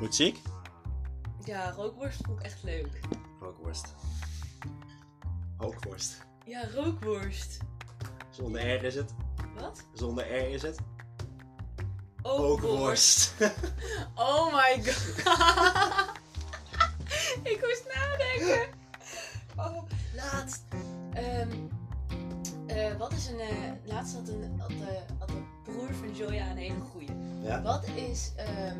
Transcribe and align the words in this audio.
Muziek? 0.00 0.38
Ja, 1.44 1.70
rookworst 1.70 2.20
vond 2.24 2.38
ik 2.38 2.44
echt 2.44 2.62
leuk. 2.62 3.00
Rookworst. 3.40 3.94
Rookworst. 5.58 6.24
Ja, 6.44 6.68
rookworst. 6.74 7.58
Zonder 8.30 8.74
R 8.76 8.82
is 8.84 8.94
het. 8.94 9.14
Wat? 9.60 9.84
Zonder 9.94 10.24
R 10.24 10.48
is 10.50 10.62
het. 10.62 10.78
Rookworst. 12.22 13.32
Oh 14.14 14.52
my 14.52 14.82
god. 14.84 16.10
ik 17.52 17.58
moest 17.60 17.84
nadenken. 17.94 18.68
Oh, 19.56 19.82
laatst. 20.14 20.62
ehm, 21.12 21.50
eh, 22.66 22.96
wat 22.98 23.12
is 23.12 23.26
een. 23.26 23.38
eh, 23.40 23.72
laatst 23.84 24.14
had 24.14 24.28
een, 24.28 24.60
had, 24.60 24.68
de, 24.68 25.02
had 25.18 25.28
de 25.28 25.42
broer 25.64 25.94
van 25.94 26.12
Joya 26.14 26.50
een 26.50 26.56
hele 26.56 26.80
goeie. 26.80 27.08
Ja? 27.42 27.62
Wat 27.62 27.86
is. 27.86 28.32
ehm, 28.36 28.78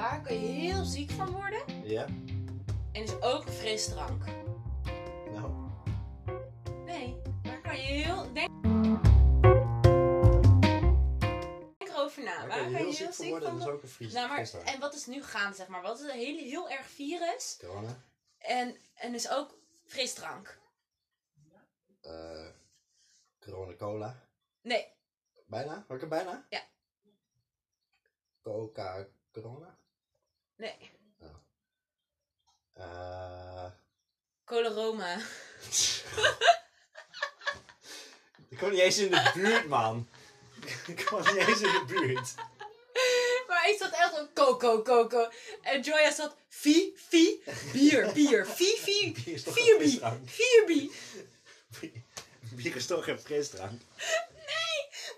waar 0.00 0.20
kun 0.20 0.40
je 0.40 0.46
heel 0.46 0.84
ziek 0.84 1.10
van 1.10 1.30
worden? 1.30 1.82
Ja? 1.84 2.06
En 2.92 3.02
is 3.02 3.20
ook 3.20 3.48
frisdrank. 3.48 4.24
Nou. 5.30 5.70
Nee, 6.84 7.22
waar 7.42 7.60
kan 7.60 7.76
je 7.76 7.82
heel. 7.82 8.32
Denk, 8.32 8.62
denk 11.78 11.90
erover 11.90 12.24
na. 12.24 12.46
Waar 12.46 12.58
kan 12.58 12.70
je 12.70 12.76
heel 12.76 12.92
ziek 12.92 13.12
van 13.12 13.28
worden, 13.28 13.50
dat 13.50 13.60
is 13.60 13.66
ook 13.66 13.82
een. 13.82 14.12
Nou, 14.12 14.28
maar, 14.28 14.36
frisdrank. 14.36 14.66
en 14.66 14.80
wat 14.80 14.94
is 14.94 15.06
nu 15.06 15.22
gaande, 15.22 15.56
zeg 15.56 15.68
maar? 15.68 15.82
Wat 15.82 16.00
is 16.00 16.04
een 16.04 16.18
heel, 16.18 16.36
heel 16.38 16.70
erg 16.70 16.86
virus? 16.86 17.56
Corona. 17.60 18.02
En, 18.38 18.76
en 18.94 19.14
is 19.14 19.30
ook 19.30 19.58
frisdrank. 19.84 20.58
Eh 22.00 22.48
corona 23.40 23.76
Cola. 23.76 24.28
Nee, 24.62 24.92
Bijna? 25.46 25.84
Had 25.88 26.02
ik 26.02 26.08
bijna? 26.08 26.46
Ja. 26.48 26.62
Coca 28.42 29.06
Nee. 30.60 30.90
Eh 32.72 33.66
Colaroma. 34.44 35.16
ik 38.48 38.56
kwam 38.56 38.70
niet 38.70 38.80
eens 38.80 38.98
in 38.98 39.10
de 39.10 39.30
buurt, 39.34 39.66
man. 39.66 40.08
ik 40.86 40.96
kwam 40.96 41.20
niet 41.20 41.36
eens 41.48 41.60
in 41.60 41.72
de 41.72 41.84
buurt. 41.86 42.34
Maar 43.48 43.68
ik 43.68 43.76
zat 43.78 43.92
echt 43.92 44.20
op 44.20 44.34
coco, 44.34 44.82
coco. 44.82 45.30
En 45.62 45.80
Joya 45.80 46.12
zat 46.12 46.36
vi, 46.48 46.92
vi, 47.08 47.42
bier, 47.72 48.12
bier. 48.12 48.46
Bier 48.56 49.26
is 49.26 49.42
toch 49.42 49.54
vier 49.54 49.64
geen 49.64 49.78
bi, 49.78 49.84
frisdrank? 49.88 50.28
vier 50.28 50.64
bi. 50.66 50.92
Bier 52.40 52.76
is 52.76 52.86
toch 52.86 53.04
geen 53.04 53.20
frisdrank? 53.20 53.80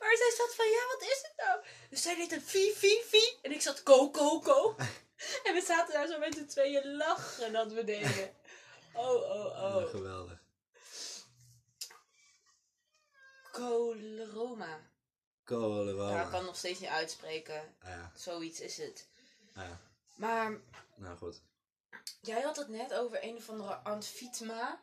Maar 0.01 0.17
zij 0.17 0.33
zat 0.37 0.55
van, 0.55 0.67
ja, 0.67 0.87
wat 0.93 1.03
is 1.03 1.21
het 1.23 1.33
nou? 1.37 1.61
Dus 1.91 2.03
zij 2.03 2.15
deed 2.15 2.33
een 2.33 2.43
vi, 2.43 2.73
vi, 2.77 3.03
vi. 3.09 3.37
En 3.43 3.53
ik 3.53 3.61
zat 3.61 3.83
ko, 3.83 4.11
ko. 4.11 4.77
En 5.47 5.55
we 5.55 5.63
zaten 5.67 5.95
daar 5.95 6.07
zo 6.07 6.19
met 6.19 6.35
z'n 6.35 6.47
tweeën 6.47 6.97
lachen 6.97 7.53
dat 7.53 7.73
we 7.73 7.85
deden. 7.85 8.35
Oh, 8.93 9.15
oh, 9.15 9.77
Oh, 9.77 9.91
geweldig. 9.91 10.41
Colaroma. 13.53 14.79
Corona. 15.45 16.11
Ja, 16.11 16.23
ik 16.25 16.31
kan 16.31 16.45
nog 16.45 16.57
steeds 16.57 16.81
niet 16.81 16.89
uitspreken. 16.89 17.75
Ah, 17.83 17.89
ja. 17.89 18.13
Zoiets 18.15 18.61
is 18.61 18.77
het. 18.77 19.09
Ah, 19.55 19.65
ja. 19.69 19.81
Maar 20.17 20.61
Nou 20.97 21.17
goed. 21.17 21.43
jij 22.21 22.41
had 22.41 22.57
het 22.57 22.69
net 22.69 22.95
over 22.95 23.19
een 23.25 23.37
of 23.37 23.49
andere 23.49 23.75
Antfitma. 23.75 24.83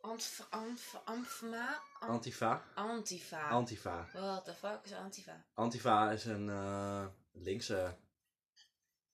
Antf, 0.00 0.46
antf, 0.50 0.94
amfma? 1.04 1.80
Ant- 2.00 2.10
Antifa. 2.10 2.62
Antifa. 2.74 3.48
Antifa. 3.48 4.08
What 4.12 4.44
the 4.44 4.54
fuck 4.54 4.78
is 4.84 4.92
Antifa? 4.92 5.44
Antifa 5.54 6.10
is 6.10 6.24
een 6.24 6.50
eh, 6.50 7.06
linkse 7.32 7.96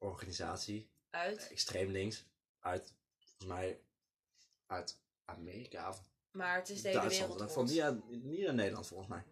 organisatie. 0.02 0.90
Uit. 1.10 1.48
Extreem 1.50 1.90
links. 1.90 2.24
Uit, 2.60 2.94
volgens 3.18 3.46
mij, 3.48 3.80
uit 4.66 4.98
Amerika 5.24 5.88
of 5.88 6.02
Maar 6.30 6.56
het 6.56 6.68
is 6.68 6.82
de 6.82 6.88
hele 6.88 7.00
Duitsland. 7.00 7.32
wereld 7.32 7.52
Van 7.52 7.68
rond. 7.68 8.24
niet, 8.24 8.46
uit 8.46 8.54
Nederland 8.56 8.86
volgens 8.86 9.08
mij. 9.08 9.24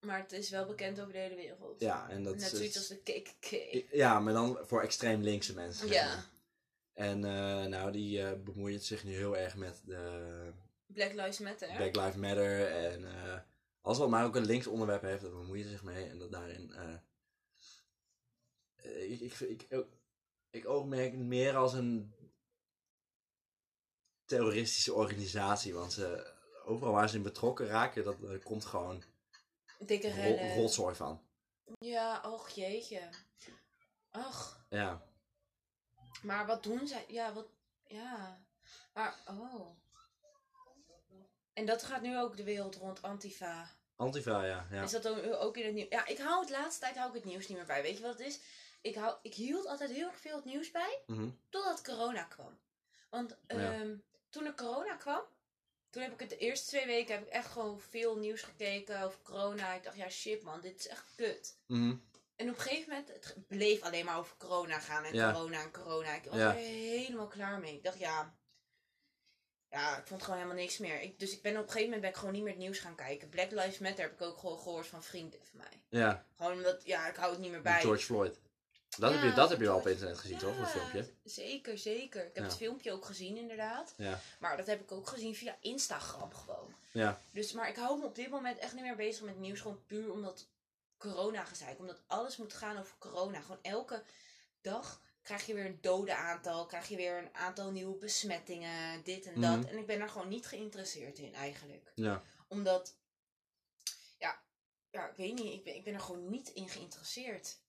Maar 0.00 0.18
het 0.20 0.32
is 0.32 0.50
wel 0.50 0.66
bekend 0.66 1.00
over 1.00 1.12
de 1.12 1.18
hele 1.18 1.34
wereld. 1.34 1.80
Ja, 1.80 2.08
en 2.08 2.22
dat 2.24 2.34
Net 2.34 2.42
is... 2.42 2.50
zoiets 2.50 2.76
als 2.76 2.88
de 2.88 2.96
KKK. 3.02 3.46
Ja, 3.92 4.20
maar 4.20 4.32
dan 4.32 4.58
voor 4.62 4.82
extreem 4.82 5.22
linkse 5.22 5.54
mensen. 5.54 5.88
zeg 5.88 5.96
Ja. 5.96 6.14
maar. 6.14 6.30
En 6.92 7.24
eh, 7.24 7.64
nou, 7.66 7.92
die 7.92 8.22
eh 8.22 8.40
bemoeien 8.42 8.80
zich 8.80 9.04
nu 9.04 9.12
heel 9.14 9.36
erg 9.36 9.56
met 9.56 9.80
de 9.84 10.52
Black 10.86 11.12
Lives 11.12 11.38
Matter. 11.38 11.68
Black 11.76 11.96
Lives 11.96 12.14
Matter. 12.16 12.66
En 12.66 13.04
eh, 13.06 13.38
alles 13.80 13.98
wat 13.98 14.08
maar 14.08 14.24
ook 14.24 14.36
een 14.36 14.46
links 14.46 14.66
onderwerp 14.66 15.02
heeft, 15.02 15.22
daar 15.22 15.30
bemoeien 15.30 15.64
ze 15.64 15.70
zich 15.70 15.82
mee. 15.82 16.08
En 16.08 16.18
dat 16.18 16.32
daarin... 16.32 16.72
eh, 16.72 16.94
eh, 18.76 19.10
ik, 19.12 19.20
ik, 19.20 19.40
ik, 19.40 19.66
ik, 20.52 20.68
oogmerk 20.68 21.10
het 21.12 21.20
meer 21.20 21.56
als 21.56 21.72
een 21.72 22.14
terroristische 24.24 24.94
organisatie. 24.94 25.74
Want 25.74 25.92
ze, 25.92 26.34
overal 26.64 26.92
waar 26.92 27.08
ze 27.08 27.16
in 27.16 27.22
betrokken 27.22 27.66
raken, 27.66 28.04
dat 28.04 28.22
er 28.22 28.38
komt 28.42 28.64
gewoon 28.64 29.02
Dikke 29.78 30.08
rellen. 30.10 30.54
rotzooi 30.54 30.94
van. 30.94 31.22
Ja, 31.78 32.20
och 32.24 32.48
jeetje. 32.48 33.08
Ach, 34.10 34.66
Ja. 34.70 35.02
maar 36.22 36.46
wat 36.46 36.62
doen 36.62 36.86
zij? 36.86 37.04
Ja, 37.08 37.32
wat... 37.32 37.46
Ja. 37.86 38.44
Maar, 38.94 39.18
oh. 39.26 39.76
En 41.52 41.66
dat 41.66 41.82
gaat 41.82 42.02
nu 42.02 42.18
ook 42.18 42.36
de 42.36 42.44
wereld 42.44 42.76
rond, 42.76 43.02
Antifa. 43.02 43.70
Antifa, 43.96 44.44
ja. 44.44 44.66
ja. 44.70 44.82
Is 44.82 44.90
dat 44.90 45.08
ook, 45.08 45.34
ook 45.42 45.56
in 45.56 45.64
het 45.64 45.74
nieuws? 45.74 45.88
Ja, 45.90 46.06
ik 46.06 46.18
hou 46.18 46.40
het 46.40 46.50
laatste 46.50 46.80
tijd 46.80 46.96
hou 46.96 47.08
ik 47.08 47.14
het 47.14 47.24
nieuws 47.24 47.48
niet 47.48 47.56
meer 47.56 47.66
bij. 47.66 47.82
Weet 47.82 47.96
je 47.96 48.02
wat 48.02 48.18
het 48.18 48.26
is? 48.26 48.40
Ik, 48.82 48.94
hou, 48.94 49.16
ik 49.22 49.34
hield 49.34 49.66
altijd 49.66 49.90
heel 49.90 50.06
erg 50.08 50.18
veel 50.20 50.36
het 50.36 50.44
nieuws 50.44 50.70
bij, 50.70 51.02
Mhm. 51.06 51.28
totdat 51.50 51.82
corona 51.82 52.22
kwam. 52.24 52.58
Want 53.10 53.38
Ja. 53.48 53.56
ehm, 53.56 53.96
toen 54.30 54.44
er 54.46 54.54
corona 54.54 54.96
kwam, 54.96 55.22
toen 55.90 56.02
heb 56.02 56.12
ik 56.12 56.20
het 56.20 56.30
de 56.30 56.36
eerste 56.38 56.66
twee 56.66 56.86
weken 56.86 57.14
heb 57.14 57.26
ik 57.26 57.32
echt 57.32 57.50
gewoon 57.50 57.80
veel 57.80 58.16
nieuws 58.16 58.42
gekeken 58.42 59.02
over 59.02 59.18
corona. 59.22 59.72
Ik 59.74 59.82
dacht, 59.82 59.96
ja 59.96 60.08
shit 60.10 60.42
man, 60.42 60.60
dit 60.60 60.78
is 60.78 60.88
echt 60.88 61.14
kut. 61.16 61.56
Mhm. 61.66 61.96
En 62.36 62.48
op 62.50 62.54
een 62.54 62.60
gegeven 62.60 62.88
moment, 62.90 63.08
het 63.08 63.46
bleef 63.48 63.82
alleen 63.82 64.04
maar 64.04 64.18
over 64.18 64.36
corona 64.36 64.78
gaan 64.80 65.04
en 65.04 65.14
Ja. 65.14 65.32
corona 65.32 65.62
en 65.62 65.72
corona. 65.72 66.14
Ik 66.14 66.24
was 66.24 66.38
Ja. 66.38 66.48
er 66.48 66.54
helemaal 66.60 67.26
klaar 67.28 67.58
mee. 67.60 67.74
Ik 67.74 67.84
dacht, 67.84 67.98
ja, 67.98 68.34
ja, 69.68 69.98
ik 69.98 70.06
vond 70.06 70.22
gewoon 70.22 70.38
helemaal 70.38 70.58
niks 70.60 70.78
meer. 70.78 71.00
Ik, 71.00 71.18
dus 71.18 71.32
ik 71.32 71.42
ben 71.42 71.52
op 71.52 71.58
een 71.58 71.64
gegeven 71.64 71.84
moment 71.84 72.00
ben 72.02 72.10
ik 72.10 72.16
gewoon 72.16 72.32
niet 72.32 72.42
meer 72.42 72.52
het 72.52 72.60
nieuws 72.62 72.78
gaan 72.78 72.94
kijken. 72.96 73.28
Black 73.28 73.50
Lives 73.50 73.78
Matter 73.78 74.04
heb 74.04 74.12
ik 74.12 74.22
ook 74.22 74.38
gewoon 74.38 74.58
gehoord 74.58 74.86
van 74.86 75.02
vrienden 75.02 75.40
van 75.46 75.58
mij. 75.58 75.82
Ja, 76.00 76.26
Gewoon 76.36 76.52
omdat, 76.52 76.84
ja, 76.84 77.08
ik 77.08 77.16
hou 77.16 77.30
het 77.30 77.40
niet 77.40 77.50
meer 77.50 77.62
bij. 77.62 77.80
George 77.80 78.04
Floyd. 78.04 78.38
Dat, 78.98 79.10
Ja, 79.12 79.18
heb 79.18 79.28
je, 79.30 79.34
dat 79.34 79.48
heb 79.50 79.58
je 79.58 79.64
wel 79.64 79.76
op 79.76 79.86
internet 79.86 80.18
gezien, 80.18 80.34
Ja, 80.34 80.40
toch? 80.42 80.56
Dat 80.56 80.70
filmpje. 80.70 81.10
Zeker, 81.24 81.78
zeker. 81.78 82.20
Ik 82.26 82.34
heb 82.34 82.44
Ja. 82.44 82.50
het 82.50 82.56
filmpje 82.56 82.92
ook 82.92 83.04
gezien, 83.04 83.36
inderdaad. 83.36 83.94
Ja. 83.96 84.20
Maar 84.40 84.56
dat 84.56 84.66
heb 84.66 84.80
ik 84.80 84.92
ook 84.92 85.08
gezien 85.08 85.34
via 85.34 85.56
Instagram 85.60 86.34
gewoon. 86.34 86.74
Ja. 86.92 87.20
Dus, 87.30 87.52
maar 87.52 87.68
ik 87.68 87.76
hou 87.76 87.98
me 87.98 88.04
op 88.04 88.14
dit 88.14 88.30
moment 88.30 88.58
echt 88.58 88.72
niet 88.74 88.82
meer 88.82 88.96
bezig 88.96 89.22
met 89.22 89.38
nieuws. 89.38 89.60
Gewoon 89.60 89.84
puur 89.86 90.12
omdat 90.12 90.46
corona 90.98 91.44
gezeik. 91.44 91.78
Omdat 91.78 92.02
alles 92.06 92.36
moet 92.36 92.52
gaan 92.54 92.78
over 92.78 92.94
corona. 92.98 93.40
Gewoon 93.40 93.62
elke 93.62 94.02
dag 94.60 95.00
krijg 95.22 95.46
je 95.46 95.54
weer 95.54 95.66
een 95.66 95.78
dode 95.80 96.14
aantal. 96.16 96.66
Krijg 96.66 96.88
je 96.88 96.96
weer 96.96 97.18
een 97.18 97.34
aantal 97.34 97.70
nieuwe 97.70 97.96
besmettingen. 97.96 99.02
Dit 99.04 99.26
en 99.26 99.40
dat. 99.40 99.58
Mhm. 99.58 99.68
En 99.68 99.78
ik 99.78 99.86
ben 99.86 99.98
daar 99.98 100.08
gewoon 100.10 100.28
niet 100.28 100.46
geïnteresseerd 100.46 101.18
in 101.18 101.34
eigenlijk. 101.34 101.92
Ja. 101.94 102.22
Omdat, 102.48 102.96
ja, 104.18 104.42
ja 104.90 105.08
ik 105.08 105.16
weet 105.16 105.34
niet. 105.34 105.52
Ik 105.52 105.64
ben, 105.64 105.74
ik 105.74 105.84
ben 105.84 105.94
er 105.94 106.00
gewoon 106.00 106.30
niet 106.30 106.48
in 106.48 106.68
geïnteresseerd. 106.68 107.60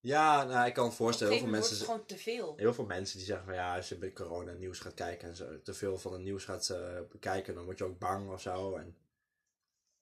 Ja, 0.00 0.44
nou, 0.44 0.66
ik 0.66 0.74
kan 0.74 0.84
het 0.84 0.94
voorstellen. 0.94 1.32
Heel 1.32 1.42
veel, 1.42 1.50
mensen, 1.50 1.76
het 1.76 1.84
gewoon 1.84 2.06
te 2.06 2.16
veel. 2.16 2.54
heel 2.56 2.74
veel 2.74 2.84
mensen 2.84 3.16
die 3.16 3.26
zeggen 3.26 3.46
van 3.46 3.54
ja, 3.54 3.76
als 3.76 3.88
je 3.88 3.96
bij 3.96 4.12
corona 4.12 4.52
nieuws 4.52 4.78
gaat 4.78 4.94
kijken 4.94 5.28
en 5.28 5.36
zo, 5.36 5.62
te 5.62 5.74
veel 5.74 5.98
van 5.98 6.12
het 6.12 6.22
nieuws 6.22 6.44
gaat 6.44 6.68
eh, 6.68 7.00
bekijken, 7.10 7.54
dan 7.54 7.64
word 7.64 7.78
je 7.78 7.84
ook 7.84 7.98
bang 7.98 8.30
of 8.30 8.40
zo. 8.40 8.76
En 8.76 8.96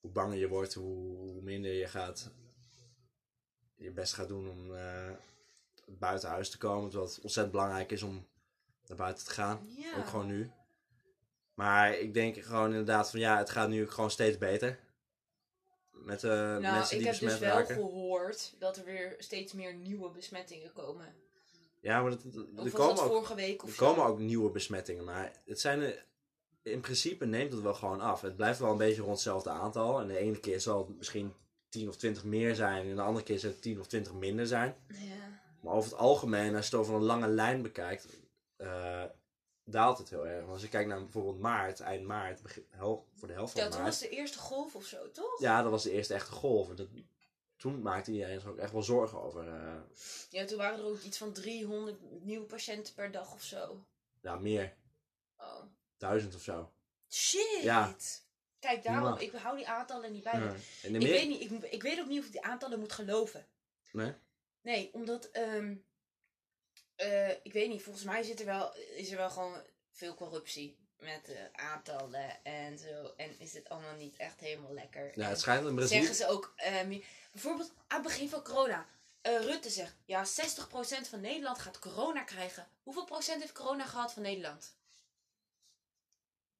hoe 0.01 0.11
banger 0.11 0.39
je 0.39 0.49
wordt, 0.49 0.75
hoe, 0.75 1.17
hoe 1.17 1.43
minder 1.43 1.73
je 1.73 1.87
gaat 1.87 2.31
je 3.77 3.91
best 3.91 4.13
gaat 4.13 4.29
doen 4.29 4.51
om 4.51 4.77
eh, 4.77 5.11
buiten 5.87 6.29
huis 6.29 6.51
te 6.51 6.59
komen. 6.59 6.91
Terwijl 6.91 7.11
het 7.11 7.21
ontzettend 7.21 7.55
belangrijk 7.57 7.93
is 7.93 8.03
om 8.03 8.27
naar 8.87 8.97
buiten 8.97 9.25
te 9.25 9.31
gaan. 9.31 9.61
Ja. 9.77 9.99
Ook 9.99 10.07
gewoon 10.07 10.27
nu. 10.27 10.51
Maar 11.55 11.99
ik 11.99 12.15
denk 12.15 12.37
gewoon 12.37 12.71
inderdaad 12.71 13.11
van 13.11 13.21
ja, 13.21 13.39
het 13.39 13.51
gaat 13.51 13.69
nu 13.69 13.91
gewoon 13.91 14.11
steeds 14.11 14.39
beter. 14.39 14.79
Met 16.05 16.21
de 16.21 16.27
Nou, 16.27 16.61
mensen 16.61 16.97
ik 16.97 17.03
die 17.03 17.13
heb 17.13 17.21
dus 17.21 17.39
wel 17.39 17.65
gehoord 17.65 18.55
dat 18.59 18.77
er 18.77 18.85
weer 18.85 19.15
steeds 19.19 19.53
meer 19.53 19.75
nieuwe 19.75 20.11
besmettingen 20.11 20.73
komen. 20.73 21.15
Ja, 21.81 22.03
maar 22.03 22.11
dat, 22.11 22.23
er 22.65 22.71
komen 22.71 23.03
ook 23.03 23.09
vorige 23.09 23.35
week 23.35 23.63
of 23.63 23.69
Er 23.69 23.75
zo? 23.75 23.87
komen 23.87 24.05
ook 24.05 24.19
nieuwe 24.19 24.51
besmettingen, 24.51 25.05
maar 25.05 25.33
het 25.45 25.61
zijn 25.61 25.81
er, 25.81 26.05
in 26.63 26.81
principe 26.81 27.27
neemt 27.27 27.53
het 27.53 27.63
wel 27.63 27.75
gewoon 27.75 28.01
af. 28.01 28.21
Het 28.21 28.37
blijft 28.37 28.59
wel 28.59 28.71
een 28.71 28.77
beetje 28.77 29.01
rond 29.03 29.13
hetzelfde 29.15 29.51
aantal. 29.51 30.01
En 30.01 30.07
de 30.07 30.19
ene 30.19 30.41
keer 30.41 30.61
zal 30.61 30.79
het 30.79 30.97
misschien 30.97 31.33
10 31.69 31.89
of 31.89 31.97
20 31.97 32.25
meer 32.25 32.55
zijn, 32.55 32.89
en 32.89 32.97
de 32.97 33.03
andere 33.03 33.25
keer 33.25 33.39
zal 33.39 33.51
het 33.51 33.63
10 33.63 33.81
of 33.81 33.87
20 33.87 34.13
minder 34.13 34.47
zijn. 34.47 34.75
Ja. 34.89 35.41
Maar 35.61 35.75
over 35.75 35.91
het 35.91 35.99
algemeen, 35.99 36.57
als 36.57 36.69
je 36.69 36.77
het 36.77 36.81
over 36.85 36.95
een 36.95 37.03
lange 37.03 37.29
lijn 37.29 37.63
bekijkt, 37.63 38.07
eh, 38.57 39.05
daalt 39.69 39.99
het 39.99 40.11
heel 40.11 40.27
erg. 40.27 40.41
Want 40.41 40.53
als 40.53 40.63
je 40.63 40.69
kijkt 40.69 40.89
naar 40.89 41.03
bijvoorbeeld 41.03 41.39
maart, 41.39 41.81
eind 41.81 42.05
maart, 42.07 42.43
begin, 42.43 42.67
hel- 42.71 43.07
voor 43.15 43.29
de 43.29 43.35
helft 43.35 43.53
van 43.53 43.63
ja, 43.63 43.69
toen 43.69 43.81
maart. 43.81 43.91
was 43.91 44.01
de 44.01 44.09
eerste 44.09 44.39
golf 44.39 44.75
of 44.75 44.85
zo, 44.85 45.11
toch? 45.11 45.41
Ja, 45.41 45.63
dat 45.63 45.71
was 45.71 45.83
de 45.83 45.91
eerste 45.91 46.15
echte 46.15 46.33
golf. 46.33 46.69
En 46.71 46.77
dat 46.77 46.89
toen 47.57 47.83
maakte 47.83 48.13
iedereen 48.13 48.41
zich 48.41 48.49
ook 48.49 48.59
echt 48.59 48.73
wel 48.73 48.83
zorgen 48.83 49.23
over. 49.23 49.49
eh, 49.49 49.81
Ja, 50.31 50.45
toen 50.45 50.59
waren 50.59 50.79
er 50.79 50.85
ook 50.85 51.01
iets 51.01 51.19
van 51.19 51.33
300 51.33 52.01
nieuwe 52.23 52.47
patiënten 52.47 52.95
per 52.95 53.11
dag 53.11 53.33
of 53.35 53.43
zo. 53.43 53.87
ja, 54.21 54.37
meer. 54.37 54.77
Oh. 55.37 55.63
Duizend 55.97 56.35
of 56.35 56.43
zo. 56.43 56.73
Shit! 57.09 57.63
Ja. 57.63 57.95
Kijk, 58.59 58.83
daarom, 58.83 59.19
ik 59.19 59.33
hou 59.33 59.57
die 59.57 59.69
aantallen 59.69 60.13
niet 60.13 60.23
bij. 60.25 60.39
Ja. 60.41 60.55
En 60.83 60.95
Ik 60.95 61.03
meer... 61.03 61.11
weet, 61.11 61.29
niet, 61.29 61.41
ik, 61.41 61.63
ik 61.73 61.83
weet 61.83 62.01
ook 62.01 62.07
niet 62.07 62.19
of 62.21 62.27
ik 62.27 62.33
die 62.33 62.43
aantallen 62.43 62.79
moet 62.81 62.93
geloven. 62.93 63.47
Nee? 63.93 64.13
Nee, 64.63 64.93
omdat, 64.93 65.25
ehm, 65.31 65.77
eh, 66.97 67.31
ik 67.31 67.53
weet 67.53 67.69
niet, 67.69 67.83
volgens 67.83 68.05
mij 68.05 68.23
zit 68.23 68.41
er 68.41 68.47
wel, 68.47 68.75
is 68.77 69.11
er 69.11 69.17
wel 69.17 69.31
gewoon 69.31 69.63
veel 69.91 70.15
corruptie 70.15 70.79
met 70.99 71.27
de 71.27 71.49
aantallen 71.53 72.45
en 72.45 72.79
zo. 72.79 73.13
En 73.17 73.39
is 73.41 73.53
het 73.55 73.69
allemaal 73.69 73.95
niet 73.97 74.17
echt 74.17 74.41
helemaal 74.41 74.73
lekker. 74.73 75.19
Ja, 75.19 75.29
het 75.29 75.41
schijnt 75.41 75.67
in 75.67 75.75
Brazilië... 75.75 76.01
zeggen 76.05 76.25
ze 76.27 76.33
ook, 76.33 76.53
ehm, 76.57 76.99
bijvoorbeeld 77.33 77.73
aan 77.87 77.99
het 78.03 78.09
begin 78.09 78.29
van 78.29 78.43
corona. 78.43 78.87
eh, 79.21 79.41
Rutte 79.41 79.71
zegt, 79.71 79.95
ja, 80.05 80.25
60% 80.25 81.09
van 81.09 81.21
Nederland 81.21 81.59
gaat 81.59 81.79
corona 81.79 82.23
krijgen. 82.23 82.69
Hoeveel 82.83 83.05
procent 83.05 83.41
heeft 83.41 83.53
corona 83.53 83.87
gehad 83.87 84.13
van 84.13 84.23
Nederland? 84.23 84.75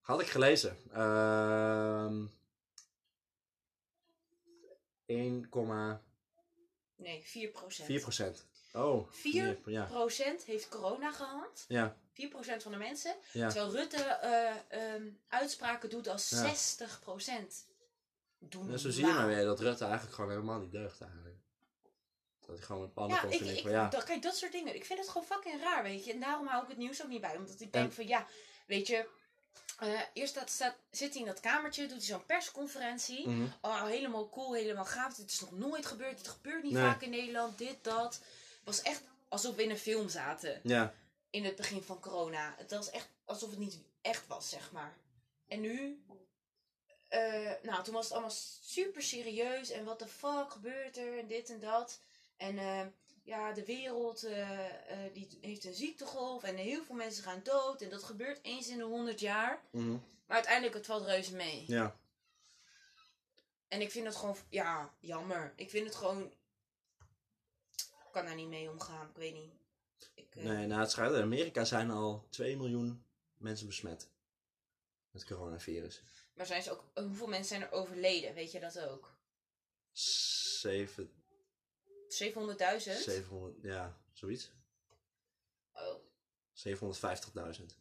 Had 0.01 0.21
ik 0.21 0.27
gelezen. 0.27 0.79
Ehm 0.93 2.27
1,4 5.07 6.01
Nee, 6.97 7.23
4%. 7.25 7.51
procent. 8.01 8.47
Oh. 8.77 9.11
4 9.11 9.43
meer, 9.45 9.59
ja. 9.67 9.85
procent 9.85 10.43
heeft 10.45 10.69
corona 10.69 11.13
gehad. 11.13 11.65
Ja, 11.69 11.97
4% 12.13 12.63
van 12.63 12.73
de 12.73 12.79
mensen. 12.79 13.15
ja. 13.33 13.49
Terwijl 13.49 13.73
Rutte 13.73 14.03
eh, 14.03 14.51
ehm, 14.69 15.03
uitspraken 15.29 15.91
doet 15.91 16.09
als 16.09 16.29
Ja. 16.31 16.43
60%. 16.45 17.65
Doe 18.39 18.71
Ja, 18.71 18.77
zo 18.77 18.91
zie 18.91 19.07
je 19.07 19.13
maar 19.13 19.27
weer 19.27 19.45
dat 19.45 19.61
Rutte 19.61 19.85
eigenlijk 19.85 20.15
gewoon 20.15 20.31
helemaal 20.31 20.59
niet 20.61 20.73
deugt 20.73 21.01
eigenlijk. 21.01 21.37
Dat 22.47 22.57
hij 22.57 22.67
gewoon 22.67 22.83
met 22.83 22.93
plannen 22.95 23.17
Ja, 23.17 23.23
ik, 23.35 23.41
ik, 23.41 23.59
ja. 23.63 23.89
dat, 23.89 24.05
kijk, 24.05 24.23
dat 24.23 24.37
soort 24.37 24.53
dingen. 24.53 24.75
Ik 24.75 24.85
vind 24.85 24.99
het 24.99 25.09
gewoon 25.09 25.27
fucking 25.27 25.61
raar, 25.63 25.83
weet 25.83 26.05
je. 26.05 26.13
En 26.13 26.21
daarom 26.21 26.47
hou 26.47 26.63
ik 26.63 26.69
het 26.69 26.77
nieuws 26.79 27.03
ook 27.03 27.09
niet 27.09 27.21
bij. 27.21 27.37
Omdat 27.37 27.61
ik 27.61 27.73
denk 27.73 27.93
van, 27.93 28.07
ja, 28.07 28.27
weet 28.67 28.87
je... 28.87 29.09
eh, 29.79 30.01
eerst 30.13 30.39
staat, 30.47 30.77
zit 30.91 31.11
hij 31.13 31.21
in 31.21 31.27
dat 31.27 31.41
kamertje, 31.41 31.83
doet 31.83 31.97
hij 31.97 32.07
zo'n 32.07 32.25
persconferentie. 32.27 33.29
mhm. 33.29 33.47
Oh, 33.61 33.83
helemaal 33.85 34.29
cool, 34.29 34.55
helemaal 34.55 34.85
gaaf. 34.85 35.15
Dit 35.15 35.31
is 35.31 35.41
nog 35.41 35.53
nooit 35.53 35.87
gebeurd. 35.87 36.17
Dit 36.19 36.29
gebeurt 36.29 36.63
niet 36.63 36.73
Nee. 36.73 36.83
vaak 36.83 37.03
in 37.03 37.11
Nederland. 37.11 37.59
Dit, 37.59 37.77
dat. 37.83 38.21
Het 38.67 38.75
was 38.77 38.85
echt 38.85 39.03
alsof 39.29 39.57
we 39.57 39.63
in 39.63 39.71
een 39.71 39.79
film 39.79 40.09
zaten. 40.09 40.61
Ja, 40.63 40.95
In 41.31 41.45
het 41.45 41.57
begin 41.57 41.83
van 41.83 42.01
corona. 42.01 42.55
Het 42.59 42.71
was 42.71 42.91
echt 42.91 43.09
alsof 43.25 43.51
het 43.51 43.59
niet 43.59 43.79
echt 44.01 44.27
was, 44.27 44.49
zeg 44.49 44.73
maar. 44.73 44.97
En 45.49 45.61
nu... 45.61 46.05
eh, 47.09 47.51
nou, 47.63 47.85
toen 47.85 47.95
was 47.95 48.05
het 48.05 48.13
allemaal 48.13 48.35
super 48.63 49.03
serieus. 49.03 49.71
En 49.71 49.85
wat 49.85 49.99
de 49.99 50.07
fuck 50.07 50.51
gebeurt 50.51 50.97
er? 50.97 51.19
En 51.19 51.27
dit 51.27 51.51
en 51.51 51.61
dat. 51.61 52.01
En 52.37 52.59
eh, 52.59 52.87
ja, 53.23 53.53
de 53.53 53.65
wereld 53.65 54.25
eh, 54.25 54.59
die 55.13 55.39
heeft 55.41 55.65
een 55.65 55.75
ziektegolf. 55.75 56.43
En 56.43 56.57
heel 56.57 56.85
veel 56.85 56.95
mensen 56.95 57.25
gaan 57.25 57.41
dood. 57.43 57.83
En 57.83 57.91
dat 57.91 58.03
gebeurt 58.03 58.39
eens 58.43 58.69
in 58.69 58.79
de 58.79 58.85
honderd 58.85 59.21
jaar. 59.21 59.61
mhm. 59.71 59.91
Maar 60.27 60.37
uiteindelijk, 60.37 60.75
het 60.75 60.87
valt 60.87 61.07
reuze 61.07 61.35
mee. 61.35 61.65
ja. 61.67 61.97
En 63.69 63.81
ik 63.81 63.91
vind 63.91 64.07
het 64.07 64.17
gewoon, 64.17 64.37
ja, 64.49 64.95
jammer. 65.01 65.53
Ik 65.57 65.71
vind 65.71 65.87
het 65.87 65.95
gewoon. 65.95 66.33
Ik 68.17 68.23
kan 68.23 68.31
daar 68.31 68.41
niet 68.41 68.51
mee 68.51 68.71
omgaan, 68.71 69.09
ik 69.09 69.17
weet 69.17 69.35
niet. 69.35 69.53
Ik, 70.15 70.37
eh, 70.37 70.45
Nee, 70.45 70.67
nou 70.67 70.81
het 70.81 70.91
schijnt 70.91 71.15
in 71.15 71.23
Amerika 71.23 71.65
zijn 71.65 71.91
al 71.91 72.27
2 72.31 72.57
miljoen 72.57 73.05
mensen 73.37 73.67
besmet. 73.67 74.09
Met 75.11 75.25
coronavirus. 75.25 76.03
Maar 76.35 76.47
zijn 76.47 76.63
ze 76.63 76.71
ook, 76.71 76.85
hoeveel 76.95 77.27
mensen 77.27 77.49
zijn 77.49 77.63
er 77.63 77.73
overleden? 77.73 78.35
Weet 78.35 78.53
je 78.53 78.61
dat 78.61 78.81
ook? 78.81 79.17
7, 79.93 81.11
700.000? 82.09 83.03
700, 83.03 83.63
ja, 83.63 83.97
zoiets. 84.13 84.51
Oh, 85.73 86.03
750.000. 86.53 87.79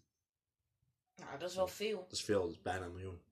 nou, 1.16 1.40
dat 1.40 1.50
is 1.50 1.56
wel 1.56 1.68
veel. 1.68 2.00
Dat 2.00 2.12
is 2.12 2.24
veel, 2.24 2.42
dat 2.42 2.52
is 2.52 2.62
bijna 2.62 2.86
een 2.86 2.94
miljoen. 2.94 3.24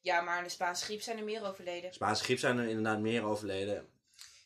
Ja, 0.00 0.20
maar 0.20 0.38
in 0.38 0.44
de 0.44 0.50
Spaanse 0.50 0.84
griep 0.84 1.00
zijn 1.00 1.18
er 1.18 1.24
meer 1.24 1.44
overleden. 1.44 1.94
Spaanse 1.94 2.24
griep 2.24 2.38
zijn 2.38 2.58
er 2.58 2.68
inderdaad 2.68 3.00
meer 3.00 3.24
overleden. 3.24 3.88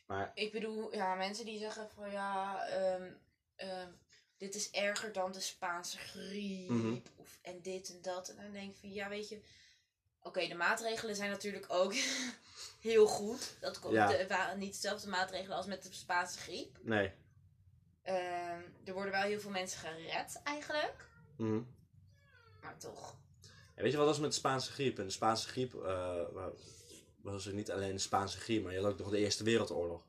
Maar 0.06 0.30
Ik 0.34 0.52
bedoel, 0.52 0.94
ja, 0.94 1.14
mensen 1.14 1.44
die 1.44 1.58
zeggen 1.58 1.90
van 1.90 2.10
ja, 2.10 2.66
ehm, 2.66 3.12
ehm, 3.56 3.88
dit 4.36 4.54
is 4.54 4.70
erger 4.70 5.12
dan 5.12 5.32
de 5.32 5.40
Spaanse 5.40 5.98
griep. 5.98 6.68
Mhm. 6.68 6.96
of, 7.16 7.38
en 7.42 7.62
dit 7.62 7.88
en 7.90 8.02
dat. 8.02 8.28
En 8.28 8.36
dan 8.36 8.52
denk 8.52 8.70
ik 8.70 8.76
van 8.80 8.92
ja, 8.92 9.08
weet 9.08 9.28
je. 9.28 9.40
Oké, 10.20 10.46
de 10.48 10.54
maatregelen 10.54 11.16
zijn 11.16 11.30
natuurlijk 11.30 11.64
ook 11.68 11.94
heel 12.80 13.06
goed. 13.06 13.56
Dat 13.60 13.78
komt, 13.78 13.94
Ja. 13.94 14.10
het 14.12 14.28
waren 14.28 14.58
niet 14.58 14.72
dezelfde 14.72 15.08
maatregelen 15.08 15.56
als 15.56 15.66
met 15.66 15.82
de 15.82 15.92
Spaanse 15.92 16.38
griep. 16.38 16.78
nee. 16.82 17.12
Ehm, 18.02 18.62
er 18.84 18.92
worden 18.92 19.12
wel 19.12 19.22
heel 19.22 19.40
veel 19.40 19.50
mensen 19.50 19.78
gered 19.78 20.40
eigenlijk. 20.44 21.08
Mhm. 21.36 21.62
Maar 22.62 22.78
toch. 22.78 23.16
En 23.74 23.82
weet 23.82 23.92
je 23.92 23.98
wat 23.98 24.06
was 24.06 24.18
met 24.18 24.30
de 24.30 24.36
Spaanse 24.36 24.72
griep? 24.72 24.98
En 24.98 25.04
de 25.04 25.10
Spaanse 25.12 25.48
griep 25.48 25.74
eh, 25.74 26.22
was 27.24 27.46
er 27.46 27.54
niet 27.54 27.70
alleen 27.70 27.92
de 27.92 27.98
Spaanse 27.98 28.38
griep, 28.38 28.62
maar 28.62 28.72
je 28.72 28.80
had 28.80 28.92
ook 28.92 28.98
nog 28.98 29.10
de 29.10 29.18
Eerste 29.18 29.44
Wereldoorlog. 29.44 30.06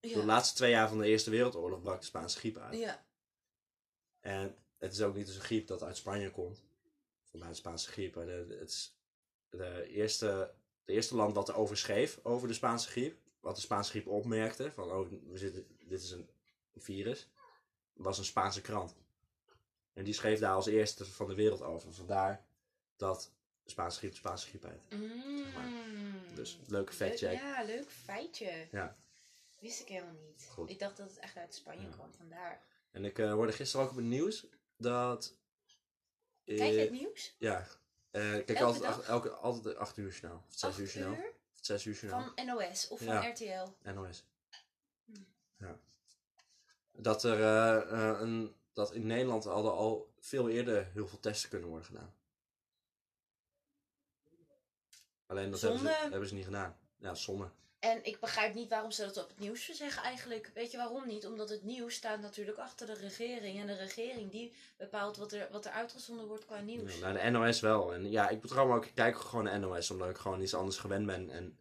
De 0.00 0.08
Ja. 0.08 0.24
laatste 0.24 0.54
twee 0.56 0.70
jaar 0.70 0.88
van 0.88 0.98
de 0.98 1.06
Eerste 1.06 1.30
Wereldoorlog 1.30 1.82
brak 1.82 2.00
de 2.00 2.06
Spaanse 2.06 2.38
griep 2.38 2.56
uit. 2.56 2.78
ja. 2.78 3.06
En 4.20 4.56
het 4.78 4.92
is 4.92 5.02
ook 5.02 5.14
niet 5.14 5.26
dus 5.26 5.34
een 5.34 5.40
griep 5.40 5.66
dat 5.66 5.82
uit 5.82 5.96
Spanje 5.96 6.30
komt. 6.30 6.62
Vanuit 7.24 7.50
de 7.50 7.56
Spaanse 7.56 7.90
griep. 7.90 8.14
De, 8.14 8.46
het 8.58 8.68
is 8.68 8.96
de 9.48 9.86
eerste, 9.88 10.54
de 10.84 10.92
eerste 10.92 11.14
land 11.14 11.34
wat 11.34 11.48
erover 11.48 11.76
schreef, 11.76 12.20
over 12.22 12.48
de 12.48 12.54
Spaanse 12.54 12.88
griep. 12.88 13.18
Wat 13.40 13.54
de 13.54 13.60
Spaanse 13.60 13.90
griep 13.90 14.06
opmerkte, 14.06 14.72
van 14.72 14.90
oh, 14.90 15.08
we 15.30 15.38
zitten, 15.38 15.66
dit 15.78 16.02
is 16.02 16.10
een 16.10 16.28
virus, 16.76 17.28
was 17.92 18.18
een 18.18 18.24
Spaanse 18.24 18.60
krant. 18.60 18.94
En 19.92 20.04
die 20.04 20.14
schreef 20.14 20.38
daar 20.38 20.54
als 20.54 20.66
eerste 20.66 21.04
van 21.04 21.28
de 21.28 21.34
wereld 21.34 21.62
over. 21.62 21.92
Vandaar 21.94 22.46
dat 22.96 23.22
de 23.22 23.37
Spaanse 23.70 23.98
griep 23.98 24.10
de 24.10 24.16
Spaanse 24.16 24.46
griep 24.48 24.62
heet. 24.62 25.00
Mm. 25.00 26.34
Dus 26.34 26.58
leuke 26.66 26.92
check. 26.92 27.18
Ja, 27.18 27.62
leuk 27.62 27.90
feitje. 27.90 28.68
Ja. 28.70 28.96
Wist 29.60 29.80
ik 29.80 29.88
helemaal 29.88 30.14
niet. 30.26 30.46
Goed. 30.50 30.70
Ik 30.70 30.78
dacht 30.78 30.96
dat 30.96 31.08
het 31.08 31.18
echt 31.18 31.36
uit 31.36 31.54
Spanje 31.54 31.82
Ja. 31.82 31.88
kwam, 31.88 32.12
vandaar. 32.16 32.62
En 32.90 33.04
ik 33.04 33.18
eh, 33.18 33.32
hoorde 33.32 33.52
gisteren 33.52 33.84
ook 33.84 33.90
op 33.90 33.96
het 33.96 34.06
nieuws 34.06 34.46
dat... 34.76 35.36
Kijk 36.44 36.58
je 36.58 36.64
eh, 36.64 36.80
het 36.80 36.90
nieuws? 36.90 37.34
Ja. 37.38 37.66
Eh, 38.10 38.22
kijk 38.22 38.48
Elke 38.48 38.64
altijd, 38.64 38.82
dag? 38.82 39.02
elke, 39.08 39.30
altijd 39.30 39.76
8 39.76 39.96
uur 39.96 40.10
journaal. 40.10 40.44
Of 40.48 40.54
6 40.58 40.68
Acht 40.68 40.78
uur 40.78 40.96
uur? 41.06 41.32
Of 41.52 41.58
6 41.60 41.84
uur 41.84 41.94
journaal. 41.94 42.32
Van 42.34 42.46
NOS 42.46 42.88
of 42.88 42.98
van 42.98 43.06
Ja. 43.14 43.28
RTL? 43.28 43.90
NOS. 43.90 44.24
Hm. 45.04 45.12
Ja. 45.58 45.78
Dat 46.92 47.24
er 47.24 47.40
eh, 47.40 47.92
eh, 47.92 48.20
een... 48.20 48.56
Dat 48.72 48.92
in 48.92 49.06
Nederland 49.06 49.44
hadden 49.44 49.72
al 49.72 50.12
veel 50.20 50.48
eerder 50.48 50.86
heel 50.92 51.08
veel 51.08 51.20
testen 51.20 51.50
kunnen 51.50 51.68
worden 51.68 51.86
gedaan. 51.86 52.14
Alleen 55.28 55.50
dat 55.50 55.60
hebben 55.60 55.80
ze, 55.80 55.88
hebben 56.10 56.28
ze 56.28 56.34
niet 56.34 56.44
gedaan. 56.44 56.76
Ja, 56.98 57.14
zonde. 57.14 57.48
En 57.78 58.04
ik 58.04 58.20
begrijp 58.20 58.54
niet 58.54 58.68
waarom 58.68 58.90
ze 58.90 59.04
dat 59.04 59.16
op 59.16 59.28
het 59.28 59.38
nieuws 59.38 59.70
zeggen 59.70 60.02
eigenlijk. 60.02 60.50
Weet 60.54 60.70
je 60.70 60.76
waarom 60.76 61.06
niet? 61.06 61.26
Omdat 61.26 61.48
het 61.48 61.62
nieuws 61.62 61.94
staat 61.94 62.20
natuurlijk 62.20 62.58
achter 62.58 62.86
de 62.86 62.94
regering. 62.94 63.60
En 63.60 63.66
de 63.66 63.76
regering 63.76 64.30
die 64.30 64.52
bepaalt 64.76 65.16
wat 65.16 65.32
er, 65.32 65.48
wat 65.50 65.64
er 65.64 65.70
uitgezonden 65.70 66.26
wordt 66.26 66.46
qua 66.46 66.60
nieuws. 66.60 66.98
Ja, 66.98 67.12
nou, 67.12 67.24
de 67.24 67.30
NOS 67.30 67.60
wel. 67.60 67.94
En 67.94 68.10
ja, 68.10 68.28
ik 68.28 68.40
betrouw 68.40 68.66
me 68.66 68.74
ook, 68.74 68.86
ik 68.86 68.94
kijk 68.94 69.18
gewoon 69.18 69.44
naar 69.44 69.58
NOS, 69.60 69.90
omdat 69.90 70.10
ik 70.10 70.16
gewoon 70.16 70.40
iets 70.40 70.54
anders 70.54 70.76
gewend 70.76 71.06
ben. 71.06 71.30
En 71.30 71.58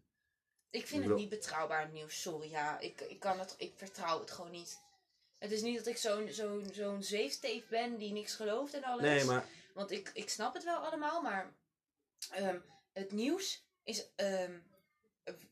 Ik 0.70 0.88
vind 0.88 1.04
Ik 1.04 1.10
het 1.10 1.18
niet 1.18 1.30
betrouwbaar 1.30 1.90
nieuws. 1.90 2.22
Sorry, 2.22 2.50
ja. 2.50 2.80
Ik, 2.80 3.02
ik, 3.02 3.20
kan 3.20 3.40
het, 3.40 3.56
ik 3.58 3.74
vertrouw 3.76 4.20
het 4.20 4.32
gewoon 4.32 4.52
niet. 4.52 4.80
Het 5.38 5.52
is 5.52 5.62
niet 5.62 5.78
dat 5.78 5.88
ik 5.88 5.98
zo'n 5.98 6.28
zo'n 6.32 6.70
zo'n 6.74 7.04
zweefteef 7.04 7.68
ben 7.68 7.98
die 7.98 8.12
niks 8.12 8.36
gelooft 8.36 8.74
en 8.74 8.84
alles. 8.84 9.02
nee, 9.02 9.24
maar 9.24 9.46
Want 9.74 9.92
ik, 9.92 10.12
ik 10.14 10.30
snap 10.30 10.54
het 10.54 10.64
wel 10.64 10.78
allemaal, 10.78 11.22
maar 11.22 11.52
ehm, 12.32 12.58
het 12.98 13.12
nieuws 13.12 13.66
is. 13.84 14.10
ehm, 14.16 14.52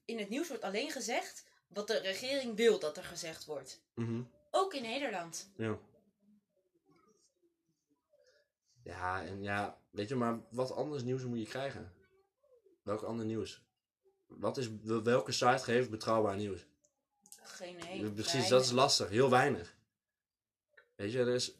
in 0.05 0.19
het 0.19 0.29
nieuws 0.29 0.47
wordt 0.47 0.63
alleen 0.63 0.91
gezegd 0.91 1.45
wat 1.67 1.87
de 1.87 1.97
regering 1.97 2.55
wil 2.55 2.79
dat 2.79 2.97
er 2.97 3.03
gezegd 3.03 3.45
wordt. 3.45 3.81
mhm, 3.93 4.21
Ook 4.51 4.73
in 4.73 4.81
Nederland. 4.81 5.49
ja. 5.57 5.77
Ja, 8.83 9.23
en 9.25 9.41
ja, 9.43 9.77
weet 9.89 10.09
je, 10.09 10.15
maar 10.15 10.39
wat 10.49 10.71
anders 10.71 11.03
nieuws 11.03 11.23
moet 11.23 11.39
je 11.39 11.45
krijgen? 11.45 11.93
Welk 12.83 13.01
ander 13.01 13.25
nieuws? 13.25 13.61
Wat 14.27 14.57
is, 14.57 14.69
welke 14.83 15.31
site 15.31 15.63
geeft 15.63 15.89
betrouwbaar 15.89 16.35
nieuws? 16.35 16.65
Geen 17.43 17.83
hele. 17.83 18.11
Precies, 18.11 18.47
dat 18.47 18.61
is 18.63 18.71
lastig. 18.71 19.09
Heel 19.09 19.29
weinig. 19.29 19.75
Weet 20.95 21.11
je, 21.11 21.19
er 21.19 21.33
is... 21.33 21.55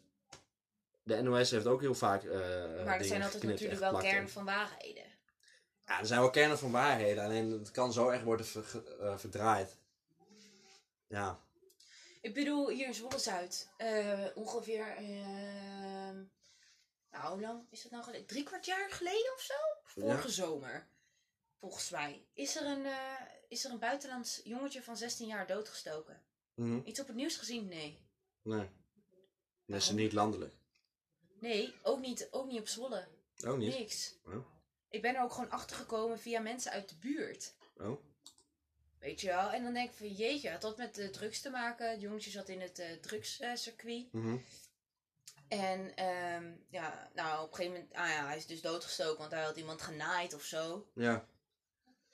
De 1.02 1.22
NOS 1.22 1.50
heeft 1.50 1.66
ook 1.66 1.80
heel 1.80 1.94
vaak 1.94 2.22
eh 2.24 2.84
Maar 2.84 2.98
er 2.98 3.04
zijn 3.04 3.22
altijd 3.22 3.42
natuurlijk 3.42 3.80
wel 3.80 3.98
kernen 3.98 4.30
van 4.30 4.44
waarheden. 4.44 5.05
Ja, 5.86 5.98
er 6.00 6.06
zijn 6.06 6.20
wel 6.20 6.30
kernen 6.30 6.58
van 6.58 6.70
waarheden. 6.70 7.24
Alleen 7.24 7.50
het 7.50 7.70
kan 7.70 7.92
zo 7.92 8.08
echt 8.08 8.22
worden 8.22 8.46
ver- 8.46 9.00
eh, 9.00 9.18
verdraaid. 9.18 9.76
Ja. 11.06 11.40
Ik 12.20 12.34
bedoel, 12.34 12.68
hier 12.68 12.86
in 12.86 12.94
Zwolle-Zuid. 12.94 13.68
eh, 13.76 14.24
ongeveer. 14.34 14.86
ehm, 14.96 16.24
nou, 17.10 17.32
hoe 17.32 17.40
lang 17.40 17.66
is 17.70 17.82
dat 17.82 17.92
nou 17.92 18.04
geleden? 18.04 18.26
Drie 18.26 18.42
kwart 18.42 18.64
jaar 18.66 18.90
geleden 18.90 19.32
of 19.34 19.40
zo? 19.40 19.54
Vorige 19.84 20.28
zomer. 20.30 20.88
volgens 21.58 21.90
mij, 21.90 22.26
is 22.34 22.56
er 22.56 22.66
een, 22.66 22.86
eh, 22.86 23.20
is 23.48 23.64
er 23.64 23.70
een 23.70 23.78
buitenlands 23.78 24.40
jongetje 24.44 24.82
van 24.82 24.96
16 24.96 25.26
jaar 25.26 25.46
doodgestoken. 25.46 26.22
Mhm. 26.54 26.80
Iets 26.84 27.00
op 27.00 27.06
het 27.06 27.16
nieuws 27.16 27.36
gezien? 27.36 27.68
Nee. 27.68 28.06
Nee. 28.42 28.68
Dat 29.66 29.76
is 29.80 29.90
niet 29.90 30.12
landelijk. 30.12 30.54
Nee, 31.40 31.74
ook 31.82 32.00
niet, 32.00 32.28
ook 32.30 32.46
niet 32.46 32.60
op 32.60 32.68
Zwolle. 32.68 33.08
Oh, 33.44 33.56
niet? 33.56 33.78
Niks. 33.78 34.14
Oh. 34.24 34.46
Ik 34.90 35.02
ben 35.02 35.14
er 35.14 35.22
ook 35.22 35.32
gewoon 35.32 35.50
achter 35.50 35.76
gekomen 35.76 36.18
via 36.18 36.40
mensen 36.40 36.72
uit 36.72 36.88
de 36.88 36.96
buurt. 36.96 37.54
Oh. 37.76 38.04
Weet 38.98 39.20
je 39.20 39.26
wel? 39.26 39.50
En 39.50 39.62
dan 39.62 39.72
denk 39.74 39.90
ik 39.90 39.96
van 39.96 40.12
jeetje, 40.12 40.50
had 40.50 40.60
dat 40.60 40.76
met 40.76 40.94
de 40.94 41.10
drugs 41.10 41.40
te 41.40 41.50
maken? 41.50 41.90
Het 41.90 42.00
jongetje 42.00 42.30
zat 42.30 42.48
in 42.48 42.60
het 42.60 42.78
eh 42.78 42.92
drugscircuit. 43.00 44.12
Mhm. 44.12 44.36
En 45.48 45.94
ehm, 45.96 46.52
ja, 46.68 47.10
nou 47.14 47.44
op 47.44 47.50
een 47.50 47.56
gegeven 47.56 47.78
moment, 47.78 47.94
ah 47.94 48.08
ja, 48.08 48.26
hij 48.26 48.36
is 48.36 48.46
dus 48.46 48.60
doodgestoken, 48.60 49.18
want 49.18 49.32
hij 49.32 49.42
had 49.42 49.56
iemand 49.56 49.82
genaaid 49.82 50.34
of 50.34 50.42
zo. 50.42 50.88
Ja. 50.94 51.26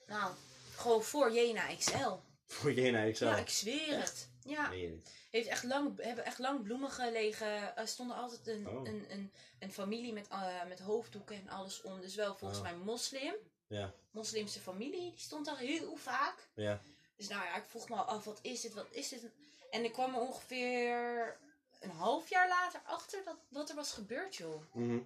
Nou, 0.06 0.34
gewoon 0.76 1.02
voor 1.02 1.32
Jena 1.32 1.74
XL. 1.76 2.14
Voor 2.46 2.72
Jena 2.72 3.10
XL. 3.10 3.24
Ja, 3.24 3.36
ik 3.36 3.48
zweer 3.48 3.98
het. 4.00 4.28
Ja, 4.44 4.68
Nee. 4.68 5.02
Heeft 5.32 5.48
echt 5.48 5.62
lang, 5.64 6.02
hebben 6.02 6.24
echt 6.24 6.38
lang 6.38 6.62
bloemen 6.62 6.90
gelegen. 6.90 7.76
Er 7.76 7.88
stonden 7.88 8.16
altijd 8.16 8.46
een, 8.46 8.68
Oh. 8.68 8.86
een, 8.88 9.04
een, 9.10 9.32
een 9.58 9.72
familie 9.72 10.12
met, 10.12 10.28
eh, 10.28 10.64
met 10.68 10.80
hoofddoeken 10.80 11.36
en 11.36 11.48
alles 11.48 11.82
om. 11.82 12.00
Dus 12.00 12.14
wel 12.14 12.34
volgens 12.34 12.60
Oh. 12.60 12.64
mij 12.66 12.76
moslim. 12.76 13.34
Ja. 13.66 13.92
Moslimse 14.10 14.60
familie, 14.60 15.10
die 15.10 15.18
stond 15.20 15.46
daar 15.46 15.58
heel 15.58 15.96
vaak. 15.96 16.48
Ja. 16.54 16.80
Dus 17.16 17.28
nou 17.28 17.44
ja, 17.44 17.56
ik 17.56 17.64
vroeg 17.64 17.88
me 17.88 17.94
af, 17.96 18.24
wat 18.24 18.38
is 18.42 18.60
dit, 18.60 18.74
wat 18.74 18.86
is 18.90 19.08
dit? 19.08 19.30
En 19.70 19.84
ik 19.84 19.92
kwam 19.92 20.14
er 20.14 20.20
ongeveer 20.20 21.36
een 21.80 21.90
half 21.90 22.28
jaar 22.28 22.48
later 22.48 22.80
achter 22.84 23.24
dat, 23.24 23.36
wat 23.48 23.68
er 23.68 23.74
was 23.76 23.92
gebeurd, 23.92 24.36
joh. 24.36 24.62
Mhm. 24.72 24.98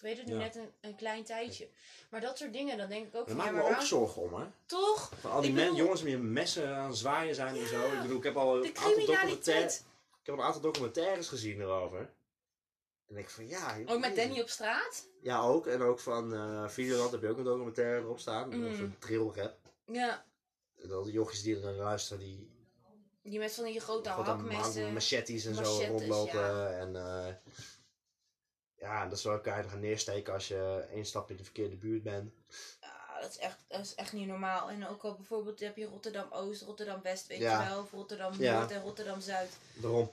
Weet 0.00 0.18
het 0.18 0.26
nu 0.26 0.32
Ja. 0.32 0.38
net 0.38 0.56
een, 0.56 0.70
een 0.80 0.96
klein 0.96 1.24
tijdje. 1.24 1.68
Maar 2.10 2.20
dat 2.20 2.38
soort 2.38 2.52
dingen, 2.52 2.78
dan 2.78 2.88
denk 2.88 3.06
ik 3.06 3.14
ook 3.14 3.26
Daar 3.26 3.36
maak 3.36 3.46
ik 3.46 3.52
me 3.52 3.60
ook 3.60 3.68
waarom- 3.68 3.86
zorgen 3.86 4.22
om, 4.22 4.34
hè. 4.34 4.44
Toch? 4.66 5.12
Van 5.20 5.30
al 5.30 5.40
die 5.40 5.50
Ik 5.50 5.56
men, 5.56 5.64
bedoel- 5.64 5.78
jongens 5.80 6.02
die 6.02 6.18
met 6.18 6.30
messen 6.32 6.76
aan 6.76 6.88
het 6.88 6.96
zwaaien 6.98 7.34
zijn 7.34 7.56
en 7.56 7.66
zo. 7.66 7.92
Ik 7.92 8.00
bedoel, 8.02 8.16
ik 8.16 8.22
heb 8.24 8.36
al 8.36 8.56
een 8.56 8.76
aantal 8.76 9.06
documentaires... 9.06 9.78
Ik 10.20 10.32
heb 10.32 10.34
een 10.40 10.44
aantal 10.44 10.60
documentaires 10.62 11.28
gezien 11.28 11.60
erover. 11.60 11.98
En 13.08 13.14
denk 13.14 13.26
ik 13.26 13.32
van, 13.32 13.46
ja... 13.48 13.76
Ook 13.86 13.98
met 14.00 14.16
Danny 14.16 14.40
op 14.40 14.48
straat? 14.48 15.06
Ja, 15.20 15.40
ook. 15.40 15.66
En 15.66 15.82
ook 15.82 16.00
van 16.00 16.34
eh 16.34 16.68
Videoland 16.68 17.10
heb 17.12 17.20
je 17.22 17.28
ook 17.28 17.38
een 17.38 17.44
documentaire 17.44 18.00
erop 18.00 18.18
staan. 18.18 18.48
Mm. 18.56 18.66
Of 18.66 18.78
een 18.78 18.96
drill 18.98 19.30
rap. 19.34 19.56
Ja, 19.86 20.24
En 20.82 20.92
al 20.92 21.02
die 21.02 21.12
jochies 21.12 21.42
die 21.42 21.60
er 21.60 21.72
luisteren, 21.72 22.18
die 22.24 22.54
die 23.22 23.38
met 23.38 23.52
van 23.54 23.64
die 23.64 23.80
grote 23.80 24.02
dan 24.02 24.24
hakmessen. 24.24 24.92
machetes 24.92 25.44
en 25.44 25.54
zo 25.54 25.78
rondlopen. 25.88 26.38
ja. 26.40 26.70
En 26.70 26.96
eh, 26.96 27.34
ja, 28.78 29.06
dat 29.06 29.20
zou 29.20 29.34
elkaar 29.34 29.64
gaan 29.64 29.80
neersteken 29.80 30.32
als 30.32 30.48
je 30.48 30.86
één 30.92 31.04
stap 31.06 31.30
in 31.30 31.36
de 31.36 31.44
verkeerde 31.44 31.76
buurt 31.76 32.02
bent. 32.02 32.32
Ja, 32.80 33.20
dat 33.20 33.30
is, 33.30 33.38
echt, 33.38 33.58
dat 33.68 33.80
is 33.80 33.94
echt 33.94 34.12
niet 34.12 34.26
normaal. 34.26 34.68
En 34.70 34.86
ook 34.88 35.02
al 35.04 35.14
bijvoorbeeld 35.14 35.60
heb 35.60 35.76
je 35.76 35.86
Rotterdam-Oost, 35.86 36.62
Rotterdam-West, 36.62 37.26
weet 37.26 37.38
Ja. 37.38 37.62
je 37.62 37.68
wel. 37.68 37.82
Of 37.82 37.90
Rotterdam-Noord 37.90 38.40
Ja. 38.42 38.70
en 38.70 38.82
Rotterdam-Zuid. 38.82 39.50
Daarom. 39.74 40.10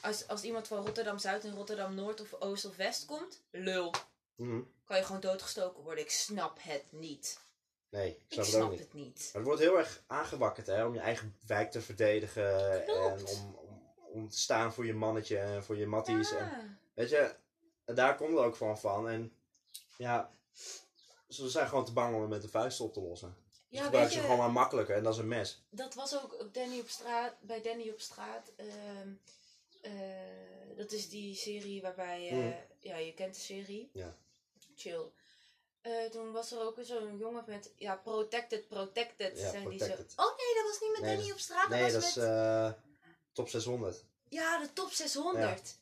Als, 0.00 0.28
als 0.28 0.42
iemand 0.42 0.68
van 0.68 0.84
Rotterdam-Zuid 0.84 1.44
en 1.44 1.54
Rotterdam-Noord 1.54 2.20
of 2.20 2.32
Oost 2.40 2.64
of 2.64 2.76
West 2.76 3.04
komt, 3.04 3.40
lul. 3.50 3.94
Mhm. 4.34 4.60
Kan 4.84 4.96
je 4.96 5.04
gewoon 5.04 5.20
doodgestoken 5.20 5.82
worden. 5.82 6.04
Ik 6.04 6.10
snap 6.10 6.58
het 6.60 6.84
niet. 6.90 7.40
Nee, 7.88 8.08
ik 8.10 8.16
Ik 8.16 8.22
snap 8.32 8.44
het 8.44 8.54
snap 8.54 8.70
niet. 8.70 8.78
het 8.78 8.92
niet. 8.92 9.16
Maar 9.16 9.32
het 9.32 9.44
wordt 9.44 9.60
heel 9.60 9.78
erg 9.78 10.02
aangewakkerd 10.06 10.66
hè, 10.66 10.84
om 10.84 10.94
je 10.94 11.00
eigen 11.00 11.36
wijk 11.46 11.70
te 11.70 11.80
verdedigen. 11.80 12.82
Klopt. 12.84 13.30
En 13.30 13.36
om, 13.36 13.54
om, 13.54 13.92
om 14.12 14.28
te 14.28 14.38
staan 14.38 14.72
voor 14.72 14.86
je 14.86 14.94
mannetje 14.94 15.38
en 15.38 15.64
voor 15.64 15.76
je 15.76 15.86
matties. 15.86 16.32
En, 16.32 16.78
weet 16.94 17.10
je, 17.10 17.34
en 17.84 17.94
daar 17.94 18.16
komt 18.16 18.30
het 18.30 18.38
ook 18.38 18.56
van 18.56 18.78
van. 18.78 19.08
En 19.08 19.36
ja, 19.96 20.34
ze 21.28 21.48
zijn 21.48 21.68
gewoon 21.68 21.84
te 21.84 21.92
bang 21.92 22.14
om 22.14 22.20
het 22.20 22.30
met 22.30 22.42
de 22.42 22.48
vuist 22.48 22.80
op 22.80 22.92
te 22.92 23.00
lossen. 23.00 23.36
Dus 23.48 23.78
Ja, 23.80 23.84
gebruiken 23.84 24.00
weet 24.00 24.12
ze 24.12 24.20
gewoon 24.30 24.38
maar 24.44 24.52
makkelijker 24.52 24.96
en 24.96 25.02
dat 25.02 25.12
is 25.12 25.18
een 25.18 25.28
mes. 25.28 25.62
dat 25.70 25.94
was 25.94 26.22
ook 26.22 26.48
Danny 26.52 26.80
op 26.80 26.88
straat, 26.88 27.34
bij 27.40 27.62
Danny 27.62 27.90
op 27.90 28.00
straat. 28.00 28.52
ehm, 28.56 29.12
eh, 29.80 30.76
dat 30.76 30.92
is 30.92 31.08
die 31.08 31.34
serie 31.34 31.82
waarbij, 31.82 32.28
eh, 32.28 32.36
Mhm. 32.36 32.52
ja, 32.80 32.96
je 32.96 33.14
kent 33.14 33.34
de 33.34 33.40
serie. 33.40 33.90
Ja. 33.92 34.16
Chill. 34.76 35.10
Eh, 35.80 36.04
toen 36.04 36.32
was 36.32 36.52
er 36.52 36.60
ook 36.60 36.76
zo'n 36.80 37.18
jongen 37.18 37.44
met, 37.46 37.72
ja, 37.76 37.96
protected, 37.96 38.68
protected. 38.68 39.38
Ja, 39.38 39.50
zijn 39.50 39.68
Die 39.68 39.78
zo, 39.78 39.84
oh 39.92 40.36
nee, 40.36 40.54
dat 40.54 40.64
was 40.68 40.80
niet 40.80 40.92
met 40.92 41.00
Nee, 41.00 41.16
Danny 41.16 41.30
op 41.32 41.38
straat. 41.38 41.68
Nee, 41.68 41.82
dat 41.92 41.92
was 41.92 42.08
is 42.10 42.14
met, 42.16 42.76
top 43.32 43.48
600. 43.48 44.04
ja, 44.28 44.58
de 44.60 44.72
top 44.72 44.90
600. 44.90 45.78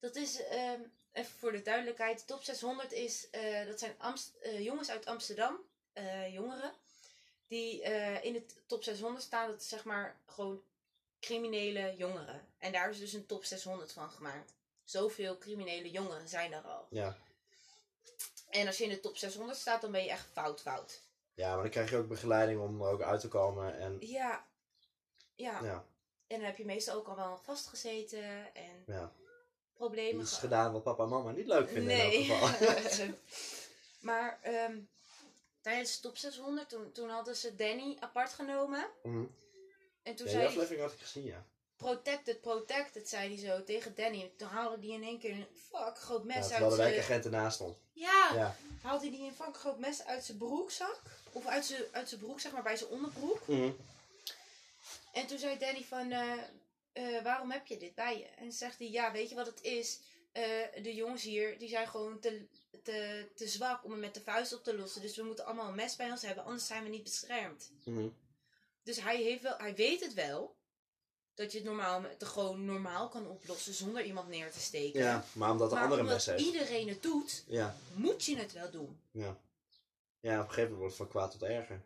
Dat 0.00 0.16
is, 0.16 0.42
ehm, 0.42 0.80
even 1.14 1.38
voor 1.38 1.52
de 1.52 1.62
duidelijkheid, 1.62 2.18
de 2.18 2.24
top 2.24 2.42
600 2.42 2.92
is, 2.92 3.30
eh, 3.30 3.66
dat 3.66 3.78
zijn 3.78 3.94
Amst- 3.98 4.34
eh, 4.40 4.60
jongens 4.64 4.90
uit 4.90 5.06
Amsterdam, 5.06 5.56
eh, 5.92 6.32
jongeren, 6.32 6.72
die 7.46 7.82
in 8.22 8.32
de 8.32 8.44
top 8.66 8.82
600 8.84 9.24
staan. 9.24 9.50
Dat 9.50 9.60
is 9.60 9.68
zeg 9.68 9.84
maar 9.84 10.20
gewoon 10.26 10.62
criminele 11.20 11.94
jongeren. 11.96 12.46
En 12.58 12.72
daar 12.72 12.90
is 12.90 12.98
dus 12.98 13.12
een 13.12 13.26
top 13.26 13.44
600 13.44 13.92
van 13.92 14.10
gemaakt. 14.10 14.52
Zoveel 14.84 15.38
criminele 15.38 15.90
jongeren 15.90 16.28
zijn 16.28 16.52
er 16.52 16.62
al. 16.62 16.86
Ja. 16.90 17.16
En 18.50 18.66
als 18.66 18.78
je 18.78 18.84
in 18.84 18.90
de 18.90 19.00
top 19.00 19.16
600 19.16 19.58
staat, 19.58 19.80
dan 19.80 19.92
ben 19.92 20.04
je 20.04 20.10
echt 20.10 20.26
fout 20.32 20.60
fout. 20.60 21.02
ja, 21.34 21.52
maar 21.54 21.62
dan 21.62 21.70
krijg 21.70 21.90
je 21.90 21.96
ook 21.96 22.08
begeleiding 22.08 22.60
om 22.60 22.82
er 22.82 22.88
ook 22.88 23.02
uit 23.02 23.20
te 23.20 23.28
komen. 23.28 23.78
En 23.78 23.96
Ja. 24.00 24.46
Ja. 25.34 25.60
ja, 25.62 25.84
En 26.26 26.36
dan 26.38 26.46
heb 26.46 26.56
je 26.56 26.64
meestal 26.64 26.96
ook 26.96 27.08
al 27.08 27.16
wel 27.16 27.36
vastgezeten 27.42 28.54
en 28.54 28.82
ja. 28.86 29.12
Problemen 29.84 30.26
gedaan 30.26 30.72
wat 30.72 30.82
papa 30.82 31.02
en 31.02 31.08
mama 31.08 31.30
niet 31.30 31.46
leuk 31.46 31.68
vinden 31.68 31.96
nee. 31.96 32.24
in 32.24 32.30
elk 32.30 32.48
geval. 32.48 33.08
maar 34.08 34.38
ehm, 34.42 34.78
tijdens 35.60 35.94
de 35.94 36.00
top 36.00 36.16
600, 36.16 36.68
toen, 36.68 36.92
toen 36.92 37.08
hadden 37.08 37.36
ze 37.36 37.54
Danny 37.54 37.96
apart 38.00 38.32
genomen. 38.32 38.86
Mhm. 39.02 39.24
En 40.02 40.14
toen 40.14 40.26
Ja, 40.26 40.32
die 40.32 40.40
zei 40.40 40.46
aflevering 40.46 40.80
had 40.80 40.92
ik 40.92 41.00
gezien, 41.00 41.24
ja. 41.24 41.44
protected, 41.76 42.40
protected, 42.40 43.08
zei 43.08 43.28
hij 43.34 43.46
zo 43.48 43.64
tegen 43.64 43.94
Danny. 43.94 44.20
En 44.20 44.30
toen 44.36 44.48
haalde 44.48 44.76
hij 44.86 44.94
in 44.94 45.02
één 45.02 45.18
keer 45.18 45.30
een 45.30 45.46
fuck 45.70 45.98
groot 45.98 46.24
ja 46.24 46.26
mes 46.26 46.48
terwijl 46.48 46.62
uit 46.62 46.70
de 46.70 46.76
zijn... 46.76 46.90
wijkagent 46.90 47.24
ernaast 47.24 47.54
stond. 47.54 47.76
Ja, 47.92 48.30
Ja. 48.34 48.56
haalde 48.82 49.08
hij 49.10 49.26
een 49.26 49.34
fuck 49.34 49.56
groot 49.56 49.78
mes 49.78 50.04
uit 50.04 50.24
zijn 50.24 50.38
broekzak. 50.38 51.00
Of 51.32 51.46
uit 51.46 51.64
zijn, 51.64 51.82
uit 51.90 52.08
zijn 52.08 52.20
broek, 52.20 52.40
zeg 52.40 52.52
maar, 52.52 52.62
bij 52.62 52.76
zijn 52.76 52.90
onderbroek. 52.90 53.46
Mhm. 53.46 53.70
En 55.12 55.26
toen 55.26 55.38
zei 55.38 55.58
Danny 55.58 55.84
van, 55.88 56.10
eh, 56.10 56.32
eh, 56.94 57.22
waarom 57.22 57.50
heb 57.50 57.66
je 57.66 57.76
dit 57.76 57.94
bij 57.94 58.18
je? 58.18 58.24
En 58.24 58.52
zegt 58.52 58.78
hij, 58.78 58.90
ja, 58.90 59.12
weet 59.12 59.28
je 59.28 59.34
wat 59.34 59.46
het 59.46 59.62
is? 59.62 60.00
Eh, 60.32 60.42
de 60.82 60.94
jongens 60.94 61.22
hier, 61.22 61.58
die 61.58 61.68
zijn 61.68 61.88
gewoon 61.88 62.20
te, 62.20 62.46
te, 62.82 63.28
te 63.34 63.48
zwak 63.48 63.84
om 63.84 63.90
het 63.90 64.00
met 64.00 64.14
de 64.14 64.20
vuist 64.20 64.52
op 64.54 64.64
te 64.64 64.76
lossen. 64.76 65.02
Dus 65.02 65.16
we 65.16 65.22
moeten 65.22 65.44
allemaal 65.44 65.68
een 65.68 65.74
mes 65.74 65.96
bij 65.96 66.10
ons 66.10 66.22
hebben, 66.22 66.44
anders 66.44 66.66
zijn 66.66 66.82
we 66.82 66.88
niet 66.88 67.02
beschermd. 67.02 67.70
Mhm. 67.84 68.08
Dus 68.82 69.00
hij, 69.00 69.22
heeft 69.22 69.42
wel, 69.42 69.56
hij 69.58 69.74
weet 69.74 70.00
het 70.04 70.14
wel. 70.14 70.56
Dat 71.34 71.52
je 71.52 71.58
het 71.58 71.66
normaal, 71.66 72.02
het 72.02 72.24
gewoon 72.24 72.64
normaal 72.64 73.08
kan 73.08 73.26
oplossen 73.28 73.74
zonder 73.74 74.04
iemand 74.04 74.28
neer 74.28 74.50
te 74.52 74.60
steken. 74.60 75.00
Ja, 75.00 75.24
maar 75.32 75.50
omdat 75.50 75.68
de 75.68 75.74
maar 75.74 75.84
andere 75.84 76.00
omdat 76.00 76.16
mes 76.16 76.26
heeft. 76.26 76.40
iedereen 76.44 76.88
het 76.88 77.02
doet, 77.02 77.44
Ja, 77.46 77.76
moet 77.94 78.24
je 78.24 78.36
het 78.36 78.52
wel 78.52 78.70
doen. 78.70 79.00
ja. 79.10 79.36
Ja, 80.20 80.34
op 80.40 80.46
een 80.48 80.52
gegeven 80.54 80.70
moment 80.72 80.78
wordt 80.78 80.98
het 80.98 81.02
van 81.02 81.08
kwaad 81.08 81.30
tot 81.30 81.42
erger. 81.42 81.76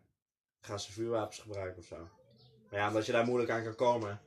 Dan 0.59 0.69
gaan 0.69 0.79
ze 0.79 0.91
vuurwapens 0.91 1.39
gebruiken 1.39 1.79
of 1.81 1.87
zo. 1.87 2.07
Maar 2.69 2.79
ja, 2.79 2.87
omdat 2.87 3.05
je 3.05 3.11
daar 3.11 3.25
moeilijk 3.25 3.51
aan 3.51 3.63
kan 3.63 3.75
komen, 3.75 4.21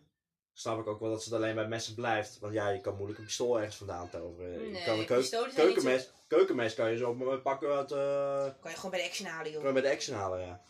snap 0.52 0.78
ik 0.80 0.86
ook 0.86 1.00
wel 1.00 1.10
dat 1.10 1.24
het 1.24 1.32
alleen 1.32 1.54
bij 1.54 1.68
messen 1.68 1.94
blijft. 1.94 2.38
Want 2.38 2.52
ja, 2.52 2.68
je 2.68 2.80
kan 2.80 2.94
moeilijk 2.96 3.18
een 3.18 3.24
pistool 3.24 3.56
ergens 3.58 3.76
vandaan 3.76 4.10
toveren. 4.10 4.64
je 4.64 4.70
Nee, 4.70 4.84
kan 4.84 4.98
een 4.98 5.06
keuk- 5.06 5.24
zo- 5.24 5.46
keukenmes, 5.54 6.10
keukenmes 6.26 6.74
kan 6.74 6.90
je 6.90 6.96
zo 6.96 7.40
pakken 7.42 7.68
uit, 7.76 7.90
eh 7.92 8.60
Kan 8.60 8.70
je 8.70 8.76
gewoon 8.76 8.90
bij 8.90 9.00
de 9.02 9.06
action 9.08 9.28
halen, 9.28 9.44
kan 9.52 9.52
joh. 9.52 9.66
je 9.66 9.72
bij 9.80 9.82
de 9.90 9.96
action 9.96 10.16
halen, 10.16 10.40
ja. 10.40 10.62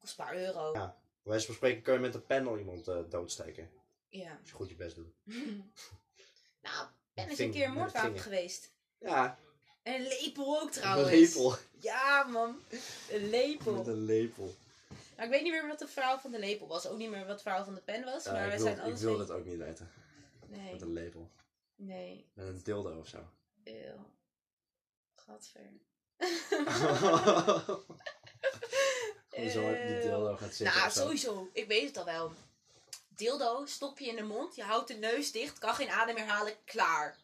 Kost 0.00 0.18
een 0.18 0.24
paar 0.24 0.36
euro. 0.36 0.72
Ja. 0.72 0.96
Bij 1.22 1.32
wijze 1.32 1.46
van 1.46 1.54
spreken 1.54 1.82
kun 1.82 1.92
je 1.94 1.98
met 2.00 2.14
een 2.14 2.26
pen 2.26 2.46
al 2.46 2.58
iemand 2.58 2.88
eh, 2.88 2.96
doodsteken. 3.08 3.70
Ja. 4.08 4.30
Als 4.40 4.48
je 4.48 4.54
goed 4.54 4.68
je 4.68 4.74
best 4.76 4.94
doet. 4.96 5.12
nou, 6.62 6.86
Ben 7.14 7.30
is 7.30 7.38
een 7.38 7.50
keer 7.50 7.66
een 7.66 7.72
moordwapen 7.72 8.18
geweest. 8.20 8.70
Ja, 8.98 9.38
En 9.82 9.94
een 9.94 10.06
lepel 10.20 10.60
ook 10.60 10.70
trouwens. 10.70 11.10
een 11.10 11.18
lepel. 11.18 11.54
Ja, 11.78 12.22
man. 12.30 12.56
Een 13.10 13.28
lepel. 13.30 13.72
Met 13.74 13.86
een 13.86 14.04
lepel. 14.04 14.54
Nou, 15.22 15.34
ik 15.34 15.40
weet 15.40 15.52
niet 15.52 15.60
meer 15.60 15.70
wat 15.70 15.78
de 15.78 15.88
vrouw 15.88 16.18
van 16.18 16.30
de 16.30 16.38
lepel 16.38 16.66
was. 16.66 16.86
Ook 16.86 16.98
niet 16.98 17.10
meer 17.10 17.26
wat 17.26 17.36
de 17.36 17.42
vrouw 17.42 17.64
van 17.64 17.74
de 17.74 17.80
pen 17.80 18.04
was. 18.04 18.24
Ja, 18.24 18.32
maar 18.32 18.44
ik 18.44 18.50
wil, 18.52 18.60
zijn 18.60 18.76
ik 18.76 18.82
alles 18.82 19.00
wil 19.00 19.14
twee- 19.14 19.26
het 19.26 19.30
ook 19.36 19.44
niet 19.44 19.56
weten. 19.58 19.90
Nee, 20.46 20.72
Met 20.72 20.82
een 20.82 20.92
lepel. 20.92 21.30
nee. 21.76 22.30
Met 22.34 22.46
een 22.46 22.60
dildo 22.62 22.98
of 22.98 23.08
zo. 23.08 23.28
Eeuw. 23.64 24.10
Gadver. 25.14 25.70
Gewoon 29.28 29.50
zo 29.50 29.68
op 29.70 29.76
die 29.86 30.00
dildo 30.00 30.36
gaat 30.36 30.54
zitten 30.54 30.76
Nou, 30.78 30.90
sowieso. 30.90 31.50
Ik 31.52 31.66
weet 31.68 31.86
het 31.86 31.96
al 31.96 32.04
wel. 32.04 32.32
Dildo, 33.08 33.66
stop 33.66 33.98
je 33.98 34.06
in 34.08 34.16
de 34.16 34.22
mond. 34.22 34.54
Je 34.54 34.62
houdt 34.62 34.88
de 34.88 34.94
neus 34.94 35.32
dicht. 35.32 35.58
Kan 35.58 35.74
geen 35.74 35.90
adem 35.90 36.14
meer 36.14 36.26
halen. 36.26 36.64
Klaar. 36.64 37.16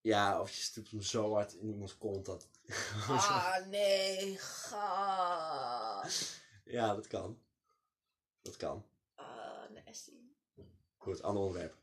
Ja, 0.00 0.40
of 0.40 0.50
je 0.50 0.62
stupt 0.62 0.90
hem 0.90 1.02
zo 1.02 1.34
hard 1.34 1.52
in 1.52 1.68
iemands 1.68 1.98
kont 1.98 2.26
dat... 2.26 2.46
Ah, 3.08 3.66
nee. 3.66 4.36
Ga. 4.38 6.08
Ja, 6.64 6.94
dat 6.94 7.06
kan. 7.06 7.42
Dat 8.42 8.56
kan. 8.56 8.86
Ah, 9.14 9.70
nasty. 9.70 10.12
Goed, 10.96 11.22
ander 11.22 11.42
onderwerp. 11.42 11.76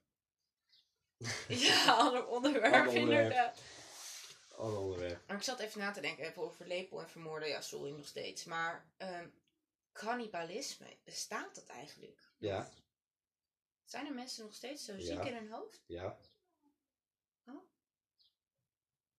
Ja, 1.48 1.94
ander 1.96 2.28
onderwerp, 2.28 2.64
Ander 2.74 2.88
onderwerp. 2.88 3.22
inderdaad. 3.24 3.62
ander 4.58 4.80
onderwerp. 4.80 5.28
Maar 5.28 5.36
ik 5.38 5.44
zat 5.44 5.60
even 5.60 5.80
na 5.80 5.92
te 5.92 6.02
denken 6.02 6.24
even 6.26 6.42
over 6.42 6.68
lepel 6.68 7.02
en 7.02 7.10
vermoorden. 7.10 7.50
Ja, 7.50 7.62
sorry, 7.62 7.92
nog 7.92 8.08
steeds. 8.08 8.44
Maar 8.44 8.92
ehm 8.98 9.28
cannibalisme, 9.92 10.98
bestaat 11.04 11.56
dat 11.56 11.66
eigenlijk? 11.68 12.32
Ja, 12.38 12.70
Zijn 13.86 14.06
er 14.08 14.14
mensen 14.14 14.44
nog 14.44 14.54
steeds 14.54 14.86
zo 14.86 14.94
Ja. 14.94 15.02
ziek 15.06 15.24
in 15.24 15.34
hun 15.36 15.52
hoofd? 15.52 15.84
ja. 15.88 16.18
Oh. 17.46 17.62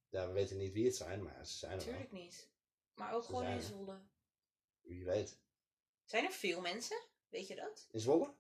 Ja, 0.09 0.27
we 0.27 0.33
weten 0.33 0.57
niet 0.57 0.73
wie 0.73 0.85
het 0.87 0.97
zijn, 0.97 1.23
maar 1.23 1.47
ze 1.47 1.57
zijn 1.57 1.73
er 1.73 1.79
wel. 1.79 1.87
Tuurlijk 1.87 2.12
niet. 2.12 2.49
Maar 2.95 3.12
ook 3.15 3.25
gewoon 3.25 3.43
zijn 3.43 3.55
in 3.55 3.61
er. 3.62 3.65
Zwolle. 3.67 4.00
Wie 4.81 5.05
weet. 5.05 5.38
Zijn 6.09 6.25
er 6.25 6.31
veel 6.33 6.61
mensen? 6.61 7.00
Weet 7.29 7.49
je 7.49 7.55
dat? 7.55 7.87
In 7.91 8.00
Zwolle? 8.00 8.35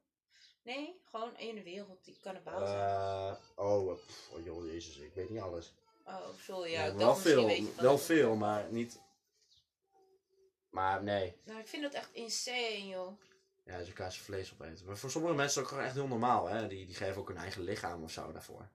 Nee, 0.62 1.00
gewoon 1.04 1.36
in 1.36 1.54
de 1.54 1.62
wereld 1.62 2.04
die 2.04 2.18
kannibaal 2.20 2.66
zijn. 2.66 2.78
Eh 2.88 3.34
oh, 3.56 3.90
eh, 3.90 3.96
pff, 3.96 4.30
oh, 4.32 4.44
joh, 4.44 4.66
jezus, 4.66 4.96
ik 4.96 5.14
weet 5.14 5.30
niet 5.30 5.40
alles. 5.40 5.72
oh, 6.04 6.28
sorry. 6.38 6.70
Ja, 6.70 6.94
wel 6.94 7.08
misschien 7.08 7.32
veel, 7.32 7.46
weet 7.46 7.56
je 7.56 7.64
het 7.66 7.80
wel 7.80 7.98
veel, 7.98 8.36
maar 8.36 8.72
niet... 8.72 9.00
Maar 10.70 11.02
nee, 11.02 11.36
Nou, 11.44 11.58
ik 11.60 11.66
vind 11.68 11.82
dat 11.82 11.92
echt 11.92 12.12
insane, 12.12 12.86
joh. 12.86 13.20
ja, 13.64 13.80
ze 13.82 13.86
elkaar 13.88 14.12
zijn 14.12 14.24
vlees 14.24 14.52
opeten. 14.52 14.86
Maar 14.86 14.96
voor 14.96 15.10
sommige 15.10 15.34
mensen 15.34 15.48
is 15.50 15.54
het 15.54 15.64
ook 15.64 15.68
gewoon 15.70 15.84
echt 15.84 15.94
heel 15.94 16.06
normaal, 16.06 16.46
hè. 16.46 16.66
Die, 16.68 16.86
die 16.86 16.94
geven 16.94 17.16
ook 17.20 17.28
hun 17.28 17.36
eigen 17.36 17.62
lichaam 17.62 18.02
of 18.02 18.10
zo 18.10 18.32
daarvoor. 18.32 18.68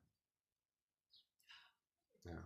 Ja. 2.21 2.43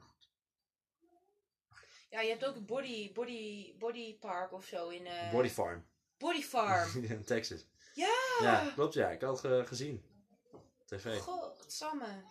Ja, 2.09 2.21
je 2.21 2.29
hebt 2.29 2.45
ook 2.45 2.55
een 2.55 2.65
body, 2.65 3.11
body, 3.13 3.77
body 3.77 4.17
park 4.17 4.51
of 4.53 4.65
zo 4.65 4.89
in... 4.89 5.05
eh 5.05 5.31
Body 5.31 5.49
Farm. 5.49 5.85
Body 6.17 6.41
farm. 6.41 7.03
in 7.03 7.23
Texas. 7.25 7.65
ja! 7.93 8.15
Ja, 8.41 8.71
klopt 8.75 8.93
ja. 8.93 9.09
Ik 9.09 9.21
had 9.21 9.41
het 9.41 9.51
ge- 9.51 9.63
gezien. 9.67 10.03
TV. 10.85 11.19
Godsamme. 11.19 12.23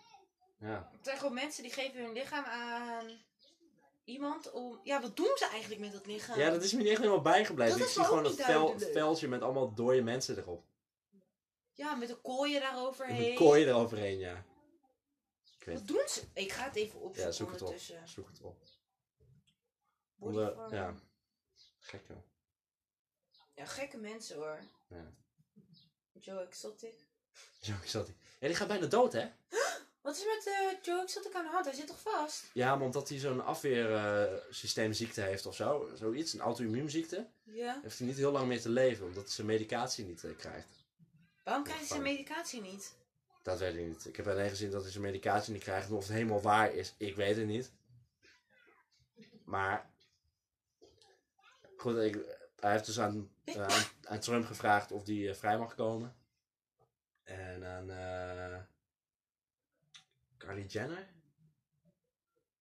Ja. 0.59 0.89
Het 0.91 1.05
zijn 1.05 1.17
gewoon 1.17 1.33
mensen 1.33 1.63
die 1.63 1.71
geven 1.71 2.01
hun 2.03 2.13
lichaam 2.13 2.43
aan 2.43 3.09
iemand 4.03 4.51
om... 4.51 4.79
Ja, 4.83 5.01
wat 5.01 5.15
doen 5.15 5.31
ze 5.35 5.47
eigenlijk 5.51 5.81
met 5.81 5.91
dat 5.91 6.05
lichaam? 6.05 6.39
Ja, 6.39 6.49
dat 6.49 6.63
is 6.63 6.71
me 6.73 6.77
niet 6.81 6.87
echt 6.87 6.97
helemaal 6.97 7.21
bijgebleven. 7.21 7.71
Dat 7.71 7.81
Ik 7.81 7.87
is 7.87 7.93
zie 7.93 8.03
gewoon 8.03 8.23
dat 8.23 8.35
vel, 8.35 8.79
veldje 8.79 9.27
met 9.27 9.41
allemaal 9.41 9.73
dode 9.73 10.01
mensen 10.01 10.37
erop. 10.37 10.63
Ja, 11.73 11.95
met 11.95 12.09
een 12.09 12.21
kooien 12.21 12.61
daaroverheen. 12.61 13.27
Met 13.29 13.37
kooien 13.37 13.67
eroverheen, 13.67 14.17
ja. 14.17 14.45
Ik 15.59 15.65
weet 15.65 15.77
Wat 15.77 15.87
doen 15.87 16.03
ze? 16.07 16.23
Ik 16.33 16.51
ga 16.51 16.63
het 16.63 16.75
even 16.75 16.99
opzoeken 16.99 17.23
Ja, 17.25 17.31
zoek 17.31 17.51
het 17.51 17.61
op. 17.61 17.75
Zoek 18.05 18.27
het 18.27 18.41
op. 18.41 18.57
Body 20.15 20.35
Onder- 20.37 20.53
farm. 20.53 20.73
ja. 20.73 20.93
Gek 21.79 22.01
joh. 22.07 22.17
Ja, 23.57 23.65
gekke 23.65 23.97
mensen 23.97 24.35
hoor. 24.35 24.59
Ja. 24.87 25.13
Joe 26.19 26.39
Exotic. 26.39 27.05
Is 27.83 27.91
dat. 27.91 28.07
Ja, 28.39 28.47
die 28.47 28.55
gaat 28.55 28.67
bijna 28.67 28.85
dood, 28.85 29.13
hè? 29.13 29.29
Wat 30.01 30.15
is 30.15 30.25
met 30.25 30.47
eh 30.55 30.83
Joe 30.83 31.01
Exotic 31.01 31.33
aan 31.33 31.43
de 31.43 31.49
hand? 31.51 31.65
Hij 31.65 31.73
zit 31.73 31.87
toch 31.87 32.01
vast? 32.01 32.45
Ja, 32.53 32.75
maar 32.75 32.85
omdat 32.85 33.09
hij 33.09 33.17
zo'n 33.17 33.45
afweersysteemziekte 33.45 35.21
heeft 35.21 35.45
of 35.45 35.55
zo. 35.55 35.89
Zoiets, 35.93 36.33
een 36.33 36.39
auto-immuunziekte. 36.39 37.27
Ja. 37.43 37.79
Heeft 37.81 37.97
hij 37.97 38.07
niet 38.07 38.17
heel 38.17 38.31
lang 38.31 38.47
meer 38.47 38.61
te 38.61 38.69
leven, 38.69 39.05
omdat 39.05 39.23
hij 39.23 39.33
zijn 39.33 39.47
medicatie 39.47 40.05
niet 40.05 40.23
eh, 40.23 40.35
krijgt. 40.35 40.67
Waarom 41.43 41.63
krijgt 41.63 41.81
hij 41.81 41.89
zijn 41.89 42.01
medicatie 42.01 42.61
niet? 42.61 42.95
Dat 43.41 43.59
weet 43.59 43.75
ik 43.75 43.87
niet. 43.87 44.05
Ik 44.05 44.15
heb 44.15 44.27
alleen 44.27 44.49
gezien 44.49 44.71
dat 44.71 44.81
hij 44.81 44.91
zijn 44.91 45.03
medicatie 45.03 45.53
niet 45.53 45.63
krijgt. 45.63 45.89
En 45.89 45.95
of 45.95 46.03
het 46.03 46.13
helemaal 46.13 46.41
waar 46.41 46.73
is, 46.73 46.93
ik 46.97 47.15
weet 47.15 47.35
het 47.35 47.45
niet. 47.45 47.71
Maar. 49.45 49.89
Goed, 51.77 51.97
ik, 51.97 52.17
hij 52.59 52.71
heeft 52.71 52.85
dus 52.85 52.99
aan, 52.99 53.15
eh, 53.15 53.36
aan, 53.55 53.83
aan 54.03 54.19
Trump 54.19 54.45
gevraagd 54.45 54.91
of 54.91 55.05
hij 55.05 55.29
eh, 55.29 55.35
vrij 55.35 55.57
mag 55.57 55.75
komen. 55.75 56.15
En 57.23 57.65
aan. 57.65 57.89
eh 57.89 58.61
Kylie 60.37 60.65
Jenner? 60.65 61.07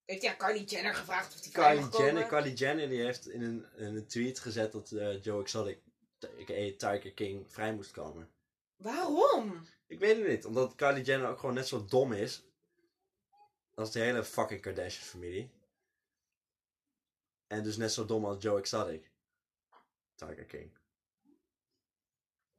Heeft 0.05 0.23
hij 0.23 0.31
aan 0.31 0.37
Kylie 0.37 0.65
Jenner 0.65 0.95
gevraagd 0.95 1.35
of 1.35 1.41
hij 1.41 1.51
vrij 1.53 1.77
Kylie? 1.77 1.97
Jenner, 2.05 2.27
Kylie 2.27 2.55
Jenner 2.55 2.89
die 2.89 3.01
heeft 3.03 3.29
in 3.29 3.43
een, 3.43 3.67
in 3.77 3.97
een 3.97 4.07
tweet 4.07 4.39
gezet 4.39 4.73
dat 4.73 4.91
eh, 4.93 5.23
Joe 5.23 5.43
Exotic, 5.43 5.79
a.k.a. 6.25 6.73
Tiger 6.77 7.13
King, 7.13 7.53
vrij 7.53 7.75
moest 7.75 7.91
komen. 7.91 8.31
Waarom? 8.77 9.67
Ik 9.87 9.99
weet 9.99 10.17
het 10.17 10.27
niet, 10.27 10.45
omdat 10.45 10.75
Kylie 10.75 11.05
Jenner 11.05 11.29
ook 11.29 11.39
gewoon 11.39 11.55
net 11.55 11.69
zo 11.69 11.85
dom 11.85 12.13
is. 12.13 12.45
Als 13.75 13.93
de 13.93 14.01
hele 14.01 14.25
fucking 14.25 14.61
Kardashian 14.61 15.05
familie. 15.07 15.51
En 17.47 17.63
dus 17.63 17.77
net 17.77 17.93
zo 17.93 18.05
dom 18.05 18.25
als 18.25 18.43
Joe 18.43 18.59
Exotic. 18.59 19.11
Tiger 20.17 20.45
King. 20.45 20.71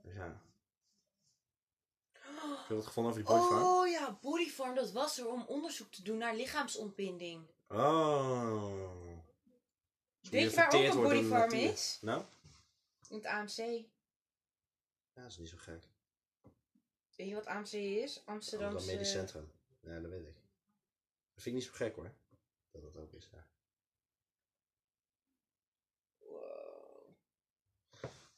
Dus 0.02 0.16
ja. 0.16 0.42
Heb 2.58 2.68
je 2.68 2.76
wat 2.76 2.86
gevonden 2.86 3.12
over 3.12 3.26
die 3.26 3.34
bodyfarm? 3.34 3.64
Oh 3.64 3.88
ja, 3.88 4.18
bodyfarm, 4.22 4.76
dat 4.76 4.92
was 4.92 5.18
er 5.18 5.28
om 5.28 5.46
onderzoek 5.46 5.92
te 5.92 6.04
doen 6.04 6.18
naar 6.18 6.36
lichaamsontbinding. 6.36 7.48
Oh. 7.68 9.16
Dus 10.20 10.30
Weet 10.30 10.50
je 10.50 10.56
waar 10.56 10.74
ook 10.74 10.84
een 10.84 11.02
bodyfarm 11.02 11.50
natuur. 11.50 11.72
is? 11.72 11.98
Nou? 12.02 12.24
In 13.10 13.16
het 13.16 13.26
AMC. 13.26 13.58
Ja, 13.58 15.22
dat 15.22 15.32
is 15.32 15.38
niet 15.38 15.50
zo 15.50 15.58
gek. 15.58 15.88
Weet 17.16 17.28
je 17.28 17.34
wat 17.34 17.46
AMC 17.46 17.72
is? 17.72 18.22
Amsterdam 18.26 18.36
Amsterdamse... 18.36 18.92
Medisch 18.92 19.12
Centrum. 19.12 19.52
Ja, 19.80 20.00
dat 20.00 20.12
weet 20.12 20.28
ik. 20.28 20.34
Dat 21.34 21.44
vind 21.44 21.46
ik 21.46 21.54
niet 21.54 21.64
zo 21.64 21.72
gek 21.74 21.96
hoor. 21.96 22.12
Dat 22.72 22.82
dat 22.82 22.98
ook 22.98 23.14
is, 23.14 23.30
ja. 23.32 23.48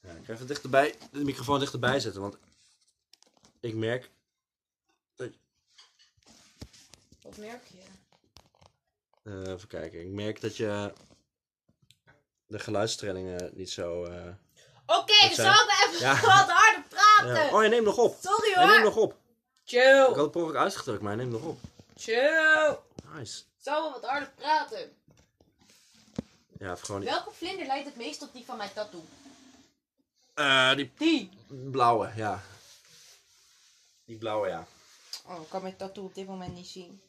Ja, 0.10 0.16
ik 0.20 0.26
ga 0.26 0.34
even 0.34 0.48
dichterbij, 0.48 0.96
de 1.12 1.24
microfoon 1.24 1.60
dichterbij 1.60 2.00
zetten, 2.00 2.22
want 2.22 2.38
ik 3.60 3.76
merk 3.76 4.10
Wat 7.22 7.38
merk 7.38 7.68
je? 7.68 7.82
Eh, 9.24 9.54
even 9.54 9.68
kijken. 9.68 10.00
Ik 10.02 10.08
merk 10.08 10.42
dat 10.42 10.58
je 10.58 10.94
de 12.48 12.60
geluidstrillingen 12.60 13.52
niet 13.54 13.70
zo. 13.70 14.04
eh, 14.06 14.28
Oké, 14.86 15.28
Wat 15.28 15.36
dan 15.36 15.46
zal 15.46 15.54
ik 15.54 15.86
even 15.88 16.00
Ja. 16.00 16.14
wat 16.38 16.50
harder 16.50 16.84
praten. 16.90 17.44
ja. 17.46 17.56
Oh, 17.56 17.64
je 17.64 17.70
neemt 17.70 17.86
nog 17.86 17.98
op. 17.98 18.18
Sorry 18.22 18.54
Hij 18.54 18.66
neemt 18.66 18.76
hoor. 18.76 18.86
nog 18.86 18.96
op. 18.96 19.12
Ik 19.12 19.18
Chill. 19.66 20.06
had 20.06 20.16
het 20.16 20.32
per 20.32 20.58
uitgedrukt, 20.58 21.02
maar 21.02 21.16
hij 21.16 21.26
neemt 21.26 21.42
nog 21.42 21.52
op. 21.52 21.60
Chill. 21.96 22.78
Nice. 23.14 23.44
Zal 23.62 23.82
wel 23.82 23.92
wat 23.92 24.10
harder 24.10 24.32
praten. 24.36 24.92
Ja, 26.60 26.76
gewoon 26.76 27.02
die, 27.02 27.10
Welke 27.10 27.32
vlinder 27.32 27.66
lijkt 27.66 27.86
het 27.86 27.96
meest 27.96 28.22
op 28.22 28.34
die 28.34 28.46
van 28.46 28.58
mijn 28.58 28.74
tattoo? 28.74 29.04
Eh, 30.40 30.76
die 30.76 30.92
Die. 30.98 31.30
blauwe, 31.72 32.12
ja. 32.16 32.42
Die 34.06 34.18
blauwe, 34.18 34.48
ja. 34.48 34.68
Oh, 35.26 35.42
ik 35.42 35.50
kan 35.50 35.62
mijn 35.62 35.76
tattoo 35.78 36.06
op 36.06 36.14
dit 36.14 36.28
moment 36.28 36.54
niet 36.54 36.68
zien. 36.68 37.02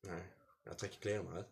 Nee. 0.00 0.22
Ja, 0.64 0.74
trek 0.74 0.92
je 0.92 0.98
kleren 0.98 1.24
maar 1.24 1.34
uit. 1.34 1.48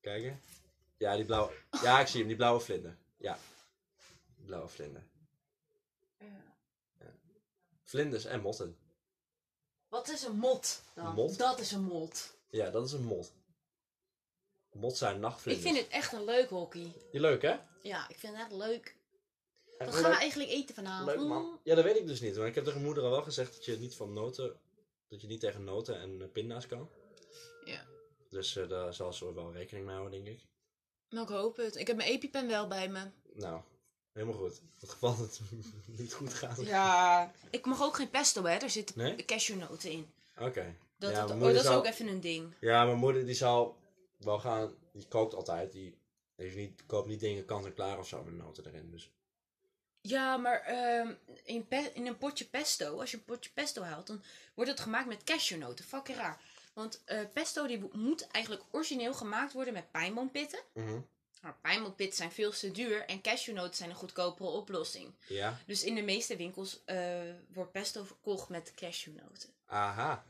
Kijken. 0.00 0.40
Ja, 0.96 1.16
die 1.16 1.24
blauwe. 1.24 1.52
Ja, 1.82 2.00
ik 2.00 2.06
zie 2.06 2.18
hem. 2.18 2.28
Die 2.28 2.36
blauwe 2.36 2.60
vlinder. 2.60 2.96
Ja. 3.16 3.38
Blauwe 4.44 4.68
vlinder. 4.68 5.02
Vlinders 7.84 8.24
en 8.24 8.40
motten. 8.40 8.78
Wat 9.88 10.08
is 10.08 10.22
een 10.22 10.36
mot 10.36 10.82
dan? 10.94 11.14
Mot? 11.14 11.38
Dat 11.38 11.58
is 11.60 11.72
een 11.72 11.82
mot. 11.82 12.34
Ja, 12.50 12.70
dat 12.70 12.84
is 12.86 12.92
een 12.92 13.04
mot. 13.04 13.32
Mot 14.80 14.96
zijn 14.96 15.14
Ik 15.14 15.20
nachtvlinders. 15.20 15.66
vind 15.72 15.78
het 15.84 15.88
echt 15.92 16.12
een 16.12 16.24
leuk 16.24 16.48
hockey. 16.48 16.92
Die 17.12 17.20
leuk, 17.20 17.42
hè? 17.42 17.56
Ja, 17.82 18.08
ik 18.08 18.18
vind 18.18 18.32
het 18.36 18.42
echt 18.42 18.52
leuk. 18.52 18.96
Wat 19.78 19.88
leuk. 19.92 19.96
gaan 20.02 20.10
we 20.10 20.16
eigenlijk 20.16 20.50
eten 20.50 20.74
vanavond? 20.74 21.06
Leuk, 21.16 21.28
man. 21.28 21.60
Ja, 21.62 21.74
dat 21.74 21.84
weet 21.84 21.96
ik 21.96 22.06
dus 22.06 22.20
niet. 22.20 22.36
Maar 22.36 22.46
ik 22.46 22.54
heb 22.54 22.64
tegen 22.64 22.82
moeder 22.82 23.04
al 23.04 23.10
wel 23.10 23.22
gezegd 23.22 23.52
dat 23.54 23.64
je 23.64 23.76
niet 23.78 23.94
van 23.94 24.12
noten... 24.12 24.56
Dat 25.08 25.20
je 25.20 25.26
niet 25.26 25.40
tegen 25.40 25.64
noten 25.64 26.00
en 26.00 26.22
eh, 26.22 26.28
pinda's 26.32 26.66
kan. 26.66 26.88
Ja. 27.64 27.84
Dus 28.30 28.56
eh, 28.56 28.68
daar 28.68 28.94
zal 28.94 29.12
ze 29.12 29.34
wel 29.34 29.52
rekening 29.52 29.86
mee 29.86 29.94
houden, 29.96 30.24
denk 30.24 30.36
ik. 30.36 30.44
Nou, 31.08 31.26
ik 31.26 31.32
hoop 31.34 31.56
het. 31.56 31.76
Ik 31.76 31.86
heb 31.86 31.96
mijn 31.96 32.08
EpiPen 32.08 32.48
wel 32.48 32.66
bij 32.66 32.88
me. 32.88 33.10
Nou, 33.34 33.60
helemaal 34.12 34.34
goed. 34.38 34.58
In 34.58 34.70
het 34.80 34.90
geval 34.90 35.16
dat 35.16 35.38
het 35.38 35.40
niet 35.98 36.12
goed 36.12 36.34
gaat. 36.34 36.60
Ja. 36.60 37.32
Ik 37.50 37.66
mag 37.66 37.82
ook 37.82 37.96
geen 37.96 38.10
pesto, 38.10 38.44
hè. 38.44 38.56
Er 38.56 38.70
zitten 38.70 38.98
Nee? 38.98 39.24
cashewnoten 39.24 39.90
in. 39.90 40.10
Oké. 40.38 40.76
Dat, 40.98 41.10
Ja, 41.10 41.18
dat- 41.26 41.28
mijn 41.28 41.40
oh, 41.50 41.52
dat 41.56 41.64
is 41.64 41.70
ook 41.70 41.86
even 41.86 42.06
een 42.08 42.20
ding. 42.20 42.54
Ja, 42.60 42.84
mijn 42.84 42.96
moeder 42.98 43.26
die 43.26 43.34
zal 43.34 43.76
wel 44.16 44.38
gaan... 44.38 44.74
Die 44.92 45.08
kookt 45.08 45.34
altijd. 45.34 45.72
Die 45.72 45.98
niet, 46.36 46.86
koopt 46.86 47.08
niet 47.08 47.20
dingen 47.20 47.44
kant 47.44 47.64
en 47.64 47.74
klaar 47.74 47.98
of 47.98 48.08
zo 48.08 48.22
met 48.24 48.34
noten 48.34 48.66
erin. 48.66 48.90
Dus. 48.90 49.10
Ja, 50.00 50.36
maar 50.36 50.60
ehm, 50.60 51.14
in, 51.44 51.66
pe- 51.66 51.90
in 51.94 52.06
een 52.06 52.18
potje 52.18 52.44
pesto, 52.44 53.00
als 53.00 53.10
je 53.10 53.16
een 53.16 53.24
potje 53.24 53.50
pesto 53.54 53.82
haalt, 53.82 54.06
dan 54.06 54.22
wordt 54.54 54.70
het 54.70 54.80
gemaakt 54.80 55.06
met 55.06 55.24
cashewnoten. 55.24 55.84
Fucking 55.84 56.18
raar. 56.18 56.40
Want 56.74 57.02
eh, 57.04 57.20
pesto 57.32 57.66
die 57.66 57.88
moet 57.92 58.26
eigenlijk 58.26 58.64
origineel 58.70 59.14
gemaakt 59.14 59.52
worden 59.52 59.72
met 59.72 59.90
pijnboompitten. 59.90 60.60
Mhm. 60.72 61.00
Maar 61.40 61.56
pijnboompitten 61.60 62.16
zijn 62.16 62.32
veel 62.32 62.50
te 62.50 62.70
duur 62.70 63.04
en 63.06 63.20
cashewnoten 63.20 63.74
zijn 63.74 63.90
een 63.90 63.96
goedkopere 63.96 64.48
oplossing. 64.48 65.14
Ja. 65.28 65.58
Dus 65.66 65.84
in 65.84 65.94
de 65.94 66.02
meeste 66.02 66.36
winkels 66.36 66.84
eh, 66.84 67.20
wordt 67.52 67.72
pesto 67.72 68.04
verkocht 68.04 68.48
met 68.48 68.72
cashewnoten. 68.74 69.50
Aha. 69.66 70.24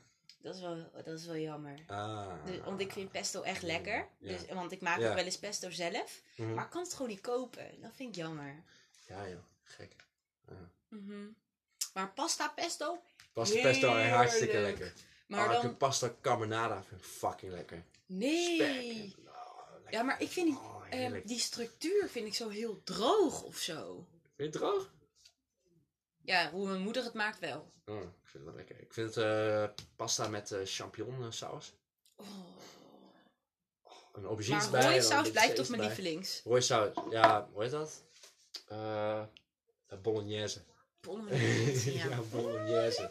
Dat 0.47 0.55
is 0.55 0.61
wel, 0.61 0.91
dat 0.95 1.07
is 1.19 1.27
wel 1.27 1.37
jammer. 1.37 1.79
Ah. 1.87 2.29
Dus, 2.45 2.59
want 2.61 2.81
ik 2.81 2.93
vind 2.93 3.11
pesto 3.11 3.43
echt 3.43 3.63
lekker. 3.63 4.09
Ja. 4.19 4.29
Dus, 4.37 4.47
want 4.55 4.73
ik 4.73 4.81
maak 4.81 4.99
Ja. 4.99 5.09
ook 5.09 5.15
wel 5.15 5.25
eens 5.25 5.39
pesto 5.39 5.71
zelf. 5.71 6.23
Mhm. 6.37 6.55
Maar 6.55 6.65
ik 6.65 6.71
kan 6.71 6.83
het 6.83 6.93
gewoon 6.93 7.09
niet 7.09 7.21
kopen. 7.21 7.81
Dat 7.81 7.91
vind 7.95 8.09
ik 8.09 8.15
jammer. 8.15 8.63
Ja, 9.09 9.29
joh. 9.29 9.39
Gek. 9.63 9.93
Ja. 10.49 10.71
Mhm. 10.89 11.27
Maar 11.95 12.13
pasta 12.13 12.49
pesto 12.49 13.03
Pasta 13.33 13.61
pesto 13.63 13.97
is 13.97 14.09
hartstikke 14.11 14.59
lekker. 14.59 14.93
Maar 15.27 15.47
Maar 15.47 15.63
dan... 15.63 15.77
pasta 15.77 16.15
carbonara 16.21 16.83
vind 16.89 17.01
ik 17.01 17.07
fucking 17.07 17.53
lekker. 17.53 17.85
Nee. 18.07 18.55
Spek. 18.55 19.27
Oh, 19.29 19.73
lekker. 19.75 19.93
Ja, 19.93 20.03
maar 20.03 20.21
ik 20.21 20.29
vind 20.31 20.47
die, 20.47 20.57
Oh, 20.59 20.83
ehm, 20.91 21.21
die 21.25 21.39
structuur 21.39 22.09
vind 22.09 22.27
ik 22.27 22.35
zo 22.35 22.49
heel 22.49 22.81
droog 22.85 23.43
of 23.43 23.57
zo. 23.57 23.95
Vind 23.95 24.37
je 24.37 24.43
het 24.43 24.53
droog? 24.53 24.91
Ja, 26.27 26.51
hoe 26.51 26.67
mijn 26.69 26.81
moeder 26.81 27.05
het 27.05 27.15
maakt 27.15 27.39
wel. 27.39 27.73
Oh, 27.87 27.97
ik 28.01 28.09
vind 28.23 28.33
het 28.33 28.45
wel 28.45 28.55
lekker. 28.55 28.81
Ik 28.81 28.93
vind 28.93 29.15
het 29.15 29.25
eh, 29.25 29.65
pasta 29.97 30.29
met 30.29 30.53
eh 30.53 30.61
champignon 30.65 31.33
saus. 31.33 31.75
Oh. 32.17 32.27
Een 34.13 34.25
aubergine 34.25 34.57
Maar 34.57 34.85
een 34.85 34.91
rooisaus 34.91 35.17
beetje 35.17 35.33
blijft 35.33 35.57
saus 35.57 35.67
toch 35.67 35.77
mijn 35.77 35.89
lievelings. 35.89 36.41
Rooisaus, 36.45 36.95
ja, 37.11 37.49
hoe 37.53 37.63
heet 37.63 37.71
dat? 37.71 38.03
Eh 38.69 39.23
bolognese. 40.03 40.61
Bolognese, 41.01 41.93
ja. 41.99 42.05
ja, 42.09 42.19
bolognese. 42.31 43.11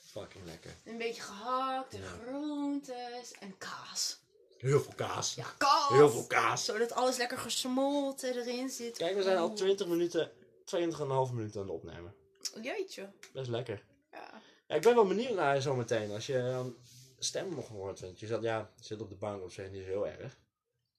Fucking 0.00 0.44
lekker. 0.46 0.70
Een 0.84 0.98
beetje 0.98 1.22
gehakt 1.22 1.94
en 1.94 2.00
Ja. 2.02 2.08
groentes 2.08 3.32
en 3.32 3.58
kaas. 3.58 4.18
Heel 4.58 4.80
veel 4.80 4.92
kaas. 4.96 5.34
Ja, 5.34 5.54
kaas! 5.58 5.88
Heel 5.88 6.10
veel 6.10 6.26
kaas. 6.26 6.64
Zodat 6.64 6.92
alles 6.92 7.16
lekker 7.16 7.38
gesmolten 7.38 8.36
erin 8.36 8.68
zit. 8.68 8.96
Kijk, 8.96 9.14
we 9.16 9.22
zijn 9.22 9.36
al 9.38 9.46
Oeh. 9.46 9.56
20 9.56 9.86
minuten, 9.86 10.30
22,5 10.64 11.32
minuten 11.34 11.60
aan 11.60 11.66
het 11.66 11.76
opnemen. 11.76 12.14
Jeetje. 12.62 13.12
Best 13.32 13.48
lekker. 13.50 13.84
Ja. 14.12 14.42
Ja, 14.66 14.74
ik 14.74 14.82
ben 14.82 14.94
wel 14.94 15.06
benieuwd 15.06 15.34
naar 15.34 15.54
je 15.54 15.60
zometeen. 15.60 16.10
Als 16.10 16.26
je 16.26 16.42
dan 16.52 16.76
stem 17.18 17.54
nog 17.54 17.68
hoort. 17.68 18.00
Want 18.00 18.20
je 18.20 18.26
zat, 18.26 18.42
ja, 18.42 18.70
je 18.76 18.84
zit 18.84 19.00
op 19.00 19.08
de 19.08 19.14
bank 19.14 19.42
op 19.42 19.52
zich 19.52 19.70
niet 19.70 19.82
zo 19.82 19.88
heel 19.88 20.06
erg. 20.06 20.38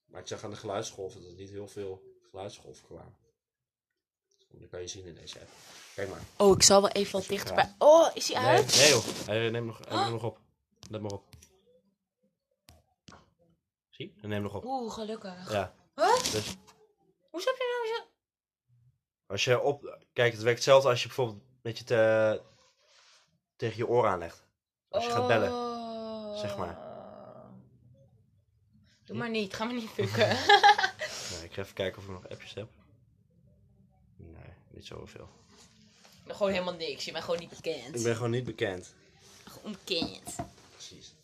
Maar 0.04 0.20
ik 0.20 0.26
zag 0.26 0.44
aan 0.44 0.50
de 0.50 0.56
geluidsgolven 0.56 1.20
dat 1.20 1.30
er 1.30 1.36
niet 1.36 1.50
heel 1.50 1.68
veel 1.68 2.02
geluidsgolven 2.30 2.84
kwamen. 2.84 3.16
Dat 4.48 4.70
kan 4.70 4.80
je 4.80 4.86
zien 4.88 5.04
in 5.06 5.14
deze 5.14 5.40
app. 5.40 5.48
Kijk 5.94 6.08
maar. 6.08 6.20
Oh, 6.36 6.56
ik 6.56 6.62
zal 6.62 6.80
wel 6.80 6.90
even 6.90 7.12
wat 7.12 7.28
dichterbij. 7.28 7.64
gaat. 7.64 7.74
Oh, 7.78 8.10
is 8.16 8.32
hij 8.32 8.42
Nee, 8.42 8.50
uit? 8.56 8.76
nee 8.76 8.88
joh. 8.88 9.04
Hij 9.26 9.50
neemt 9.50 9.66
nog, 9.66 9.80
hij 9.88 9.96
neemt 9.96 10.10
nog 10.10 10.24
op. 10.24 10.40
Let 10.90 11.00
maar 11.00 11.10
op. 11.12 11.24
Zie? 13.90 14.14
Hij 14.20 14.28
neemt 14.28 14.42
nog 14.42 14.54
op. 14.54 14.64
Oeh, 14.64 14.92
gelukkig. 14.92 15.52
Ja. 15.52 15.74
Wat? 15.94 16.28
Dus 16.32 16.46
Hoe 17.30 17.40
heb 17.44 17.56
je 17.56 17.84
nou 17.84 18.02
zo... 18.04 18.10
als 19.32 19.44
je 19.44 19.60
op... 19.60 19.98
Kijk, 20.12 20.32
het 20.32 20.42
werkt 20.42 20.58
hetzelfde 20.58 20.88
als 20.88 21.00
je 21.00 21.06
bijvoorbeeld 21.06 21.42
met 21.62 21.78
je 21.78 21.84
te, 21.84 22.40
tegen 23.56 23.76
je 23.76 23.86
oor 23.86 24.06
aanlegt. 24.06 24.44
Als 24.88 25.04
je 25.04 25.10
gaat 25.10 25.26
bellen. 25.26 25.52
Oh. 25.52 26.38
zeg 26.38 26.56
maar. 26.56 26.78
Doe 29.04 29.16
maar 29.16 29.30
niet, 29.30 29.54
ga 29.54 29.64
me 29.64 29.72
niet 29.72 29.90
fucken. 29.98 30.28
Nee, 30.28 31.44
ik 31.44 31.52
ga 31.52 31.62
even 31.62 31.74
kijken 31.74 31.98
of 31.98 32.04
ik 32.04 32.10
nog 32.10 32.28
appjes 32.28 32.54
heb. 32.54 32.68
Nee, 34.16 34.52
niet 34.70 34.86
zoveel. 34.86 35.28
gewoon 36.26 36.52
helemaal 36.52 36.74
niks, 36.74 37.04
je 37.04 37.12
bent 37.12 37.24
gewoon 37.24 37.40
niet 37.40 37.50
bekend. 37.50 37.96
Ik 37.96 38.02
ben 38.02 38.14
gewoon 38.14 38.30
niet 38.30 38.44
bekend. 38.44 38.94
Gewoon 39.44 39.76
bekend. 39.84 40.36
Precies. 40.70 41.14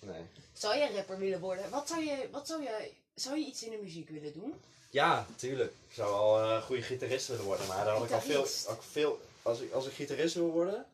Nee. 0.00 0.22
Zou 0.52 0.76
jij 0.76 0.94
rapper 0.94 1.18
willen 1.18 1.40
worden? 1.40 1.70
Wat 1.70 1.88
zou 1.88 2.04
je, 2.04 2.28
wat 2.32 2.46
zou 2.46 2.62
je, 2.62 2.92
zou 3.14 3.38
je 3.38 3.46
iets 3.46 3.62
in 3.62 3.70
de 3.70 3.80
muziek 3.82 4.08
willen 4.08 4.32
doen? 4.32 4.54
Ja, 4.90 5.26
tuurlijk. 5.36 5.72
Ik 5.88 5.94
zou 5.94 6.10
wel 6.10 6.40
eh, 6.50 6.54
een 6.56 6.62
goede 6.62 6.82
gitarist 6.82 7.28
willen 7.28 7.44
worden, 7.44 7.66
maar 7.66 7.84
dan 7.84 7.94
had 7.94 8.04
ik 8.04 8.10
al 8.12 8.20
veel, 8.20 8.46
veel 8.80 9.20
als, 9.42 9.60
ik, 9.60 9.72
als 9.72 9.86
ik 9.86 9.92
gitarist 9.92 10.34
wil 10.34 10.50
worden, 10.50 10.86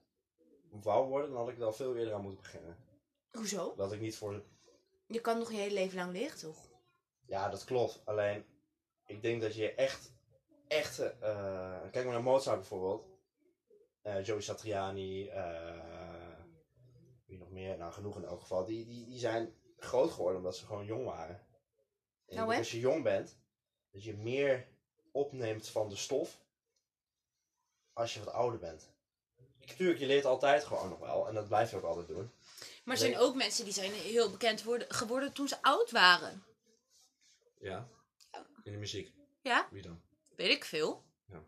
wou 0.70 1.08
worden, 1.08 1.30
dan 1.30 1.38
had 1.38 1.48
ik 1.48 1.58
er 1.58 1.64
al 1.64 1.72
veel 1.72 1.96
eerder 1.96 2.14
aan 2.14 2.22
moeten 2.22 2.42
beginnen. 2.42 2.76
Hoezo? 3.32 3.74
Dat 3.76 3.92
ik 3.92 4.00
niet 4.00 4.16
voor... 4.16 4.42
Je 5.06 5.20
kan 5.20 5.38
nog 5.38 5.50
je 5.50 5.56
hele 5.56 5.74
leven 5.74 5.96
lang 5.98 6.12
liggen, 6.12 6.40
toch? 6.40 6.68
Ja, 7.26 7.48
dat 7.48 7.64
klopt. 7.64 8.00
Alleen, 8.04 8.44
ik 9.06 9.22
denk 9.22 9.40
dat 9.42 9.54
je 9.54 9.74
echt, 9.74 10.12
echt... 10.68 10.98
eh, 10.98 11.80
kijk 11.90 12.04
maar 12.04 12.14
naar 12.14 12.22
Mozart 12.22 12.58
bijvoorbeeld. 12.58 13.06
Eh 14.02 14.24
Joey 14.24 14.40
Satriani, 14.40 15.28
eh, 15.28 15.78
wie 17.26 17.38
nog 17.38 17.50
meer? 17.50 17.76
Nou, 17.78 17.92
genoeg 17.92 18.16
in 18.16 18.24
elk 18.24 18.40
geval. 18.40 18.64
Die, 18.64 18.86
die, 18.86 19.06
die 19.06 19.18
zijn 19.18 19.54
groot 19.76 20.10
geworden 20.10 20.36
omdat 20.38 20.56
ze 20.56 20.66
gewoon 20.66 20.84
jong 20.84 21.04
waren. 21.04 21.46
En 22.26 22.36
Nou, 22.36 22.56
als 22.56 22.70
je 22.70 22.78
jong 22.78 23.02
bent, 23.02 23.38
dat 23.92 24.04
je 24.04 24.14
meer 24.14 24.66
opneemt 25.10 25.68
van 25.68 25.88
de 25.88 25.96
stof 25.96 26.38
als 27.92 28.14
je 28.14 28.24
wat 28.24 28.34
ouder 28.34 28.58
bent. 28.58 28.90
Natuurlijk, 29.60 29.98
je 29.98 30.06
leert 30.06 30.24
altijd 30.24 30.64
gewoon 30.64 30.88
nog 30.88 30.98
wel. 30.98 31.28
En 31.28 31.34
dat 31.34 31.48
blijf 31.48 31.70
je 31.70 31.76
ook 31.76 31.84
altijd 31.84 32.08
doen. 32.08 32.30
Maar 32.84 32.94
er 32.94 33.00
zijn 33.00 33.18
ook 33.18 33.34
mensen 33.34 33.64
die 33.64 33.72
zijn 33.72 33.92
heel 33.92 34.30
bekend 34.30 34.62
worden, 34.62 34.94
geworden 34.94 35.32
toen 35.32 35.48
ze 35.48 35.62
oud 35.62 35.90
waren. 35.90 36.44
Ja. 37.60 37.88
In 38.62 38.72
de 38.72 38.78
muziek. 38.78 39.12
Ja, 39.42 39.68
Wie 39.70 39.82
dan? 39.82 40.02
weet 40.36 40.50
ik 40.50 40.64
veel. 40.64 41.04
Ja. 41.26 41.42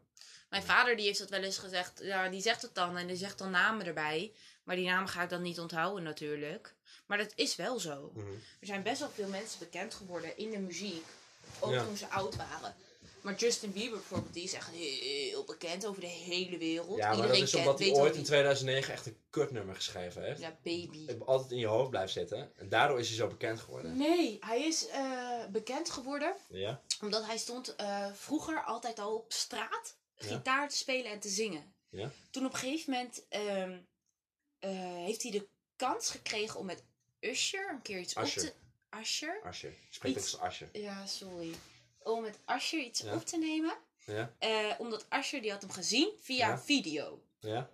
Mijn 0.49 0.63
vader 0.63 0.97
die 0.97 1.07
heeft 1.07 1.19
dat 1.19 1.31
wel 1.31 1.43
eens 1.43 1.59
gezegd. 1.59 2.01
Ja, 2.03 2.29
die 2.29 2.41
zegt 2.41 2.63
het 2.63 2.75
dan 2.75 2.97
en 2.97 3.07
die 3.07 3.17
zegt 3.17 3.39
dan 3.39 3.51
namen 3.51 3.87
erbij. 3.87 4.35
Maar 4.65 4.77
die 4.77 4.87
namen 4.87 5.09
ga 5.09 5.23
ik 5.23 5.29
dan 5.29 5.43
niet 5.43 5.61
onthouden 5.61 6.03
natuurlijk. 6.03 6.75
Maar 7.07 7.19
dat 7.19 7.33
is 7.35 7.57
wel 7.57 7.79
zo. 7.79 8.11
Mhm. 8.15 8.33
Er 8.61 8.67
zijn 8.67 8.83
best 8.83 9.01
wel 9.01 9.09
veel 9.11 9.29
mensen 9.29 9.59
bekend 9.59 9.95
geworden 9.95 10.37
in 10.37 10.51
de 10.51 10.59
muziek. 10.59 11.05
Ook 11.61 11.73
Ja. 11.73 11.85
toen 11.85 11.97
ze 11.97 12.09
oud 12.09 12.37
waren. 12.37 12.75
Maar 13.21 13.35
Justin 13.35 13.73
Bieber 13.73 13.99
bijvoorbeeld, 13.99 14.35
die 14.35 14.43
is 14.43 14.53
echt 14.53 14.69
heel 14.71 15.45
bekend 15.45 15.87
over 15.87 16.01
de 16.01 16.07
hele 16.07 16.59
wereld. 16.59 16.97
Ja, 16.97 17.07
maar 17.07 17.17
Iedereen 17.17 17.39
dat 17.41 17.49
is 17.49 17.55
omdat 17.55 17.79
hij 17.79 17.91
ooit 17.93 18.11
in 18.13 18.19
wie. 18.19 18.25
2009 18.27 18.93
echt 18.93 19.07
een 19.07 19.17
kutnummer 19.31 19.75
geschreven 19.75 20.23
heeft. 20.23 20.41
Ja, 20.41 20.57
baby. 20.63 21.07
Altijd 21.25 21.51
in 21.51 21.59
je 21.59 21.67
hoofd 21.67 21.91
blijft 21.91 22.13
zitten. 22.13 22.53
En 22.57 22.69
daardoor 22.69 22.99
is 23.01 23.09
hij 23.09 23.17
zo 23.17 23.27
bekend 23.27 23.61
geworden. 23.61 23.97
Nee, 23.97 24.37
hij 24.41 24.63
is 24.67 24.89
eh, 24.89 25.45
bekend 25.53 25.91
geworden 25.91 26.35
Ja? 26.49 26.81
omdat 27.01 27.25
hij 27.27 27.39
stond 27.39 27.75
eh, 27.77 28.07
vroeger 28.15 28.65
altijd 28.65 28.99
al 28.99 29.15
op 29.15 29.33
straat 29.33 29.97
Ja. 30.17 30.27
gitaar 30.27 30.69
te 30.69 30.77
spelen 30.77 31.11
en 31.13 31.21
te 31.21 31.29
zingen. 31.29 31.75
Ja? 31.89 32.11
Toen 32.31 32.47
op 32.47 32.53
een 32.53 32.59
gegeven 32.59 32.93
moment 32.93 33.23
ehm, 33.29 33.79
eh, 34.59 34.71
heeft 35.05 35.23
hij 35.23 35.31
de 35.31 35.47
kans 35.77 36.11
gekregen 36.11 36.61
om 36.61 36.67
met 36.67 36.83
Usher 37.21 37.71
een 37.71 37.83
keer 37.83 37.99
iets 37.99 38.17
Usher. 38.17 38.43
op 38.43 38.49
te... 38.49 38.53
Usher? 39.01 39.41
Asje. 39.45 39.73
Spreekt 39.91 40.17
ook 40.17 40.23
Iets- 40.23 40.33
als 40.39 40.43
Asje. 40.43 40.69
Ja, 40.73 41.07
sorry. 41.07 41.55
Om 42.03 42.23
met 42.23 42.39
Usher 42.57 42.81
iets 42.81 43.01
Ja. 43.01 43.15
op 43.15 43.25
te 43.25 43.39
nemen. 43.39 43.77
Ja? 44.07 44.35
Eh, 44.39 44.71
omdat 44.79 45.07
Usher 45.11 45.43
die 45.43 45.51
had 45.51 45.61
hem 45.63 45.71
gezien 45.71 46.11
via 46.21 46.47
Ja. 46.47 46.53
een 46.53 46.59
video. 46.59 47.23
Ja? 47.39 47.71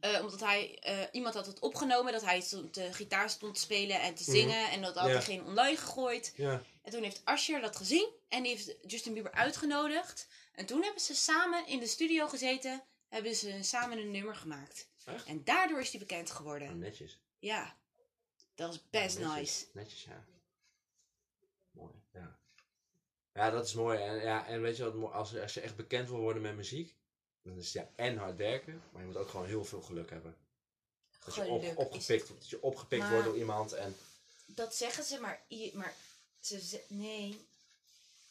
Eh, 0.00 0.20
omdat 0.20 0.40
hij, 0.40 0.78
eh, 0.80 0.98
iemand 1.12 1.34
had 1.34 1.46
het 1.46 1.58
opgenomen 1.58 2.12
dat 2.12 2.24
hij 2.24 2.40
stond, 2.40 2.74
de 2.74 2.92
gitaar 2.92 3.30
stond 3.30 3.54
te 3.54 3.60
spelen 3.60 4.00
en 4.00 4.14
te 4.14 4.24
zingen. 4.24 4.70
En 4.70 4.82
dat 4.82 4.94
had 4.94 5.04
Mhm. 5.04 5.12
Ja. 5.12 5.18
diegene 5.24 5.44
online 5.48 5.76
gegooid. 5.76 6.32
Ja. 6.36 6.62
En 6.82 6.90
toen 6.92 7.02
heeft 7.02 7.22
Usher 7.28 7.60
dat 7.60 7.76
gezien 7.76 8.08
en 8.28 8.42
die 8.42 8.52
heeft 8.52 8.74
Justin 8.86 9.12
Bieber 9.14 9.32
uitgenodigd. 9.32 10.26
En 10.52 10.66
toen 10.66 10.82
hebben 10.82 11.00
ze 11.02 11.14
samen 11.14 11.66
in 11.66 11.78
de 11.80 11.86
studio 11.86 12.28
gezeten, 12.28 12.82
hebben 13.08 13.34
ze 13.34 13.58
samen 13.62 13.98
een 13.98 14.10
nummer 14.10 14.34
gemaakt. 14.36 14.88
Echt? 15.04 15.24
En 15.26 15.44
daardoor 15.44 15.80
is 15.80 15.90
hij 15.90 15.98
bekend 16.00 16.30
geworden. 16.30 16.66
Nou, 16.68 16.78
netjes. 16.78 17.18
Ja, 17.38 17.76
dat 18.60 18.74
is 18.74 18.80
best 18.90 19.18
Netjes. 19.18 19.34
nice. 19.36 19.64
Netjes, 19.72 20.04
ja. 20.04 20.24
Mooi, 21.70 21.92
ja. 22.12 22.38
Ja, 23.34 23.50
dat 23.50 23.66
is 23.66 23.74
mooi. 23.74 23.98
En, 23.98 24.14
ja, 24.20 24.46
en 24.46 24.62
weet 24.62 24.76
je 24.76 24.92
wat, 24.92 25.12
als, 25.12 25.36
als 25.36 25.54
je 25.54 25.60
echt 25.60 25.76
bekend 25.76 26.08
wil 26.08 26.18
worden 26.18 26.42
met 26.42 26.56
muziek, 26.56 26.94
dan 27.42 27.56
is 27.58 27.64
het 27.64 27.72
ja 27.72 27.88
en 28.04 28.16
hard 28.16 28.36
werken, 28.36 28.82
maar 28.92 29.00
je 29.02 29.06
moet 29.06 29.16
ook 29.16 29.28
gewoon 29.28 29.46
heel 29.46 29.64
veel 29.64 29.82
geluk 29.82 30.10
hebben. 30.10 30.36
Dat 31.24 31.34
je, 31.34 31.44
op, 31.44 31.76
opgepikt, 31.76 32.28
dat 32.28 32.50
je 32.50 32.62
opgepikt 32.62 33.02
Maar- 33.02 33.10
wordt 33.12 33.26
door 33.26 33.36
iemand 33.36 33.72
en... 33.72 33.96
Dat 34.46 34.74
zeggen 34.74 35.04
ze, 35.04 35.20
maar, 35.20 35.40
maar 35.72 35.94
ze, 36.40 36.60
ze- 36.60 36.84
nee. 36.88 37.46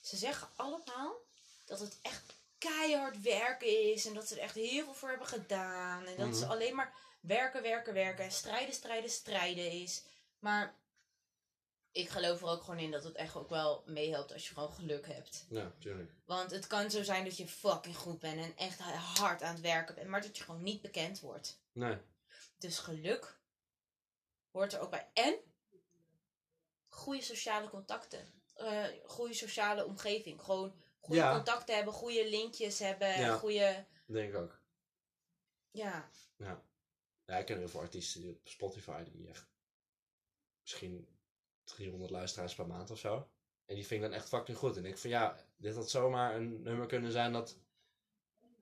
Ze 0.02 0.18
zeggen 0.18 0.48
allemaal 0.56 1.16
dat 1.66 1.80
het 1.80 1.98
echt 2.02 2.22
keihard 2.58 3.22
werken 3.22 3.92
is. 3.94 4.06
En 4.06 4.14
dat 4.14 4.28
ze 4.28 4.36
er 4.36 4.42
echt 4.42 4.56
heel 4.56 4.84
veel 4.84 4.94
voor 4.94 5.10
hebben 5.10 5.28
gedaan. 5.28 6.06
En 6.06 6.18
dat 6.18 6.36
ze 6.36 6.42
Mhm. 6.44 6.52
alleen 6.52 6.76
maar 6.76 6.94
werken, 7.20 7.62
werken, 7.62 7.94
werken. 7.94 8.24
En 8.26 8.32
strijden, 8.32 8.74
strijden, 8.74 9.10
strijden 9.10 9.72
is. 9.72 10.02
Maar 10.40 10.80
ik 11.92 12.10
geloof 12.10 12.42
er 12.42 12.48
ook 12.48 12.64
gewoon 12.64 12.80
in 12.80 12.92
dat 12.92 13.04
het 13.04 13.16
echt 13.16 13.36
ook 13.36 13.50
wel 13.50 13.84
meehelpt 13.86 14.34
als 14.34 14.48
je 14.48 14.54
gewoon 14.54 14.72
geluk 14.72 15.08
hebt. 15.08 15.46
Ja, 15.50 15.72
tuurlijk. 15.80 16.12
Want 16.26 16.52
het 16.52 16.68
kan 16.68 16.92
zo 16.92 17.04
zijn 17.04 17.24
dat 17.24 17.38
je 17.38 17.48
fucking 17.48 17.98
goed 17.98 18.20
bent 18.20 18.40
en 18.44 18.58
echt 18.58 18.80
hard 18.80 19.42
aan 19.42 19.54
het 19.54 19.62
werken 19.62 19.96
bent. 19.96 20.08
Maar 20.08 20.22
dat 20.22 20.38
je 20.38 20.44
gewoon 20.44 20.64
niet 20.64 20.82
bekend 20.82 21.20
wordt. 21.20 21.62
Nee. 21.72 21.98
Dus 22.58 22.78
geluk 22.78 23.40
hoort 24.52 24.74
er 24.74 24.80
ook 24.80 24.90
bij. 24.90 25.10
En 25.14 25.40
goede 26.90 27.22
sociale 27.22 27.70
contacten. 27.70 28.34
Eh 28.56 28.86
goede 29.06 29.34
sociale 29.34 29.86
omgeving. 29.86 30.42
Gewoon 30.42 30.82
goede 31.00 31.22
Ja. 31.22 31.36
contacten 31.36 31.76
hebben, 31.76 31.94
goede 31.94 32.30
linkjes 32.30 32.80
hebben, 32.80 33.20
Ja. 33.20 33.38
goede... 33.38 33.86
Denk 34.06 34.30
ik 34.30 34.36
ook. 34.40 34.62
Ja, 35.72 36.10
Ja. 36.38 36.64
Ja, 37.26 37.38
ik 37.38 37.46
ken 37.46 37.58
heel 37.58 37.70
veel 37.70 37.80
artiesten 37.80 38.22
die 38.22 38.30
op 38.32 38.48
Spotify 38.48 39.04
die 39.04 39.28
echt 39.28 39.48
misschien 40.70 41.08
300 41.64 42.12
luisteraars 42.12 42.56
per 42.56 42.68
maand 42.68 42.92
of 42.92 43.00
zo. 43.00 43.30
En 43.66 43.76
die 43.76 43.86
vind 43.86 44.04
ik 44.04 44.10
dan 44.10 44.20
echt 44.20 44.28
fucking 44.28 44.58
goed. 44.58 44.78
En 44.78 44.86
ik 44.86 44.98
van 44.98 45.10
ja, 45.10 45.38
dit 45.58 45.76
had 45.76 45.90
zomaar 45.90 46.36
een 46.36 46.62
nummer 46.62 46.88
kunnen 46.88 47.12
zijn 47.12 47.34
dat 47.34 47.56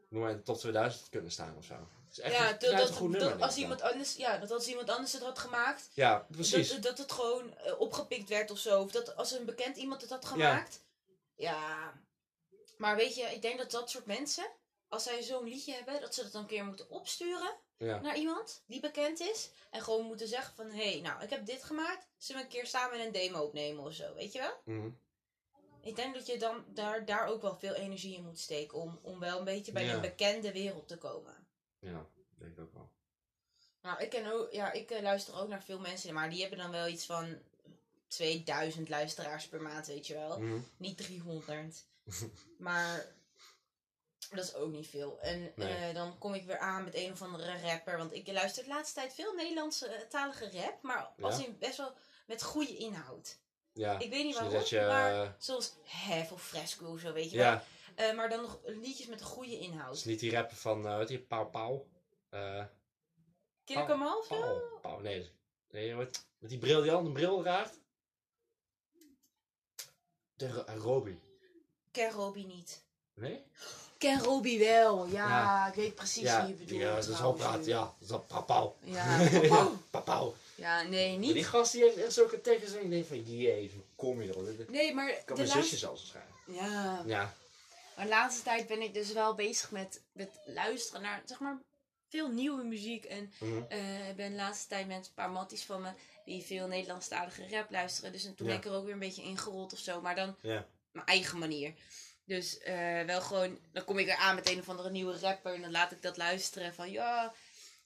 noem 0.10 0.22
maar 0.22 0.32
in 0.32 0.38
de 0.38 0.44
top 0.44 0.58
2000 0.58 1.02
had 1.02 1.10
kunnen 1.10 1.32
staan 1.32 1.58
of 1.58 1.66
zo. 1.66 1.74
Het 1.74 2.18
is 2.18 2.20
echt 2.20 2.36
ja 2.36 2.70
een 2.72 2.78
dat, 2.78 2.92
goed 2.92 3.10
nummer. 3.10 3.42
als 3.42 3.54
dan. 3.54 3.64
iemand 3.64 3.82
anders, 3.82 4.16
ja, 4.16 4.38
dat 4.38 4.52
als 4.52 4.68
iemand 4.68 4.90
anders 4.90 5.14
het 5.14 5.22
had 5.22 5.40
gemaakt, 5.40 5.90
Ja, 5.94 6.28
precies. 6.32 6.70
dat, 6.70 6.82
dat 6.82 6.98
het 6.98 7.12
gewoon 7.12 7.58
eh, 7.58 7.80
opgepikt 7.80 8.30
werd 8.30 8.52
of 8.52 8.58
zo. 8.58 8.82
Of 8.82 8.92
dat 8.92 9.16
als 9.16 9.32
een 9.32 9.46
bekend 9.46 9.78
iemand 9.78 10.02
het 10.02 10.10
had 10.10 10.26
gemaakt. 10.26 10.86
Ja. 11.36 11.94
Maar 12.78 12.96
weet 12.96 13.16
je, 13.16 13.22
ik 13.22 13.42
denk 13.42 13.58
dat 13.58 13.72
dat 13.72 13.90
soort 13.90 14.06
mensen, 14.06 14.52
als 14.88 15.04
zij 15.04 15.24
zo'n 15.24 15.44
liedje 15.48 15.74
hebben, 15.74 16.02
dat 16.02 16.14
ze 16.14 16.24
dat 16.24 16.32
dan 16.32 16.42
een 16.42 16.48
keer 16.48 16.66
moeten 16.66 16.90
opsturen. 16.90 17.56
Ja. 17.78 18.00
naar 18.02 18.18
iemand 18.18 18.64
die 18.68 18.80
bekend 18.80 19.20
is. 19.20 19.52
En 19.70 19.82
gewoon 19.82 20.06
moeten 20.06 20.28
zeggen 20.28 20.56
van, 20.56 20.70
hé, 20.70 20.92
hey, 20.92 21.02
nou, 21.02 21.24
ik 21.24 21.30
heb 21.30 21.46
dit 21.46 21.64
gemaakt. 21.64 22.08
Zullen 22.18 22.42
we 22.42 22.48
een 22.48 22.54
keer 22.54 22.66
samen 22.68 23.00
een 23.00 23.12
demo 23.12 23.42
opnemen 23.42 23.84
of 23.84 23.94
zo, 23.94 24.14
weet 24.14 24.34
je 24.34 24.40
wel? 24.40 24.76
Mhm. 24.76 24.90
Ik 25.82 25.96
denk 25.96 26.14
dat 26.16 26.28
je 26.28 26.38
dan 26.38 26.66
daar, 26.74 27.06
daar 27.06 27.28
ook 27.28 27.42
wel 27.42 27.56
veel 27.58 27.74
energie 27.74 28.16
in 28.16 28.24
moet 28.24 28.40
steken 28.40 28.78
om, 28.78 29.00
om 29.02 29.20
wel 29.20 29.38
een 29.40 29.46
beetje 29.46 29.72
bij 29.72 29.86
Ja. 29.86 29.94
de 29.94 30.00
bekende 30.00 30.52
wereld 30.52 30.88
te 30.88 30.98
komen. 30.98 31.48
Ja, 31.80 32.06
denk 32.38 32.52
ik 32.52 32.60
ook 32.60 32.74
wel. 32.74 32.90
Nou, 33.82 34.02
ik, 34.04 34.10
ken 34.10 34.32
ook, 34.34 34.52
ja, 34.52 34.72
ik 34.72 34.92
eh, 34.92 35.02
luister 35.02 35.40
ook 35.40 35.48
naar 35.48 35.64
veel 35.64 35.80
mensen, 35.80 36.14
maar 36.14 36.30
die 36.30 36.40
hebben 36.42 36.58
dan 36.60 36.72
wel 36.72 36.88
iets 36.88 37.06
van 37.06 37.38
2000 38.08 38.90
luisteraars 38.90 39.48
per 39.48 39.62
maand, 39.62 39.88
weet 39.88 40.08
je 40.08 40.14
wel. 40.14 40.40
Mhm. 40.40 40.60
Niet 40.78 40.98
300. 40.98 41.86
maar 42.58 43.16
dat 44.36 44.44
is 44.46 44.54
ook 44.54 44.72
niet 44.72 44.88
veel. 44.88 45.20
En 45.22 45.52
Nee. 45.56 45.74
eh, 45.76 45.94
dan 45.96 46.18
kom 46.18 46.34
ik 46.34 46.46
weer 46.46 46.60
aan 46.60 46.84
met 46.84 46.96
een 46.96 47.12
of 47.12 47.22
andere 47.22 47.62
rapper. 47.62 47.98
Want 47.98 48.14
ik 48.14 48.28
luister 48.32 48.64
de 48.64 48.70
laatste 48.70 49.00
tijd 49.00 49.14
veel 49.14 49.34
Nederlandse 49.34 49.88
eh, 49.88 50.08
talige 50.08 50.50
rap. 50.62 50.82
Maar 50.82 51.12
als 51.22 51.38
Ja? 51.38 51.46
in 51.46 51.58
best 51.60 51.78
wel 51.78 51.94
met 52.28 52.44
goede 52.44 52.78
inhoud. 52.78 53.40
Ja. 53.74 54.00
Ik 54.00 54.10
weet 54.10 54.24
niet 54.24 54.38
dus 54.40 54.42
waarom, 54.42 54.64
je, 54.66 54.80
maar 54.82 55.24
eh, 55.24 55.30
zoals 55.38 55.74
Hef 55.84 56.32
of 56.32 56.44
Fresco 56.48 56.92
of 56.92 57.00
zo, 57.00 57.14
weet 57.14 57.32
je 57.32 57.38
wel. 57.38 57.46
Ja, 57.46 57.64
Eh, 57.96 58.16
maar 58.16 58.30
dan 58.30 58.42
nog 58.42 58.60
liedjes 58.66 59.08
met 59.08 59.20
een 59.20 59.26
goede 59.26 59.60
inhoud. 59.60 59.96
is 59.96 60.04
niet 60.04 60.20
die 60.20 60.32
rapper 60.32 60.58
van, 60.58 60.88
eh 60.88 60.98
wat 60.98 61.08
die, 61.08 61.20
Pauw 61.20 61.50
Pauw. 61.50 61.88
Eh 62.30 62.66
Killer 63.64 64.18
of 64.18 64.26
zo? 64.26 64.62
Pauw, 64.82 65.00
nee. 65.00 65.32
Nee, 65.70 65.96
wat, 65.96 66.26
met 66.38 66.50
die 66.50 66.60
bril 66.60 66.82
die 66.82 66.92
al 66.92 67.06
een 67.06 67.14
bril 67.14 67.44
raakt. 67.44 67.80
De 70.36 70.64
eh, 70.66 70.76
Robbie. 70.78 71.20
Ken 71.92 72.12
Robbie 72.12 72.46
niet. 72.46 72.86
Nee? 73.14 73.44
Ken 73.98 74.20
Robbie 74.24 74.60
wel, 74.60 75.06
ja. 75.08 75.28
Ja. 75.30 75.68
Ik 75.68 75.74
weet 75.74 75.96
precies 75.96 76.24
Ja, 76.24 76.40
wie 76.46 76.48
je 76.56 76.64
bedoelt. 76.64 76.82
ja, 76.82 76.96
dat 76.96 77.08
is 77.08 77.20
al 77.22 77.34
praat, 77.34 77.66
ja. 77.66 77.80
Dat 77.80 77.96
is 78.00 78.12
al 78.32 78.44
Pauw. 78.44 78.76
Ja, 78.84 79.28
Pauw. 80.06 80.36
ja, 80.56 80.82
nee, 80.82 81.10
Maar 81.10 81.20
niet. 81.20 81.34
die 81.34 81.44
gast 81.44 81.72
die 81.72 81.84
heeft 81.84 81.98
echt 81.98 82.14
zulke 82.14 82.42
tekens 82.42 82.74
en 82.74 82.84
ik 82.84 82.90
denk 82.90 83.06
van, 83.06 83.22
jezus, 83.38 83.74
hoe 83.74 83.84
kom 83.96 84.22
je 84.22 84.30
erop? 84.30 84.48
Ik 84.48 84.70
Nee, 84.70 84.94
maar 84.94 85.08
kan 85.26 85.36
de 85.36 85.42
mijn 85.42 85.48
laatste... 85.48 85.62
zusje 85.62 85.78
zelfs 85.78 86.02
waarschijnlijk. 86.02 86.36
Ja, 86.72 87.04
Ja. 87.06 87.34
maar 87.96 88.06
de 88.06 88.12
laatste 88.12 88.44
tijd 88.44 88.68
ben 88.68 88.82
ik 88.82 88.94
dus 88.94 89.12
wel 89.14 89.36
bezig 89.36 89.72
met, 89.72 90.02
met 90.12 90.30
luisteren 90.46 91.02
naar, 91.02 91.22
zeg 91.26 91.40
maar, 91.40 91.58
veel 92.10 92.28
nieuwe 92.32 92.64
muziek. 92.64 93.06
En 93.06 93.34
Mhm. 93.40 93.62
eh, 93.70 94.10
ik 94.10 94.16
ben 94.16 94.30
de 94.32 94.36
laatste 94.38 94.68
tijd 94.68 94.88
met 94.88 95.06
een 95.06 95.14
paar 95.14 95.30
matties 95.32 95.64
van 95.64 95.82
me 95.82 95.90
die 96.26 96.44
veel 96.44 96.68
Nederlandstalige 96.68 97.48
rap 97.50 97.72
luisteren. 97.72 98.12
Dus 98.12 98.26
en 98.26 98.36
toen 98.36 98.48
Ja. 98.48 98.52
ben 98.54 98.62
ik 98.62 98.68
er 98.70 98.78
ook 98.78 98.84
weer 98.86 98.94
een 98.94 99.00
beetje 99.00 99.24
ingerold 99.24 99.74
of 99.74 99.80
zo. 99.80 100.02
Maar 100.02 100.16
dan 100.16 100.36
Ja. 100.42 100.66
mijn 100.92 101.06
eigen 101.06 101.38
manier. 101.40 101.74
Dus 102.28 102.58
eh, 102.58 103.02
wel 103.02 103.22
gewoon, 103.22 103.60
dan 103.72 103.86
kom 103.86 103.98
ik 103.98 104.08
er 104.08 104.16
aan 104.16 104.36
met 104.36 104.50
een 104.50 104.60
of 104.60 104.70
andere 104.70 104.90
nieuwe 104.90 105.20
rapper 105.20 105.54
en 105.54 105.62
dan 105.62 105.72
laat 105.72 105.92
ik 105.92 106.02
dat 106.02 106.18
luisteren 106.18 106.74
van 106.74 106.92
ja, 106.92 107.34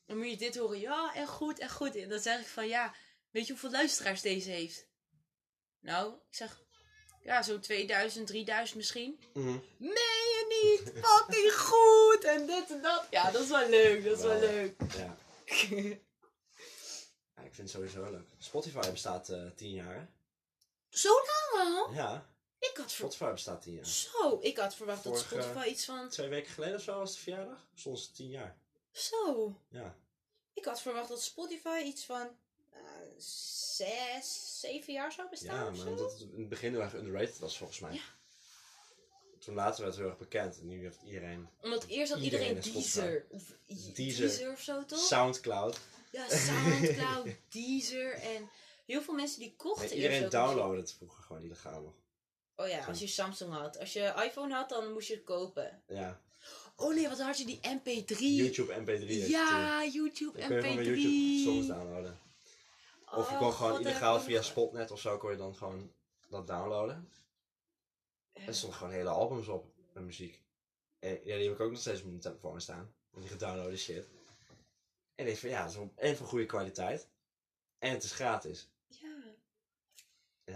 dan 0.05 0.17
moet 0.17 0.29
je 0.29 0.37
dit 0.37 0.57
horen. 0.57 0.79
Ja, 0.79 1.13
echt 1.15 1.29
goed, 1.29 1.59
echt 1.59 1.73
goed. 1.73 1.95
En 1.95 2.09
dan 2.09 2.19
zeg 2.19 2.39
ik 2.39 2.47
van 2.47 2.67
ja, 2.67 2.95
weet 3.31 3.45
je 3.45 3.51
hoeveel 3.51 3.71
luisteraars 3.71 4.21
deze 4.21 4.49
heeft? 4.49 4.87
Nou, 5.79 6.13
ik 6.13 6.35
zeg 6.35 6.61
ja, 7.23 7.41
zo'n 7.41 7.59
2000, 7.59 8.27
3000 8.27 8.77
misschien. 8.77 9.19
Mhm. 9.33 9.57
Nee, 9.77 10.21
je 10.31 10.45
niet, 10.63 11.05
fucking 11.05 11.53
goed 11.53 12.23
en 12.23 12.45
dit 12.45 12.71
en 12.71 12.81
dat. 12.81 13.07
Ja, 13.09 13.31
dat 13.31 13.41
is 13.41 13.49
wel 13.49 13.69
leuk, 13.69 14.03
dat 14.03 14.17
is 14.17 14.23
wel 14.23 14.39
Wel. 14.39 14.49
leuk. 14.49 14.75
Ja. 14.97 15.17
ja. 17.35 17.41
Ik 17.43 17.53
vind 17.53 17.57
het 17.57 17.69
sowieso 17.69 18.11
leuk. 18.11 18.29
Spotify 18.37 18.91
bestaat 18.91 19.29
eh 19.29 19.49
10 19.55 19.71
jaar, 19.71 19.95
hè? 19.95 20.05
Zo 20.89 21.09
lang 21.09 21.67
al? 21.67 21.93
Ja, 21.93 22.30
Ik 22.61 22.77
had, 22.77 22.91
ver... 22.91 23.11
Spotify 23.11 23.31
bestaat 23.31 23.61
10 23.61 23.73
jaar. 23.73 23.85
Zo, 23.85 24.39
ik 24.41 24.57
had 24.57 24.75
verwacht 24.75 25.03
dat 25.03 25.19
Spotify 25.19 25.67
iets 25.67 25.85
van... 25.85 26.09
Twee 26.09 26.27
weken 26.29 26.51
geleden 26.51 26.75
of 26.75 26.81
zo 26.81 26.97
was 26.97 27.13
de 27.13 27.19
verjaardag. 27.19 27.67
Ze 27.75 28.11
10 28.13 28.29
jaar. 28.29 28.57
Zo. 28.91 29.55
Ja. 29.69 29.95
Ik 30.53 30.65
had 30.65 30.81
verwacht 30.81 31.09
dat 31.09 31.21
Spotify 31.21 31.81
iets 31.85 32.05
van 32.05 32.29
eh, 32.69 32.79
zes, 33.17 34.59
zeven 34.59 34.93
jaar 34.93 35.11
zou 35.11 35.29
bestaan 35.29 35.55
Ja, 35.55 35.69
maar 35.83 35.87
omdat 35.87 36.11
het 36.11 36.21
in 36.21 36.39
het 36.39 36.49
begin 36.49 36.71
heel 36.71 36.81
erg 36.81 36.93
underrated 36.93 37.39
was 37.39 37.57
volgens 37.57 37.79
mij. 37.79 37.93
Ja. 37.93 38.01
Toen 39.39 39.55
later 39.55 39.81
werd 39.81 39.93
het 39.93 40.01
heel 40.01 40.09
erg 40.09 40.19
bekend. 40.19 40.59
En 40.59 40.67
nu 40.67 40.83
heeft 40.83 41.01
iedereen 41.05 41.49
Omdat 41.61 41.85
eerst 41.85 42.11
had 42.11 42.21
Iedereen 42.21 42.47
iedereen 42.55 42.73
Deezer. 42.73 43.25
Of 43.29 43.43
Deezer. 43.93 43.93
Deezer 43.93 44.51
of 44.51 44.61
zo, 44.61 44.85
toch? 44.85 44.99
Soundcloud. 44.99 45.79
ja, 46.11 46.29
Soundcloud, 46.29 47.27
Deezer. 47.49 48.13
En 48.13 48.49
heel 48.85 49.01
veel 49.01 49.13
mensen 49.13 49.39
die 49.39 49.53
kochten 49.55 49.81
Nee, 49.81 49.97
eerst 49.97 50.03
iedereen 50.03 50.25
ook 50.25 50.31
muziek. 50.31 50.45
downloadde 50.45 50.81
het 50.81 50.93
vroeger 50.93 51.23
gewoon 51.23 51.43
illegaal 51.43 51.81
nog. 51.81 51.93
Oh 52.61 52.67
ja, 52.67 52.85
als 52.85 52.99
je 52.99 53.07
Samsung 53.07 53.53
had. 53.53 53.79
Als 53.79 53.93
je 53.93 54.13
iPhone 54.25 54.53
had, 54.53 54.69
dan 54.69 54.93
moest 54.93 55.07
je 55.07 55.13
het 55.13 55.23
kopen. 55.23 55.81
Ja. 55.87 56.21
Oh 56.75 56.95
nee, 56.95 57.09
wat 57.09 57.21
had 57.21 57.37
je 57.37 57.45
die 57.45 57.59
MP3? 57.59 58.17
YouTube 58.17 58.73
MP3. 58.73 58.85
had 58.85 59.09
je 59.09 59.19
toen. 59.19 59.29
Ja, 59.29 59.85
YouTube 59.85 60.39
Dan 60.39 60.47
kun 60.47 60.57
je 60.57 60.63
MP3. 60.63 60.67
gewoon 60.67 60.83
YouTube 60.83 61.43
songs 61.43 61.67
downloaden. 61.67 62.19
Of 63.05 63.29
je 63.29 63.33
Oh, 63.33 63.39
kon 63.39 63.53
gewoon 63.53 63.71
God, 63.71 63.81
illegaal 63.81 64.15
ik 64.15 64.21
via 64.21 64.41
Spotnet 64.41 64.91
of 64.91 64.99
zo 64.99 65.17
kon 65.17 65.31
je 65.31 65.37
dan 65.37 65.55
gewoon 65.55 65.91
dat 66.29 66.47
downloaden. 66.47 67.09
Er 68.33 68.55
stonden 68.55 68.77
gewoon 68.77 68.93
hele 68.93 69.09
albums 69.09 69.47
op 69.47 69.73
met 69.93 70.03
muziek. 70.03 70.41
En 70.99 71.09
ja, 71.09 71.35
die 71.35 71.43
heb 71.43 71.53
ik 71.53 71.59
ook 71.59 71.71
nog 71.71 71.79
steeds 71.79 72.01
op 72.01 72.07
mijn 72.07 72.19
telefoon 72.19 72.61
staan. 72.61 72.93
Die 73.13 73.27
gedownloade 73.27 73.77
shit. 73.77 74.07
En 75.15 75.27
ik 75.27 75.37
van 75.37 75.49
ja, 75.49 75.67
dat 75.67 75.89
is 75.97 76.17
van 76.17 76.27
goede 76.27 76.45
kwaliteit. 76.45 77.07
En 77.79 77.91
het 77.91 78.03
is 78.03 78.11
gratis. 78.11 78.70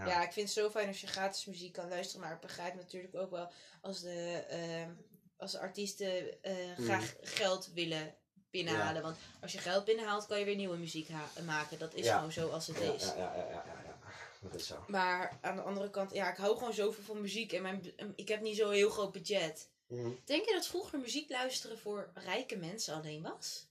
Ja. 0.06 0.24
Ik 0.24 0.32
vind 0.32 0.48
het 0.48 0.58
zo 0.58 0.70
fijn 0.70 0.88
als 0.88 1.02
je 1.02 1.08
gratis 1.08 1.46
muziek 1.46 1.74
kan 1.74 1.90
luisteren. 1.90 2.22
Maar 2.22 2.34
ik 2.36 2.40
begrijp 2.42 2.76
natuurlijk 2.76 3.16
ook 3.16 3.30
wel 3.32 3.52
als 3.82 4.02
de, 4.02 4.44
ehm, 4.50 4.90
als 5.38 5.52
de 5.52 5.60
artiesten 5.60 6.42
eh, 6.44 6.54
graag 6.78 7.16
geld 7.22 7.70
willen 7.74 8.16
binnenhalen. 8.50 8.96
Ja. 8.96 9.02
Want 9.02 9.18
als 9.42 9.52
je 9.52 9.58
geld 9.58 9.86
binnenhaalt, 9.86 10.26
kan 10.26 10.40
je 10.40 10.46
weer 10.46 10.56
nieuwe 10.56 10.78
muziek 10.78 11.10
maken. 11.46 11.80
Dat 11.80 11.94
is 11.94 12.06
Ja. 12.06 12.16
gewoon 12.16 12.32
zo 12.32 12.50
als 12.50 12.68
het 12.68 12.80
is. 12.80 13.06
ja, 13.06 13.16
ja, 13.16 13.36
ja, 13.36 13.64
ja. 13.86 13.98
Dat 14.42 14.54
is 14.56 14.68
zo. 14.68 14.84
Maar 14.88 15.38
aan 15.42 15.56
de 15.56 15.62
andere 15.62 15.90
kant, 15.90 16.14
ja, 16.14 16.32
ik 16.32 16.38
hou 16.38 16.58
gewoon 16.58 16.74
zoveel 16.74 17.04
van 17.04 17.22
muziek. 17.22 17.54
En 17.54 17.62
mijn, 17.62 17.94
ik 18.16 18.28
heb 18.28 18.42
niet 18.42 18.58
zo'n 18.58 18.72
heel 18.72 18.90
groot 18.90 19.12
budget. 19.12 19.70
Mhm. 19.88 20.10
Denk 20.26 20.46
je 20.46 20.54
dat 20.54 20.68
vroeger 20.68 21.00
muziek 21.00 21.30
luisteren 21.30 21.80
voor 21.80 22.12
rijke 22.14 22.56
mensen 22.56 22.96
alleen 22.96 23.22
was? 23.22 23.68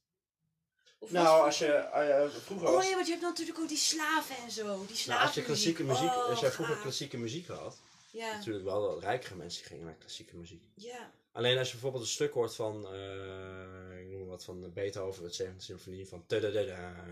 Of 1.04 1.10
Nou, 1.10 1.44
als 1.44 1.58
je 1.58 1.66
eh, 1.72 2.30
vroeger 2.30 2.68
Oh 2.68 2.78
nee, 2.78 2.94
want 2.94 3.06
je 3.06 3.12
hebt 3.12 3.24
natuurlijk 3.24 3.58
ook 3.58 3.68
die 3.68 3.76
slaven 3.76 4.36
en 4.36 4.50
zo. 4.50 4.86
Die 4.86 4.96
slaven 4.96 5.12
nou, 5.14 5.26
als 5.26 5.34
je 5.34 5.42
klassieke 5.42 5.84
muziek, 5.84 6.08
Oh, 6.10 6.28
als 6.28 6.40
jij 6.40 6.50
vroeger 6.50 6.74
gaaf. 6.74 6.82
klassieke 6.82 7.16
muziek 7.16 7.46
had, 7.46 7.78
Ja, 8.10 8.32
natuurlijk 8.36 8.64
wel 8.64 8.80
dat 8.90 9.02
rijkere 9.02 9.34
mensen 9.34 9.60
die 9.62 9.70
gingen 9.70 9.84
naar 9.86 9.94
klassieke 9.94 10.36
muziek. 10.36 10.62
ja. 10.74 11.10
Alleen 11.32 11.58
als 11.58 11.66
je 11.66 11.72
bijvoorbeeld 11.72 12.02
een 12.02 12.08
stuk 12.10 12.32
hoort 12.32 12.54
van, 12.54 12.86
eh, 12.92 14.00
ik 14.00 14.06
noem 14.08 14.26
wat 14.26 14.44
van 14.44 14.72
Beethoven, 14.72 15.24
het 15.24 15.34
7e 15.34 15.60
symfonie 15.62 16.08
van 16.08 16.26
tadadada, 16.26 17.04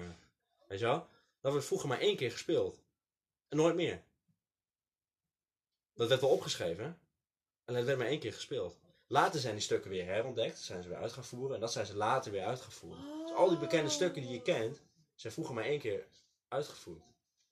weet 0.69 0.79
je 0.79 0.85
wel? 0.85 1.07
Dat 1.41 1.53
werd 1.53 1.65
vroeger 1.65 1.89
maar 1.89 1.99
één 2.01 2.17
keer 2.17 2.31
gespeeld. 2.31 2.79
En 3.49 3.57
nooit 3.57 3.75
meer. 3.75 4.03
Dat 5.95 6.09
werd 6.09 6.21
wel 6.21 6.31
opgeschreven, 6.31 6.99
en 7.65 7.75
het 7.75 7.85
werd 7.85 7.99
maar 7.99 8.07
één 8.07 8.19
keer 8.21 8.33
gespeeld. 8.33 8.77
Later 9.13 9.41
zijn 9.41 9.55
die 9.55 9.63
stukken 9.63 9.91
weer 9.91 10.05
herontdekt, 10.05 10.59
zijn 10.59 10.83
ze 10.83 10.89
weer 10.89 10.99
uit 10.99 11.13
gaan 11.13 11.25
voeren 11.25 11.55
en 11.55 11.61
dat 11.61 11.73
zijn 11.73 11.87
ze 11.87 11.97
later 11.97 12.33
weer 12.33 12.45
uitgevoerd. 12.45 12.99
Dus 13.23 13.33
al 13.33 13.49
die 13.49 13.59
bekende 13.59 13.91
stukken 13.91 14.23
die 14.23 14.31
je 14.31 14.43
kent, 14.43 14.81
zijn 15.15 15.33
vroeger 15.33 15.55
maar 15.55 15.65
één 15.65 15.79
keer 15.81 16.07
uitgevoerd. 16.49 17.05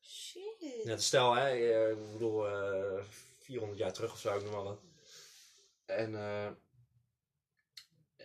Shit. 0.02 0.84
Net 0.84 1.02
stel, 1.02 1.34
hè, 1.34 1.48
eh, 1.48 1.90
ik 1.90 2.12
bedoel, 2.12 2.48
eh 2.48 3.02
400 3.38 3.78
jaar 3.78 3.92
terug 3.92 4.12
of 4.12 4.18
zo, 4.18 4.36
ik 4.36 4.42
noem 4.42 4.52
maar 4.52 4.62
wat. 4.62 4.80
En 5.84 6.14
eh, 6.14 6.50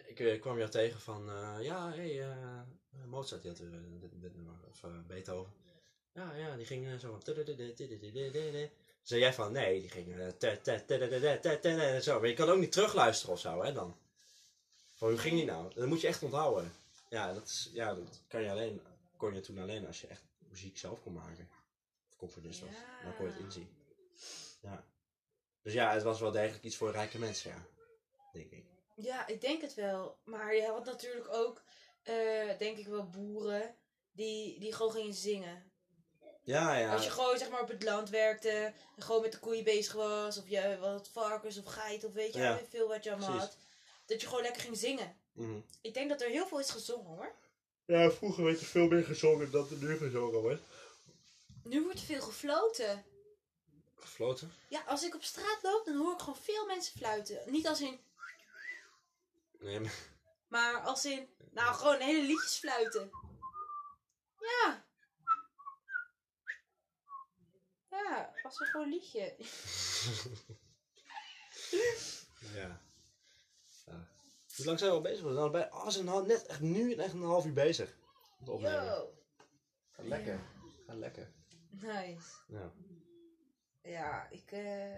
ik 0.08 0.19
eh, 0.19 0.41
kwam 0.41 0.58
jou 0.58 0.69
tegen 0.69 1.00
van, 1.00 1.30
eh, 1.30 1.58
ja, 1.62 1.91
hé, 1.91 2.15
hey, 2.15 2.21
eh, 2.30 2.62
Mozart 3.06 3.41
die 3.41 3.52
had 3.52 3.60
weer 3.60 3.74
eh, 3.74 4.02
dit, 4.02 4.21
dit 4.21 4.36
nummer, 4.36 4.56
of 4.67 4.84
eh, 4.84 5.00
Beethoven. 5.08 5.54
Ja, 6.13 6.34
ja, 6.36 6.56
die 6.56 6.65
ging 6.65 6.88
eh, 6.88 6.98
zo 6.98 7.10
van... 7.10 7.21
Zei 9.06 9.20
jij 9.20 9.34
van, 9.34 9.52
nee, 9.52 9.82
die 9.82 9.89
ging... 9.89 10.20
en 11.62 12.04
Zo, 12.04 12.20
maar 12.20 12.30
je 12.30 12.34
kan 12.34 12.50
ook 12.50 12.60
niet 12.60 12.72
terugluisteren 12.72 13.34
of 13.34 13.39
zo, 13.39 13.63
hè, 13.63 13.74
dan. 13.74 13.98
Van, 14.94 15.10
hoe 15.10 15.18
ging 15.18 15.36
die 15.36 15.46
nou? 15.46 15.74
Dat 15.74 15.88
moet 15.88 16.02
je 16.02 16.08
echt 16.08 16.24
onthouden. 16.24 16.74
Ja, 17.10 17.34
dat, 17.34 17.48
is, 17.48 17.70
ja, 17.74 17.94
dat 17.94 18.22
kan 18.28 18.41
je 18.41 18.50
alleen, 18.50 18.82
kon 19.18 19.34
je 19.34 19.39
toen 19.39 19.58
alleen 19.58 19.88
als 19.88 20.02
je 20.02 20.08
echt 20.08 20.24
muziek 20.50 20.78
zelf 20.78 21.02
kon 21.02 21.13
maken. 21.13 21.50
Of 22.10 22.15
componist 22.18 22.60
was. 22.60 22.70
Ja. 22.70 23.04
Dan 23.04 23.15
kon 23.15 23.26
je 23.26 23.32
het 23.32 23.41
inzien. 23.41 23.70
Ja. 24.62 24.86
Dus 25.62 25.74
ja, 25.74 25.94
het 25.94 26.04
was 26.04 26.20
wel 26.20 26.32
degelijk 26.32 26.63
iets 26.63 26.76
voor 26.76 26.91
rijke 26.91 27.20
mensen, 27.20 27.52
ja. 27.52 27.65
Denk 28.34 28.52
ik. 28.52 28.65
Ja, 28.96 29.28
ik 29.28 29.41
denk 29.41 29.62
het 29.62 29.74
wel. 29.74 30.18
Maar 30.24 30.56
je 30.56 30.65
had 30.65 30.86
natuurlijk 30.86 31.28
ook, 31.34 31.63
eh, 32.04 32.58
denk 32.58 32.78
ik 32.78 32.88
wel, 32.88 33.10
boeren 33.10 33.76
die, 34.12 34.60
die 34.60 34.74
gewoon 34.74 34.91
gingen 34.91 35.13
zingen. 35.13 35.72
Ja, 36.45 36.75
ja. 36.75 36.93
Als 36.93 37.03
je 37.03 37.10
gewoon 37.12 37.38
zeg 37.38 37.49
maar 37.49 37.62
op 37.62 37.67
het 37.67 37.84
land 37.84 38.10
werkte 38.10 38.73
en 38.95 39.03
gewoon 39.03 39.21
met 39.21 39.31
de 39.31 39.39
koeien 39.39 39.63
bezig 39.63 39.93
was, 39.93 40.38
of 40.38 40.47
je 40.47 40.77
wat 40.79 41.10
varkens 41.12 41.58
of 41.58 41.65
geiten 41.65 42.08
of 42.08 42.13
weet 42.13 42.34
je 42.34 42.39
Ja, 42.39 42.55
wel, 42.55 42.65
veel 42.69 42.88
wat 42.88 43.03
je 43.03 43.12
allemaal 43.12 43.29
precies. 43.29 43.49
had. 43.49 43.58
Dat 44.05 44.21
je 44.21 44.27
gewoon 44.27 44.41
lekker 44.43 44.62
ging 44.62 44.77
zingen. 44.77 45.15
Mhm. 45.31 45.60
Ik 45.81 45.93
denk 45.93 46.10
dat 46.10 46.21
er 46.21 46.29
heel 46.29 46.47
veel 46.47 46.60
is 46.60 46.69
gezongen 46.69 47.05
hoor. 47.15 47.31
Ja, 47.86 48.12
vroeger 48.12 48.43
werd 48.43 48.60
er 48.60 48.65
veel 48.65 48.88
meer 48.88 49.03
gezongen 49.03 49.51
dan 49.51 49.67
er 49.69 49.77
nu 49.77 49.97
gezongen 49.97 50.41
wordt. 50.41 50.62
Nu 51.63 51.84
wordt 51.84 51.99
er 51.99 52.05
veel 52.05 52.21
gefloten. 52.21 53.05
Gefloten? 53.95 54.53
Ja, 54.67 54.84
als 54.88 55.03
ik 55.03 55.15
op 55.15 55.23
straat 55.23 55.60
loop, 55.62 55.86
dan 55.86 55.95
hoor 55.97 56.13
ik 56.13 56.19
gewoon 56.19 56.38
veel 56.41 56.65
mensen 56.65 56.97
fluiten. 56.97 57.39
Niet 57.45 57.67
als 57.67 57.81
in, 57.81 57.99
Nee, 59.60 59.79
maar... 59.79 59.93
Maar 60.47 60.81
als 60.81 61.05
in, 61.05 61.27
nou 61.51 61.75
gewoon 61.75 61.99
hele 61.99 62.27
liedjes 62.27 62.55
fluiten. 62.55 63.12
Ja. 64.39 64.85
Ja, 68.10 68.34
was 68.44 68.60
er 68.60 68.65
gewoon 68.68 68.86
een 68.86 68.91
liedje. 68.94 69.36
Ja. 72.54 72.82
ja. 73.86 74.08
Hoe 74.56 74.65
lang 74.65 74.80
zijn 74.80 74.91
we 74.91 74.96
al 74.98 75.02
bezig? 75.02 75.24
We 75.24 75.32
zijn 75.32 75.44
al 75.44 75.50
bij, 75.50 75.72
oh, 75.72 75.86
we 75.86 75.91
zijn 75.91 76.08
al 76.08 76.26
net 76.26 76.46
echt 76.46 76.60
nu 76.60 76.94
echt 76.94 77.13
een 77.13 77.22
half 77.22 77.46
uur 77.46 77.54
bezig. 77.54 77.98
Met 78.39 78.50
opnemen. 78.50 78.86
Yo. 78.86 79.13
Gaat 79.91 80.06
lekker. 80.06 80.39
Gaat 80.88 80.96
lekker. 80.96 81.32
Nice. 81.70 82.28
Ja. 82.48 82.72
Ja, 83.84 84.28
ik, 84.30 84.52
eh, 84.52 84.96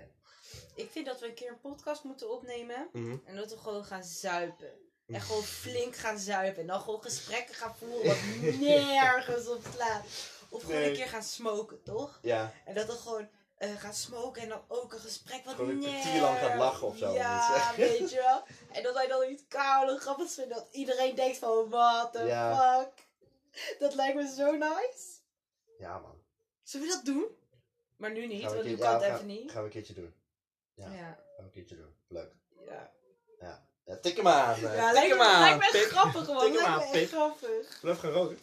ik 0.76 0.90
vind 0.92 1.06
dat 1.06 1.20
we 1.20 1.28
een 1.28 1.34
keer 1.34 1.50
een 1.50 1.60
podcast 1.60 2.04
moeten 2.04 2.32
opnemen. 2.32 2.90
Mhm. 2.94 3.18
En 3.26 3.36
dat 3.36 3.52
we 3.52 3.58
gewoon 3.58 3.86
gaan 3.86 4.04
zuipen. 4.04 4.72
En 5.08 5.22
gewoon 5.22 5.44
flink 5.64 5.96
gaan 5.96 6.20
zuipen. 6.20 6.62
En 6.62 6.68
dan 6.68 6.82
gewoon 6.82 7.02
gesprekken 7.02 7.56
gaan 7.56 7.76
voeren 7.76 8.08
wat 8.08 8.60
nergens 8.60 9.48
op 9.48 9.62
slaat. 9.74 10.06
Of 10.58 10.64
gewoon 10.64 10.80
Nee. 10.82 10.90
een 10.90 10.96
keer 10.96 11.08
gaan 11.08 11.24
smoken, 11.24 11.84
toch? 11.84 12.20
Ja. 12.22 12.54
En 12.66 12.74
dat 12.74 12.88
dan 12.88 12.98
gewoon 12.98 13.30
eh 13.58 13.76
gaan 13.76 13.94
smoken 13.94 14.42
en 14.42 14.50
dan 14.50 14.62
ook 14.68 14.94
een 14.94 15.00
gesprek 15.00 15.46
wat 15.46 15.56
Gewoon 15.56 15.70
een 15.70 15.80
kwartier 15.80 16.22
lang 16.22 16.38
gaat 16.40 16.58
lachen 16.58 16.88
of 16.88 16.98
zo, 16.98 17.14
Ja, 17.14 17.74
weet 17.78 18.10
je 18.10 18.16
wel. 18.16 18.44
En 18.72 18.84
dat 18.84 18.94
wij 18.94 19.08
dan 19.08 19.30
iets 19.30 19.44
koude 19.48 20.00
grappigs 20.00 20.34
vinden. 20.34 20.58
Dat 20.58 20.68
iedereen 20.72 21.16
denkt 21.16 21.38
van, 21.38 21.70
what 21.70 22.14
the 22.14 22.24
Ja. 22.24 22.80
fuck. 22.80 23.06
Dat 23.80 23.94
lijkt 23.96 24.16
me 24.16 24.34
zo 24.36 24.52
nice. 24.52 25.06
Ja, 25.78 26.00
man. 26.00 26.22
Zullen 26.64 26.88
we 26.88 26.94
dat 26.94 27.06
doen? 27.06 27.26
Maar 27.98 28.12
nu 28.12 28.28
niet, 28.28 28.44
want 28.44 28.64
nu 28.64 28.78
kan 28.78 28.94
het 28.94 29.04
even 29.04 29.26
niet. 29.26 29.52
Gaan 29.52 29.60
we 29.60 29.66
een 29.68 29.74
keertje 29.74 29.94
doen. 29.94 30.14
Ja, 30.74 30.86
Ja. 30.88 30.92
Gaan 30.96 31.18
we 31.38 31.44
een 31.44 31.50
keertje 31.52 31.76
doen. 31.76 31.96
Leuk. 32.08 32.32
ja. 32.66 32.92
Ja. 33.40 33.66
Ja, 33.86 33.98
tik 33.98 34.16
hem 34.18 34.28
aan. 34.28 34.54
eh. 34.56 34.62
Ja, 34.62 34.70
tik 34.86 34.94
lijkt 34.94 35.10
hem 35.10 35.18
me, 35.18 35.24
aan. 35.24 35.40
lijkt 35.40 35.58
me 35.74 35.80
echt 35.80 35.90
grappig, 35.90 36.28
man. 36.28 36.38
tik 36.40 36.46
hem 36.48 36.54
Lijkt 36.54 36.68
aan, 36.68 36.78
me 36.92 37.00
echt 37.00 37.12
grappig. 37.12 37.80
Wil 37.82 37.92
je 37.92 37.98
even 37.98 37.98
gaan 37.98 38.12
roken? 38.12 38.40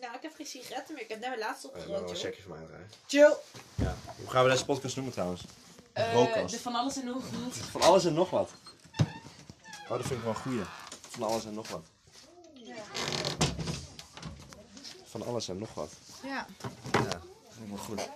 Nou, 0.00 0.14
ik 0.14 0.22
heb 0.22 0.34
geen 0.34 0.46
sigaretten 0.46 0.94
meer. 0.94 1.02
Ik 1.02 1.08
heb 1.08 1.18
net 1.20 1.28
mijn 1.28 1.40
laatste 1.40 1.68
Oh, 1.68 1.72
ja, 1.72 1.78
maar 1.78 1.88
wel 1.88 2.00
opgerookt, 2.00 2.22
een 2.24 2.30
joh. 2.30 2.32
checkje 2.34 2.42
voor 2.48 2.56
mij 2.58 2.66
draaien. 2.66 2.90
Chill. 3.06 3.34
Ja. 3.74 3.96
Hoe 4.16 4.30
gaan 4.30 4.44
we 4.44 4.50
deze 4.50 4.64
podcast 4.64 4.94
noemen 4.96 5.12
trouwens? 5.14 5.44
Eh, 5.92 6.12
Rookast. 6.12 6.54
de 6.54 6.60
van 6.60 6.74
alles 6.74 6.96
en 6.96 7.04
nog 7.04 7.22
wat. 7.30 7.54
Van 7.56 7.80
alles 7.80 8.04
en 8.04 8.14
nog 8.14 8.30
wat. 8.30 8.50
Oh, 9.82 9.96
dat 9.96 10.00
vind 10.06 10.10
ik 10.10 10.20
wel 10.20 10.28
een 10.28 10.34
goeie. 10.40 10.62
Van 11.08 11.22
alles 11.22 11.44
en 11.44 11.54
nog 11.54 11.68
wat. 11.68 11.82
Van 15.04 15.22
alles 15.26 15.48
en 15.48 15.58
nog 15.58 15.74
wat. 15.74 15.92
Ja. 16.22 16.46
Ja, 16.92 17.02
dat 17.02 17.22
vind 17.50 17.64
ik 17.64 17.68
wel 17.68 17.78
goed. 17.84 18.00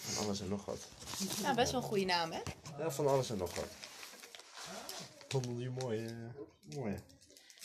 Van 0.00 0.24
alles 0.24 0.40
en 0.40 0.48
nog 0.48 0.64
wat. 0.64 0.78
ja, 1.42 1.54
best 1.54 1.72
wel 1.72 1.80
een 1.80 1.86
goede 1.86 2.04
naam, 2.04 2.32
hè? 2.32 2.40
Ja, 2.78 2.90
van 2.90 3.06
alles 3.06 3.30
en 3.30 3.36
nog 3.36 3.54
wat. 3.54 3.64
Vond 5.28 5.44
die 5.44 5.70
mooi. 5.70 6.06
eh 6.06 6.12
mooi. 6.76 6.96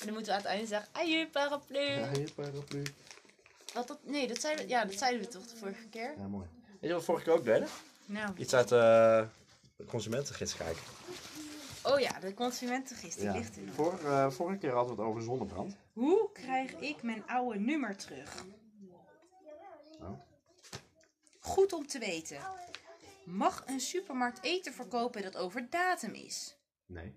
En 0.01 0.07
dan 0.07 0.15
moeten 0.15 0.33
we 0.33 0.37
aan 0.37 0.43
het 0.43 0.51
einde 0.51 0.67
zeggen, 0.67 0.89
ajuur 0.91 1.27
paraplu. 1.27 1.79
Ja, 1.79 2.11
hier 2.11 2.31
paraplu. 2.31 2.83
Wat 3.73 3.87
dat, 3.87 3.99
nee, 4.03 4.27
dat 4.27 4.41
zeiden, 4.41 4.65
we, 4.65 4.71
ja, 4.71 4.85
dat 4.85 4.97
zeiden 4.97 5.21
we 5.21 5.27
toch 5.27 5.47
de 5.47 5.55
vorige 5.55 5.87
keer? 5.89 6.13
Ja, 6.17 6.27
mooi. 6.27 6.47
Weet 6.65 6.79
je 6.79 6.89
wat 6.89 6.99
we 6.99 7.05
vorige 7.05 7.23
keer 7.23 7.33
ook 7.33 7.43
deden? 7.43 7.67
Nou. 8.05 8.37
Iets 8.37 8.53
uit 8.53 8.71
eh, 8.71 9.27
de 9.75 9.85
consumentengids 9.85 10.55
kijken. 10.55 10.83
Oh 11.83 11.99
ja, 11.99 12.19
de 12.19 12.33
consumentengids, 12.33 13.15
die 13.15 13.31
ligt 13.31 13.55
er 13.55 13.61
nog. 13.61 13.75
Vor, 13.75 13.99
eh, 14.05 14.29
vorige 14.29 14.57
keer 14.57 14.71
hadden 14.71 14.95
we 14.95 15.01
het 15.01 15.09
over 15.09 15.21
zonnebrand. 15.21 15.75
Hoe 15.93 16.29
krijg 16.33 16.75
ik 16.75 17.03
mijn 17.03 17.27
oude 17.27 17.59
nummer 17.59 17.95
terug? 17.95 18.45
Oh. 19.99 20.19
Goed 21.39 21.73
om 21.73 21.87
te 21.87 21.99
weten. 21.99 22.37
Mag 23.23 23.63
een 23.65 23.79
supermarkt 23.79 24.43
eten 24.43 24.73
verkopen 24.73 25.21
dat 25.21 25.37
over 25.37 25.69
datum 25.69 26.13
is? 26.13 26.55
Nee. 26.85 27.15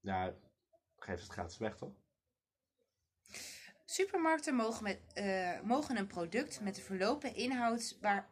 Ja, 0.00 0.34
geef 1.08 1.20
het 1.20 1.32
gratis 1.32 1.58
weg 1.58 1.76
toch? 1.76 1.92
Supermarkten 3.84 4.54
mogen, 4.54 4.82
met, 4.82 4.98
eh, 5.14 5.60
mogen 5.60 5.96
een 5.96 6.06
product 6.06 6.60
met 6.60 6.76
een 6.76 6.82
verlopen 6.82 7.34
inhoudsbaar... 7.34 8.28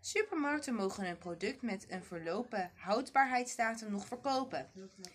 Supermarkten 0.00 0.74
mogen 0.74 1.06
een 1.06 1.18
product 1.18 1.62
met 1.62 1.86
een 1.88 2.04
verlopen 2.04 2.70
houdbaarheidsdatum 2.74 3.90
nog 3.90 4.06
verkopen. 4.06 4.70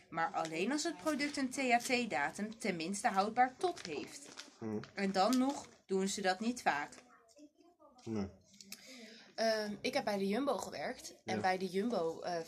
Maar 0.09 0.31
alleen 0.31 0.71
als 0.71 0.83
het 0.83 0.97
product 0.97 1.37
een 1.37 1.49
THT-datum 1.49 2.59
tenminste 2.59 3.07
houdbaar 3.07 3.55
tot 3.57 3.85
heeft. 3.85 4.27
Mhm. 4.57 4.77
En 4.93 5.11
dan 5.11 5.37
nog 5.37 5.67
doen 5.85 6.07
ze 6.07 6.21
dat 6.21 6.39
niet 6.39 6.61
vaak. 6.61 6.93
Nee. 8.03 8.27
Ehm, 9.35 9.73
ik 9.81 9.93
heb 9.93 10.03
bij 10.03 10.17
de 10.17 10.27
Jumbo 10.27 10.57
gewerkt. 10.57 11.15
En 11.25 11.35
Ja. 11.35 11.41
bij 11.41 11.57
de 11.57 11.67
Jumbo 11.67 12.19
eh, 12.21 12.39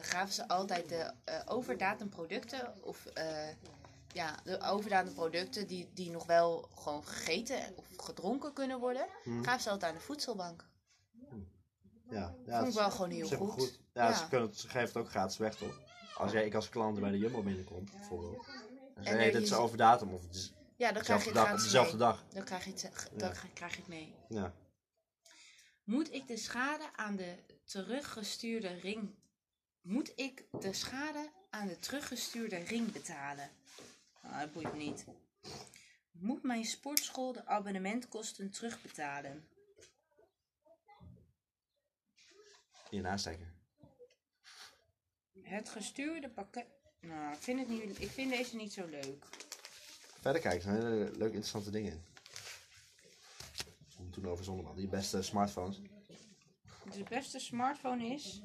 gaven 0.00 0.34
ze 0.34 0.48
altijd 0.48 0.88
de 0.88 1.12
eh, 1.24 1.40
overdatum 1.46 2.08
producten. 2.08 2.82
Of 2.84 3.06
eh, 3.06 3.48
ja, 4.12 4.36
de 4.44 4.60
overdatum 4.60 5.14
producten 5.14 5.66
die, 5.66 5.90
die 5.94 6.10
nog 6.10 6.26
wel 6.26 6.68
gewoon 6.74 7.06
gegeten 7.06 7.76
of 7.76 7.86
gedronken 7.96 8.52
kunnen 8.52 8.78
worden. 8.80 9.06
Mhm. 9.24 9.42
Gaven 9.42 9.62
ze 9.62 9.70
altijd 9.70 9.92
aan 9.92 9.98
de 9.98 10.04
voedselbank. 10.04 10.70
Ja, 12.10 12.34
ja 12.46 12.56
Vond 12.58 12.68
ik 12.72 12.78
wel 12.78 12.90
gewoon 12.90 13.10
heel 13.10 13.28
wel 13.28 13.38
goed. 13.48 13.80
Ja, 13.92 14.08
Ja. 14.08 14.14
Ze, 14.14 14.28
kunnen 14.28 14.54
ze 14.54 14.68
geven 14.68 14.86
het 14.88 14.96
ook 14.96 15.10
gratis 15.10 15.36
weg 15.38 15.54
toch? 15.56 15.80
Als 16.16 16.32
jij, 16.32 16.46
ik 16.46 16.54
als 16.54 16.68
klant 16.68 17.00
bij 17.00 17.10
de 17.10 17.18
Jumbo 17.18 17.42
binnenkom, 17.42 17.84
bijvoorbeeld. 17.96 18.46
En 18.94 19.02
hey, 19.16 19.30
dit 19.30 19.42
is- 19.42 19.50
is 19.50 19.56
over 19.56 19.76
datum 19.76 20.12
of 20.14 20.22
het 20.22 20.34
is 20.34 20.52
Ja, 20.76 20.92
dan 20.92 21.02
krijg 21.02 21.20
je 21.20 21.26
het 21.26 21.34
dag, 21.38 21.52
op 21.52 21.58
dezelfde 21.58 21.90
mee. 21.96 22.00
dag. 22.06 22.24
Dan 22.28 22.44
krijg 22.44 22.64
je 22.64 22.70
het, 22.70 23.10
dan 23.16 23.28
Ja. 23.28 23.34
krijg 23.54 23.72
je 23.72 23.78
het 23.78 23.88
mee. 23.88 24.14
Ja. 24.28 24.52
Moet 25.84 26.12
ik 26.12 26.26
de 26.28 26.36
schade 26.36 26.84
aan 26.96 27.16
de 27.16 27.34
teruggestuurde 27.64 28.68
ring... 28.68 29.14
Moet 29.82 30.12
ik 30.16 30.44
de 30.60 30.72
schade 30.72 31.30
aan 31.50 31.66
de 31.66 31.78
teruggestuurde 31.78 32.56
ring 32.56 32.92
betalen? 32.92 33.50
Nou, 34.22 34.40
dat 34.40 34.52
boeit 34.52 34.72
me 34.72 34.78
niet. 34.78 35.04
Moet 36.10 36.42
mijn 36.42 36.64
sportschool 36.64 37.32
de 37.32 37.46
abonnementkosten 37.46 38.50
terugbetalen? 38.50 39.48
Hier 42.90 43.06
aansteken. 43.06 43.54
Het 45.42 45.68
gestuurde 45.68 46.28
pakket... 46.28 46.66
Nou, 47.00 47.32
ik 47.32 47.38
vind, 47.38 47.58
het 47.58 47.68
niet, 47.68 48.00
ik 48.00 48.10
vind 48.10 48.30
deze 48.30 48.56
niet 48.56 48.72
zo 48.72 48.86
leuk. 48.86 49.24
Verder 50.20 50.40
kijken, 50.40 50.58
er 50.58 50.62
zijn 50.62 50.76
hele 50.76 50.96
leuke, 50.96 51.24
interessante 51.24 51.70
dingen 51.70 52.04
toen 54.12 54.26
over 54.26 54.44
zonnebrand. 54.44 54.76
Die 54.76 54.88
beste 54.88 55.22
smartphones. 55.22 55.80
De 56.92 57.04
beste 57.08 57.38
smartphone 57.38 58.06
is... 58.06 58.42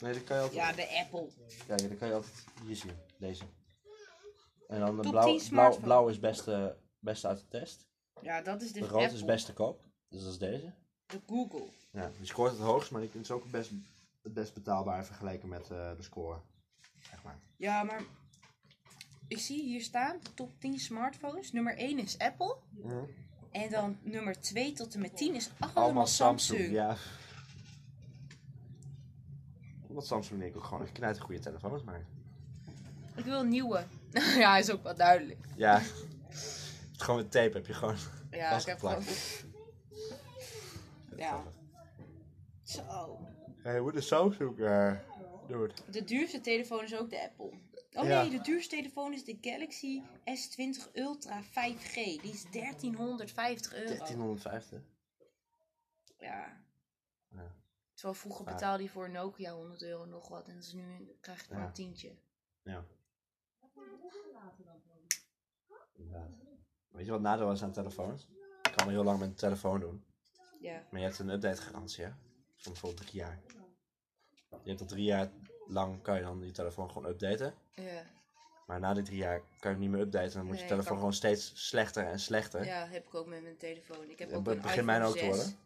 Nee, 0.00 0.12
dat 0.12 0.24
kan 0.24 0.36
je 0.36 0.42
altijd. 0.42 0.60
Ja, 0.60 0.72
de 0.72 0.98
Apple. 0.98 1.28
Ja, 1.66 1.76
dat 1.88 1.98
kan 1.98 2.08
je 2.08 2.14
altijd 2.14 2.44
hier 2.66 2.76
zien. 2.76 2.92
Deze. 3.18 3.44
En 4.68 4.80
dan 4.80 4.96
de 4.96 5.02
Top 5.02 5.10
blauw, 5.10 5.24
10 5.24 5.36
blauw, 5.36 5.38
smartphone. 5.48 5.84
blauw 5.84 6.08
is 6.08 6.18
beste, 6.20 6.76
beste 6.98 7.28
uit 7.28 7.38
de 7.38 7.48
test. 7.48 7.86
Ja, 8.20 8.42
dat 8.42 8.62
is 8.62 8.72
de 8.72 8.80
De 8.80 8.86
rood 8.86 9.02
Apple. 9.02 9.16
is 9.16 9.24
beste 9.24 9.52
koop. 9.52 9.80
Dus 10.08 10.22
dat 10.22 10.32
is 10.32 10.38
deze. 10.38 10.72
De 11.06 11.20
Google. 11.26 11.66
Ja, 11.92 12.10
die 12.16 12.26
scoort 12.26 12.50
het 12.52 12.60
hoogst, 12.60 12.90
maar 12.90 13.00
die 13.00 13.10
is 13.20 13.30
ook 13.30 13.42
het 13.42 13.50
best, 13.52 13.70
het 14.22 14.34
best 14.34 14.54
betaalbaar 14.54 15.04
vergeleken 15.04 15.48
met 15.48 15.70
eh, 15.70 15.96
de 15.96 16.02
score. 16.02 16.38
Zeg 17.00 17.22
maar. 17.22 17.38
Ja, 17.56 17.82
maar 17.82 18.02
ik 19.28 19.38
zie 19.38 19.62
hier 19.62 19.82
staan 19.82 20.18
de 20.22 20.34
top 20.34 20.50
10 20.60 20.78
smartphones. 20.78 21.52
Nummer 21.52 21.76
1 21.76 21.98
is 21.98 22.18
Apple. 22.18 22.56
En 23.50 23.70
dan 23.70 23.98
nummer 24.02 24.40
2 24.40 24.72
tot 24.72 24.94
en 24.94 25.00
met 25.00 25.16
10 25.16 25.34
is 25.34 25.50
allemaal. 25.74 26.06
Samsung, 26.06 26.70
ja. 26.70 26.96
Omdat 29.88 30.06
Samsung 30.06 30.40
denk 30.40 30.50
ik 30.52 30.56
ook 30.56 30.64
gewoon 30.64 30.82
een 30.82 30.92
knijter 30.92 31.22
goede 31.22 31.40
telefoons 31.40 31.82
maakt. 31.82 32.06
Ik 33.16 33.24
wil 33.24 33.40
een 33.40 33.48
nieuwe. 33.48 33.84
ja, 34.38 34.56
is 34.56 34.70
ook 34.70 34.82
wel 34.82 34.96
duidelijk. 34.96 35.46
Ja. 35.56 35.82
gewoon 36.96 37.20
met 37.20 37.30
tape 37.30 37.56
heb 37.56 37.66
je 37.66 37.72
gewoon 37.72 37.96
Ja, 38.30 38.58
ik 38.58 38.66
heb 38.66 38.78
gewoon... 38.78 39.02
Ja. 41.16 41.42
Zo. 42.62 43.18
Hey, 43.62 43.78
hoe 43.78 43.92
de 43.92 44.00
Samsung 44.00 44.58
uh, 44.58 44.94
doen? 45.46 45.70
De 45.90 46.04
duurste 46.04 46.40
telefoon 46.40 46.84
is 46.84 46.96
ook 46.96 47.10
de 47.10 47.22
Apple. 47.22 47.52
Oh 47.92 48.06
Ja. 48.06 48.20
nee, 48.22 48.30
de 48.30 48.40
duurste 48.40 48.76
telefoon 48.76 49.12
is 49.12 49.24
de 49.24 49.38
Galaxy 49.40 50.02
S20 50.24 50.92
Ultra 50.92 51.42
5G. 51.42 51.94
Die 51.94 52.32
is 52.32 52.44
1350 52.50 53.74
euro. 53.74 53.86
1350. 53.86 54.80
Ja. 56.18 56.62
Ja. 57.30 57.54
Terwijl 57.98 58.18
vroeger 58.18 58.46
Ja. 58.46 58.52
betaalde 58.52 58.82
je 58.82 58.88
voor 58.88 59.04
een 59.04 59.12
Nokia 59.12 59.52
100 59.52 59.82
euro 59.82 60.04
nog 60.04 60.28
wat. 60.28 60.48
En 60.48 60.56
dus 60.56 60.72
nu 60.72 61.16
krijg 61.20 61.38
je 61.40 61.44
gewoon 61.46 61.60
Ja. 61.62 61.66
een 61.66 61.72
tientje. 61.74 62.16
Ja. 62.62 62.84
Inderdaad. 65.94 66.28
Weet 66.88 67.04
je 67.04 67.10
wat 67.10 67.20
het 67.20 67.28
nadeel 67.28 67.52
is 67.52 67.62
aan 67.62 67.72
telefoons? 67.72 68.28
Je 68.62 68.70
kan 68.76 68.86
er 68.86 68.92
heel 68.92 69.04
lang 69.04 69.18
met 69.18 69.28
een 69.28 69.34
telefoon 69.34 69.80
doen. 69.80 70.04
Ja. 70.60 70.86
Maar 70.90 71.00
je 71.00 71.06
hebt 71.06 71.18
een 71.18 71.28
update 71.28 71.62
garantie, 71.62 72.04
hè? 72.04 72.10
Van 72.56 72.72
bijvoorbeeld 72.72 73.06
drie 73.06 73.20
jaar. 73.20 73.40
Je 74.62 74.68
hebt 74.68 74.80
al 74.80 74.86
drie 74.86 75.04
jaar 75.04 75.30
lang 75.66 76.02
kan 76.02 76.16
je 76.16 76.22
dan 76.22 76.40
je 76.44 76.50
telefoon 76.50 76.90
gewoon 76.90 77.08
updaten. 77.10 77.54
Ja. 77.74 78.02
Maar 78.66 78.80
na 78.80 78.94
die 78.94 79.02
drie 79.02 79.18
jaar 79.18 79.38
kan 79.40 79.48
je 79.60 79.68
hem 79.68 79.78
niet 79.78 79.90
meer 79.90 80.00
updaten. 80.00 80.32
Dan 80.32 80.46
moet 80.46 80.60
je 80.60 80.66
telefoon 80.66 80.84
kan- 80.86 80.96
gewoon 80.96 81.12
steeds 81.12 81.66
slechter 81.68 82.06
en 82.06 82.20
slechter. 82.20 82.64
Ja, 82.64 82.86
heb 82.86 83.06
ik 83.06 83.14
ook 83.14 83.26
met 83.26 83.42
mijn 83.42 83.56
telefoon. 83.56 84.10
Ik 84.10 84.18
heb 84.18 84.28
ook 84.32 84.46
het 84.46 84.56
een 84.56 84.62
begint 84.62 84.64
iPhone 84.80 84.98
mij 84.98 85.04
ook 85.06 85.12
te 85.12 85.18
6. 85.18 85.28
worden. 85.28 85.58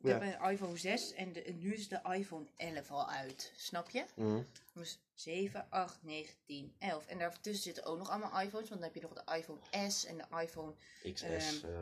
We 0.00 0.08
Ja. 0.08 0.18
hebben 0.18 0.42
een 0.42 0.50
iPhone 0.50 0.76
6 0.76 1.12
en, 1.12 1.32
de, 1.32 1.42
en 1.42 1.58
nu 1.58 1.74
is 1.74 1.88
de 1.88 2.00
iPhone 2.12 2.46
11 2.56 2.90
al 2.90 3.08
uit. 3.10 3.52
Snap 3.56 3.90
je? 3.90 4.04
Mhm. 4.14 4.42
Dus 4.72 4.98
7, 5.14 5.66
8, 5.70 5.98
9, 6.02 6.34
10, 6.46 6.74
11. 6.78 7.06
En 7.06 7.18
daartussen 7.18 7.62
zitten 7.62 7.84
ook 7.84 7.98
nog 7.98 8.10
allemaal 8.10 8.40
iPhones. 8.40 8.68
Want 8.68 8.80
dan 8.80 8.90
heb 8.92 8.94
je 8.94 9.00
nog 9.00 9.12
de 9.24 9.36
iPhone 9.36 9.90
S 9.90 10.04
en 10.06 10.16
de 10.16 10.24
iPhone 10.42 10.72
XS. 11.12 11.22
Ehm, 11.22 11.74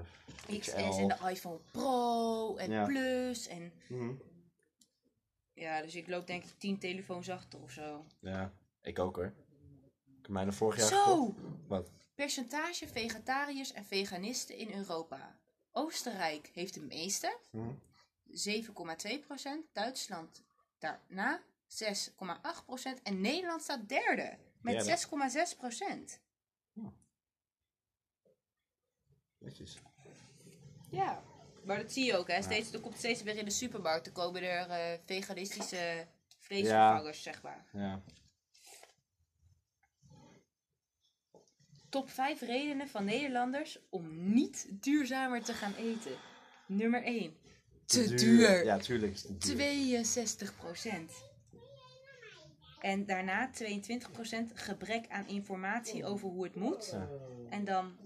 eh, 0.49 0.59
XS 0.61 0.73
en 0.73 1.09
de 1.09 1.19
iPhone 1.31 1.59
Pro 1.71 2.57
en 2.57 2.71
Ja. 2.71 2.85
Plus. 2.87 3.47
En 3.47 3.73
mhm. 3.89 4.15
ja, 5.53 5.83
dus 5.83 5.95
ik 5.95 6.09
loop 6.09 6.27
denk 6.27 6.45
ik 6.45 6.51
10 6.59 6.79
telefoons 6.79 7.31
achter 7.31 7.61
of 7.63 7.71
zo. 7.71 8.07
Ja, 8.21 8.53
ik 8.83 8.99
ook 8.99 9.17
hoor. 9.17 9.33
Ik 10.07 10.23
heb 10.23 10.31
mijne 10.31 10.53
vorig 10.53 10.79
jaar 10.79 10.89
Zo! 10.89 11.05
gekocht. 11.05 11.39
Wat? 11.69 11.91
Percentage 12.15 12.89
vegetariërs 12.89 13.73
en 13.73 13.85
veganisten 13.85 14.57
in 14.57 14.73
Europa. 14.73 15.39
Oostenrijk 15.73 16.51
heeft 16.53 16.75
de 16.75 16.81
meeste, 16.81 17.39
Mhm. 17.51 17.69
7,2%. 18.31 19.73
Duitsland 19.73 20.45
daarna 20.79 21.43
6,8%. 21.69 23.03
En 23.03 23.21
Nederland 23.21 23.63
staat 23.63 23.89
derde 23.89 24.39
met 24.61 24.85
Derde. 24.85 26.19
6,6%. 26.19 26.21
Netjes. 29.39 29.79
Ja, 30.91 31.23
maar 31.65 31.77
dat 31.77 31.93
zie 31.93 32.05
je 32.05 32.17
ook, 32.17 32.29
hè. 32.29 32.43
Steeds, 32.43 32.73
er 32.73 32.81
komt 32.81 32.99
steeds 32.99 33.23
weer 33.23 33.37
in 33.37 33.45
de 33.45 33.51
supermarkt. 33.51 34.07
Er 34.07 34.13
komen 34.13 34.43
er 34.43 34.69
eh, 34.69 34.99
veganistische 35.07 36.07
vleesvervangers, 36.39 37.23
zeg 37.23 37.43
maar. 37.43 37.67
Ja. 37.73 38.03
Top 41.89 42.11
5 42.11 42.41
redenen 42.41 42.89
van 42.89 43.05
Nederlanders 43.05 43.79
om 43.91 44.33
niet 44.33 44.67
duurzamer 44.71 45.43
te 45.43 45.53
gaan 45.53 45.75
eten. 45.75 46.17
Nummer 46.67 47.03
1. 47.03 47.37
Te 47.87 48.15
duur. 48.15 48.65
Ja, 48.65 48.79
tuurlijk 48.79 49.13
is 49.13 49.23
het 49.23 49.43
duur. 49.43 50.05
62% 50.05 51.25
En 52.81 53.07
daarna 53.07 53.51
22% 53.51 54.53
gebrek 54.55 55.09
aan 55.09 55.27
informatie 55.29 56.05
over 56.05 56.29
hoe 56.29 56.45
het 56.45 56.55
moet. 56.55 56.91
Ja. 56.93 57.09
En 57.51 57.65
dan 57.65 57.97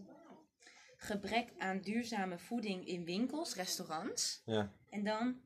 gebrek 0.96 1.52
aan 1.58 1.80
duurzame 1.80 2.38
voeding 2.38 2.86
in 2.86 3.04
winkels, 3.04 3.54
restaurants. 3.54 4.42
Ja. 4.44 4.72
En 4.90 5.04
dan 5.04 5.40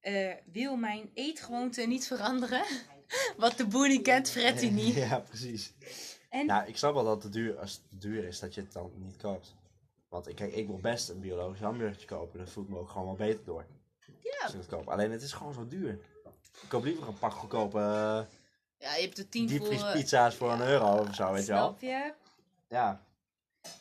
eh, 0.00 0.34
wil 0.52 0.76
mijn 0.76 1.10
eetgewoonte 1.14 1.82
niet 1.82 2.06
veranderen. 2.06 2.64
Wat 3.36 3.56
de 3.56 3.66
boer 3.66 3.88
niet 3.88 4.02
kent, 4.02 4.30
fret 4.30 4.60
hij 4.60 4.70
niet. 4.84 4.94
Ja, 4.94 5.18
precies. 5.18 5.74
En 6.30 6.46
Nou, 6.46 6.68
ik 6.68 6.76
snap 6.76 6.94
wel 6.94 7.04
dat 7.04 7.22
het 7.22 7.32
duur, 7.32 7.58
als 7.58 7.82
het 7.90 8.00
duur 8.00 8.24
is, 8.24 8.38
dat 8.38 8.54
je 8.54 8.60
het 8.60 8.72
dan 8.72 8.92
niet 8.96 9.16
koopt. 9.16 9.54
Want 10.14 10.28
ik, 10.28 10.36
kijk, 10.36 10.52
ik 10.54 10.66
wil 10.66 10.78
best 10.78 11.08
een 11.08 11.20
biologisch 11.20 11.60
hamburgertje 11.60 12.06
kopen. 12.06 12.38
Dan 12.38 12.48
voel 12.48 12.64
ik 12.64 12.70
me 12.70 12.78
ook 12.78 12.88
gewoon 12.88 13.06
wel 13.06 13.14
beter 13.14 13.44
door. 13.44 13.66
ja, 14.20 14.42
Als 14.42 14.52
ik 14.52 14.58
het 14.60 14.68
koop. 14.68 14.88
Alleen 14.88 15.10
het 15.10 15.22
is 15.22 15.32
gewoon 15.32 15.52
zo 15.52 15.66
duur. 15.66 15.92
Ik 16.62 16.68
koop 16.68 16.84
liever 16.84 17.08
een 17.08 17.18
pak 17.18 17.32
goedkope 17.32 17.78
uh, 17.78 17.84
ja, 18.78 18.94
je 18.94 19.00
hebt 19.02 19.18
er 19.18 19.28
10 19.28 19.48
voor. 19.48 19.58
eh, 19.58 19.64
diepvriespizza's 19.68 20.34
voor 20.36 20.50
een 20.52 20.60
euro 20.60 20.98
of 20.98 21.14
zo, 21.14 21.32
weet 21.32 21.46
je 21.46 21.52
wel. 21.52 21.66
Snap 21.66 21.80
je? 21.80 22.14
Ja. 22.68 23.04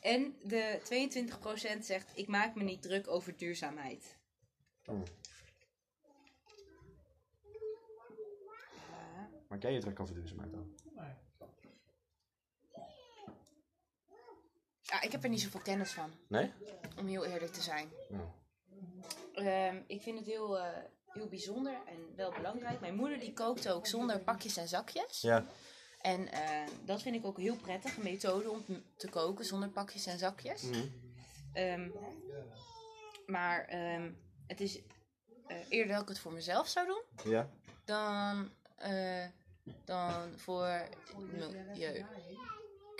En 0.01 0.35
de 0.43 0.79
22% 1.79 1.85
zegt, 1.85 2.07
ik 2.13 2.27
maak 2.27 2.55
me 2.55 2.63
niet 2.63 2.81
druk 2.81 3.07
over 3.07 3.37
duurzaamheid. 3.37 4.17
Hm. 4.83 4.91
Ja. 4.91 4.97
Maar 9.47 9.57
ken 9.57 9.71
je 9.73 9.79
druk 9.79 9.99
over 9.99 10.13
duurzaamheid 10.13 10.51
dan? 10.51 10.73
Ja, 14.93 15.01
ik 15.01 15.11
heb 15.11 15.23
er 15.23 15.29
niet 15.29 15.41
zoveel 15.41 15.59
kennis 15.59 15.91
van, 15.91 16.11
Nee? 16.27 16.51
om 16.97 17.07
heel 17.07 17.25
eerlijk 17.25 17.53
te 17.53 17.61
zijn. 17.61 17.89
Ja. 18.09 18.33
Ehm, 19.33 19.81
ik 19.87 20.01
vind 20.01 20.17
het 20.17 20.27
heel, 20.27 20.59
eh, 20.59 20.77
heel 21.05 21.27
bijzonder 21.27 21.73
en 21.85 22.15
wel 22.15 22.31
belangrijk. 22.31 22.79
Mijn 22.79 22.95
moeder 22.95 23.19
die 23.19 23.33
kookt 23.33 23.69
ook 23.69 23.87
zonder 23.87 24.19
pakjes 24.19 24.57
en 24.57 24.67
zakjes. 24.67 25.21
Ja. 25.21 25.45
En 26.01 26.31
eh, 26.31 26.67
dat 26.85 27.01
vind 27.01 27.15
ik 27.15 27.25
ook 27.25 27.37
heel 27.37 27.55
prettig, 27.55 27.97
een 27.97 28.03
methode 28.03 28.49
om 28.49 28.65
te- 28.97 29.09
koken 29.09 29.45
zonder 29.45 29.69
pakjes 29.69 30.05
en 30.05 30.17
zakjes. 30.17 30.61
Mhm. 30.61 30.87
Ehm, 31.53 31.89
maar 33.25 33.65
ehm, 33.65 34.11
het 34.47 34.59
is 34.61 34.81
eh, 35.47 35.57
eerder 35.69 35.93
dat 35.93 36.01
ik 36.01 36.07
het 36.07 36.19
voor 36.19 36.33
mezelf 36.33 36.67
zou 36.67 36.87
doen 36.87 37.31
Ja. 37.31 37.49
dan, 37.85 38.49
eh, 38.77 39.25
dan 39.85 40.37
voor 40.39 40.65
het 40.65 41.17
milieu. 41.17 42.05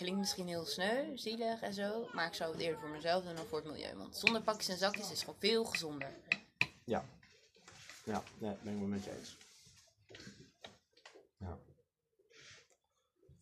Klinkt 0.04 0.22
misschien 0.22 0.48
heel 0.48 0.66
sneu, 0.66 1.18
zielig 1.18 1.62
en 1.62 1.74
zo, 1.74 2.10
maar 2.14 2.28
ik 2.28 2.34
zou 2.34 2.52
het 2.52 2.62
eerder 2.62 2.80
voor 2.80 2.90
mezelf 2.90 3.24
doen 3.24 3.36
dan 3.36 3.46
voor 3.46 3.58
het 3.58 3.68
milieu. 3.68 3.96
Want 3.96 4.18
zonder 4.18 4.42
pakjes 4.42 4.68
en 4.68 4.78
zakjes 4.78 5.04
is 5.04 5.10
het 5.10 5.20
gewoon 5.20 5.40
veel 5.40 5.66
gezonder. 5.66 6.10
Ja. 6.84 7.06
Ja, 8.04 8.24
nee, 8.38 8.56
ben 8.62 8.74
ik 8.74 8.80
wel 8.80 8.88
met 8.88 9.04
je 9.04 9.18
eens. 9.18 9.38
Ja. 11.38 11.60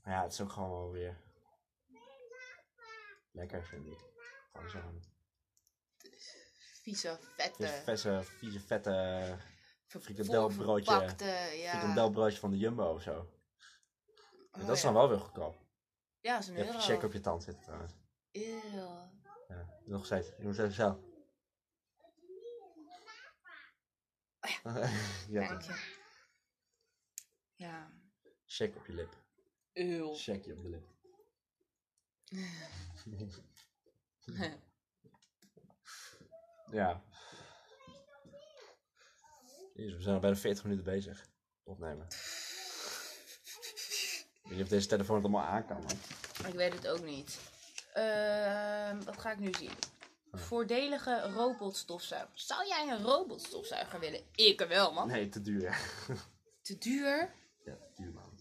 Maar 0.03 0.13
ja, 0.13 0.23
het 0.23 0.31
is 0.31 0.41
ook 0.41 0.51
gewoon 0.51 0.69
wel 0.69 0.91
weer 0.91 1.17
lekker, 3.31 3.65
vind 3.65 3.85
ik. 3.85 3.99
Gewoon 4.51 4.69
zo'n 4.69 5.03
Vieze, 6.81 7.19
vette, 7.35 7.81
vieze, 7.85 8.23
vieze, 8.23 8.59
vette 8.59 9.37
frikandelbroodje. 9.85 10.91
ja. 10.91 11.71
frikandelbroodje 11.71 12.39
van 12.39 12.51
de 12.51 12.57
Jumbo 12.57 12.93
of 12.93 13.01
zo. 13.01 13.29
Oh, 14.51 14.65
dat 14.67 14.75
is 14.75 14.81
ja. 14.81 14.91
dan 14.91 14.93
wel 14.93 15.09
weer 15.09 15.19
goedkoop. 15.19 15.60
Ja, 16.21 16.37
is 16.37 16.47
een 16.47 16.57
euro. 16.57 16.79
check 16.79 17.03
op 17.03 17.13
je 17.13 17.19
tand 17.19 17.43
zitten 17.43 17.63
trouwens. 17.63 17.93
Eeuw. 18.31 19.09
Ja, 19.47 19.79
nog 19.85 20.05
steeds. 20.05 20.27
Je 20.37 20.43
moet 20.43 20.57
even 20.59 20.71
zelf. 20.73 20.97
ja, 25.27 25.29
Dank 25.47 25.61
toch. 25.61 25.75
je. 25.75 25.99
Ja. 27.55 27.91
check 28.45 28.75
op 28.75 28.85
je 28.85 28.93
lip. 28.93 29.15
Eeuw. 29.73 30.15
Check 30.15 30.45
je 30.45 30.53
op 30.53 30.61
de 30.61 30.69
lip. 30.69 30.89
Ja. 36.71 37.03
Jezus, 39.73 39.95
we 39.95 40.01
zijn 40.01 40.15
al 40.15 40.21
bijna 40.21 40.35
40 40.35 40.63
minuten 40.63 40.85
bezig. 40.85 41.25
Opnemen. 41.63 42.07
Ik 44.51 44.57
weet 44.57 44.65
niet 44.65 44.71
of 44.71 44.77
deze 44.79 44.87
telefoon 44.87 45.15
het 45.15 45.25
allemaal 45.25 45.45
aan 45.45 45.65
kan. 45.65 45.77
man. 45.77 46.47
Ik 46.51 46.55
weet 46.57 46.73
het 46.73 46.87
ook 46.87 47.03
niet. 47.05 47.39
Ehm, 47.93 49.03
wat 49.03 49.17
ga 49.17 49.31
ik 49.31 49.39
nu 49.39 49.49
zien? 49.59 49.71
Voordelige 50.31 51.31
robotstofzuiger. 51.35 52.29
Zou 52.33 52.67
jij 52.67 52.87
een 52.89 53.03
robotstofzuiger 53.03 53.99
willen? 53.99 54.21
Ik 54.35 54.59
wel, 54.67 54.93
man. 54.93 55.07
Nee, 55.07 55.29
te 55.29 55.41
duur. 55.41 55.77
Te 56.61 56.77
duur? 56.77 57.33
Ja, 57.65 57.73
te 57.73 58.01
duur 58.01 58.11
man. 58.13 58.39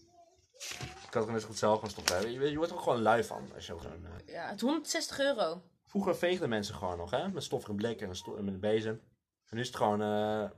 Ik 1.07 1.13
had 1.13 1.25
er 1.25 1.31
net 1.31 1.41
zo 1.41 1.47
goed 1.47 1.57
zelf 1.57 1.79
gaan 1.79 1.89
stoppen. 1.89 2.31
Je, 2.31 2.49
je 2.49 2.55
wordt 2.57 2.71
er 2.71 2.77
ook 2.77 2.83
gewoon 2.83 3.01
lui 3.01 3.23
van. 3.23 3.51
Als 3.55 3.65
je 3.67 3.73
ook 3.73 3.81
zo'n, 3.81 4.05
eh, 4.05 4.33
Ja, 4.33 4.45
het 4.45 4.55
is 4.55 4.61
160 4.61 5.19
euro. 5.19 5.61
Vroeger 5.85 6.15
veegden 6.17 6.49
mensen 6.49 6.75
gewoon 6.75 6.97
nog, 6.97 7.11
hè? 7.11 7.27
Met 7.29 7.43
stof 7.43 7.67
en 7.67 7.75
blik 7.75 8.01
en 8.01 8.09
een 8.09 8.15
sto- 8.15 8.41
met 8.41 8.53
een 8.53 8.59
bezem. 8.59 9.01
En 9.47 9.55
nu 9.55 9.61
is 9.61 9.67
het 9.67 9.75
gewoon... 9.75 10.01
eh 10.01 10.49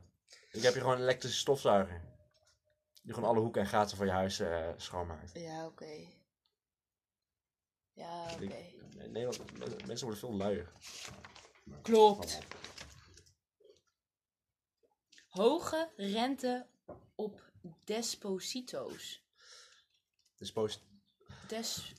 ik 0.52 0.62
heb 0.64 0.74
hier 0.74 0.82
gewoon 0.82 0.96
een 0.98 1.02
elektrische 1.04 1.40
stofzuiger. 1.40 2.02
Die 3.04 3.14
gewoon 3.14 3.30
alle 3.30 3.40
hoeken 3.40 3.62
en 3.62 3.68
gaten 3.68 3.98
van 3.98 4.06
je 4.06 4.12
huis 4.12 4.40
eh, 4.40 4.70
schoonmaakt. 4.78 5.32
Ja, 5.34 5.66
oké. 5.66 6.08
Ja, 7.94 8.24
oké. 8.34 8.44
In 8.44 9.12
Nederland, 9.12 9.58
men- 9.58 9.78
mensen 9.88 10.08
worden 10.08 10.18
veel 10.18 10.34
luier. 10.38 10.72
Klopt. 11.82 12.40
Hoge 15.28 15.90
rente 15.96 16.68
op 17.16 17.52
desposito's. 17.84 19.22
Post... 20.54 20.82
Des... 21.48 21.94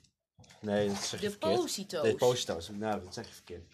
Nee, 0.60 0.88
dat 0.88 0.96
zeg 0.96 1.20
je 1.20 1.30
verkeerd. 1.30 1.54
Deposito's. 1.54 2.02
Deposito's. 2.02 2.68
Nou, 2.68 3.04
dat 3.04 3.14
zeg 3.14 3.26
je 3.28 3.34
verkeerd. 3.34 3.72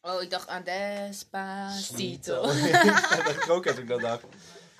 Oh, 0.00 0.22
ik 0.22 0.30
dacht 0.30 0.48
aan 0.48 0.64
despacito. 0.64 2.42
dat 2.42 3.24
dacht 3.24 3.42
ik 3.42 3.50
ook 3.50 3.66
als 3.66 3.76
ik 3.76 3.88
dat 3.88 4.00
dacht. 4.00 4.24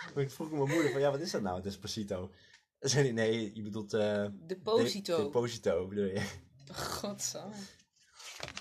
Ik 0.16 0.30
vroeg 0.30 0.50
mijn 0.50 0.68
moeder 0.68 0.90
van, 0.90 1.00
ja, 1.00 1.10
wat 1.10 1.20
is 1.20 1.30
dat 1.30 1.42
nou, 1.42 1.62
Despacito? 1.62 2.30
Zei 2.78 3.02
hij, 3.04 3.12
nee, 3.12 3.54
je 3.54 3.62
bedoelt... 3.62 3.92
eh 3.94 4.26
Deposito. 4.32 5.16
de- 5.16 5.22
deposito, 5.22 5.86
bedoel 5.86 6.04
je? 6.04 6.28
Godsamme. 6.72 7.54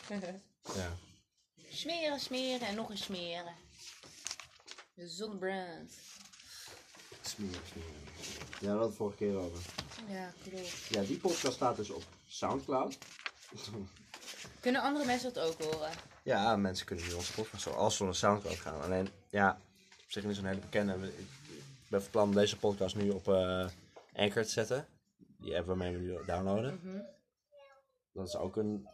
Ja. 0.76 0.98
smeren, 1.70 2.20
smeren 2.20 2.68
en 2.68 2.76
nog 2.76 2.90
eens 2.90 3.02
smeren. 3.04 3.56
De 4.94 5.08
zonnebrand. 5.08 5.92
Smeren, 7.22 7.62
smeren. 7.72 7.92
Ja, 8.60 8.68
hadden 8.70 8.88
het 8.88 8.96
vorige 8.96 9.18
keer 9.18 9.36
over. 9.36 9.64
Ja, 10.10 10.34
klopt. 10.44 10.70
Ja, 10.90 11.02
die 11.02 11.18
podcast 11.18 11.54
staat 11.56 11.76
dus 11.76 11.90
op 11.90 12.04
Soundcloud. 12.28 12.98
Kunnen 14.60 14.82
andere 14.82 15.06
mensen 15.06 15.34
dat 15.34 15.44
ook 15.44 15.62
horen? 15.64 15.92
Ja, 16.24 16.56
mensen 16.56 16.86
kunnen 16.86 17.08
nu 17.08 17.14
onze 17.14 17.34
podcast 17.34 17.64
zo 17.64 17.70
als 17.70 17.98
we 17.98 18.04
naar 18.04 18.16
Soundcloud 18.16 18.58
gaan. 18.58 18.82
Alleen, 18.82 19.10
ja, 19.30 19.62
zich 20.14 20.24
niet 20.24 20.36
zo'n 20.36 20.46
hele 20.46 20.60
bekende. 20.60 20.94
Ik 21.08 21.28
ben 21.90 22.02
van 22.02 22.12
plan 22.12 22.28
om 22.28 22.34
deze 22.36 22.58
podcast 22.58 22.96
nu 22.96 23.10
op 23.10 23.28
eh 23.28 23.68
Anchor 24.14 24.44
te 24.44 24.50
zetten. 24.50 24.88
Die 25.18 25.58
app 25.58 25.68
waarmee 25.68 25.94
we 25.94 26.00
nu 26.00 26.26
downloaden. 26.26 26.80
Mhm. 26.84 27.02
Dat 28.14 28.28
is 28.28 28.36
ook 28.36 28.56
een 28.56 28.88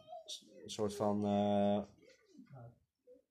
soort 0.66 0.94
van 0.94 1.24
eh, 1.24 1.82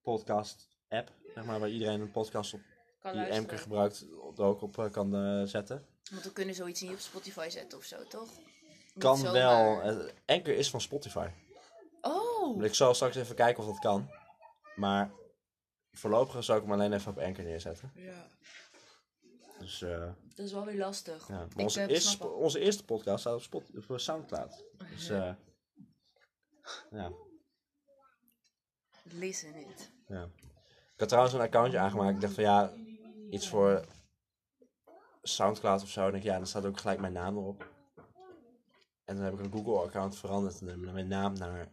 podcast 0.02 0.68
app. 0.90 1.12
zeg 1.34 1.46
maar, 1.46 1.60
waar 1.60 1.70
iedereen 1.70 2.02
een 2.02 2.12
podcast 2.12 2.54
op 2.54 2.60
Kan 3.00 3.12
die 3.12 3.22
luisteren. 3.22 3.44
Emker 3.44 3.58
gebruikt 3.58 4.02
er 4.38 4.44
ook 4.44 4.62
op 4.62 4.78
eh, 4.78 4.92
kan 4.92 5.48
zetten. 5.48 5.86
Want 6.12 6.24
we 6.24 6.32
kunnen 6.32 6.56
zoiets 6.56 6.82
niet 6.82 6.92
op 6.92 7.00
Spotify 7.00 7.48
zetten 7.50 7.78
of 7.78 7.84
zo, 7.84 8.04
toch? 8.04 8.30
Niet 8.94 9.04
Kan 9.04 9.18
zomaar. 9.18 9.34
wel. 9.34 10.10
Anchor 10.26 10.54
is 10.56 10.70
van 10.70 10.82
Spotify. 10.82 11.28
Oh! 12.02 12.64
Ik 12.64 12.74
zal 12.74 12.94
straks 12.94 13.16
even 13.16 13.36
kijken 13.36 13.64
of 13.64 13.70
dat 13.70 13.80
kan. 13.80 14.10
Maar 14.76 15.12
voorlopig 15.98 16.44
zou 16.44 16.58
ik 16.58 16.64
hem 16.64 16.74
alleen 16.74 16.94
even 16.94 17.12
op 17.12 17.18
Anchor 17.20 17.44
neerzetten. 17.44 17.92
Ja. 17.96 18.28
Dus 19.60 19.82
eh, 19.82 20.12
Dat 20.36 20.46
is 20.46 20.52
wel 20.52 20.66
weer 20.66 20.78
lastig. 20.78 21.28
ja. 21.28 21.48
Onze, 21.58 21.82
eh, 21.82 22.26
onze 22.26 22.60
eerste 22.60 22.86
podcast 22.86 23.20
staat 23.20 23.34
op, 23.36 23.42
Spot, 23.42 23.64
op 23.76 23.90
eh, 23.92 23.98
Soundcloud. 23.98 24.64
Dus 24.90 25.10
eh 25.10 25.34
ja, 26.92 27.12
Listen 29.04 29.56
it. 29.56 29.92
ja. 30.08 30.24
Ik 30.94 31.00
had 31.04 31.08
trouwens 31.08 31.36
een 31.36 31.42
accountje 31.42 31.80
aangemaakt. 31.80 32.16
Ik 32.16 32.22
dacht 32.22 32.34
van 32.34 32.44
ja, 32.44 32.72
iets 33.30 33.50
voor 33.50 33.86
Soundcloud 35.22 35.82
of 35.82 35.90
zo. 35.90 36.08
En 36.08 36.16
ik, 36.16 36.24
ja, 36.24 36.38
dan 36.38 36.48
staat 36.48 36.66
ook 36.66 36.80
gelijk 36.80 37.00
mijn 37.00 37.14
naam 37.14 37.38
erop. 37.38 37.70
En 39.06 39.16
dan 39.16 39.26
heb 39.26 39.34
ik 39.34 39.40
een 39.40 39.52
Google-account 39.52 40.16
veranderd 40.18 40.62
en 40.62 40.94
mijn 40.94 41.08
naam 41.08 41.34
naar 41.34 41.72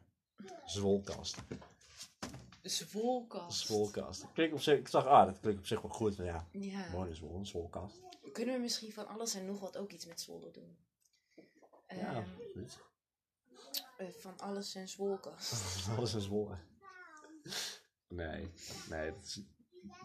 Zwolkast. 0.65 1.37
Zwolkast. 2.65 3.67
Zwolkast. 3.67 4.23
Ik, 4.23 4.29
klik 4.33 4.53
op 4.53 4.61
zich, 4.61 4.79
ik 4.79 4.89
zag, 4.89 5.07
ah, 5.07 5.27
dat 5.27 5.41
klinkt 5.41 5.61
op 5.61 5.67
zich 5.67 5.81
wel 5.83 5.91
goed. 5.91 6.17
Maar 6.17 6.27
ja, 6.27 6.47
Ja. 6.53 6.91
mooi 6.93 7.11
is 7.11 7.21
wel 7.21 7.35
een 7.35 7.47
Zwolkast. 7.47 8.01
Kunnen 8.33 8.55
we 8.55 8.61
misschien 8.61 8.93
van 8.93 9.07
alles 9.09 9.35
en 9.35 9.45
nog 9.47 9.61
wat 9.61 9.77
ook 9.77 9.91
iets 9.93 10.07
met 10.07 10.21
Zwolle 10.21 10.51
doen? 10.51 10.77
Ja, 11.89 11.97
Ehm, 11.97 12.17
absoluut. 12.17 12.79
eh, 13.97 14.09
van 14.09 14.39
alles 14.39 14.75
en 14.75 14.89
Zwolkast. 14.89 15.53
Alles 15.97 16.15
is 16.15 16.25
Zwolle. 16.25 16.57
Nee, 18.09 18.51
nee, 18.91 19.11
dat, 19.13 19.25
is, 19.25 19.41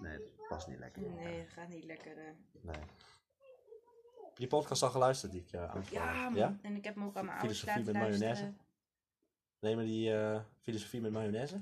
nee, 0.01 0.17
dat 0.17 0.47
past 0.47 0.67
niet 0.67 0.79
lekker. 0.79 1.01
Nee, 1.01 1.37
dat 1.43 1.49
gaat 1.53 1.67
niet 1.69 1.83
lekker. 1.83 2.17
eh. 2.17 2.23
Nee. 2.61 2.75
Heb 2.75 4.37
je 4.37 4.47
die 4.47 4.47
podcast 4.47 4.83
al 4.83 4.89
geluisterd 4.89 5.31
die 5.31 5.41
ik 5.47 5.55
aan 5.55 5.77
het 5.79 5.87
Ja. 5.89 6.31
Ja? 6.35 6.59
en 6.61 6.75
ik 6.75 6.83
heb 6.83 6.95
hem 6.95 7.03
ook 7.03 7.15
aan 7.15 7.25
mijn 7.25 7.37
ouders 7.37 7.59
Filosofie 7.59 7.85
laten 7.93 8.01
met 8.01 8.19
luisteren. 8.19 8.33
mayonaise? 8.35 8.67
Nee, 9.59 9.75
maar 9.75 9.85
die 9.85 10.13
eh, 10.15 10.41
filosofie 10.61 11.01
met 11.01 11.11
mayonaise? 11.11 11.59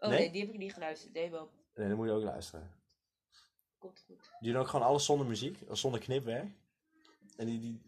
Oh 0.00 0.08
Nee? 0.08 0.18
nee? 0.18 0.30
die 0.30 0.40
heb 0.40 0.50
ik 0.50 0.58
niet 0.58 0.72
geluisterd. 0.72 1.12
Nee, 1.12 1.30
wel. 1.30 1.50
Nee, 1.74 1.88
dan 1.88 1.96
moet 1.96 2.06
je 2.06 2.12
ook 2.12 2.22
luisteren. 2.22 2.70
Komt 3.78 4.02
goed. 4.06 4.30
Die 4.40 4.52
doen 4.52 4.60
ook 4.60 4.68
gewoon 4.68 4.86
alles 4.86 5.04
zonder 5.04 5.26
muziek, 5.26 5.58
zonder 5.70 6.00
knipwerk. 6.00 6.46
En 7.36 7.46
die, 7.46 7.60
die, 7.60 7.80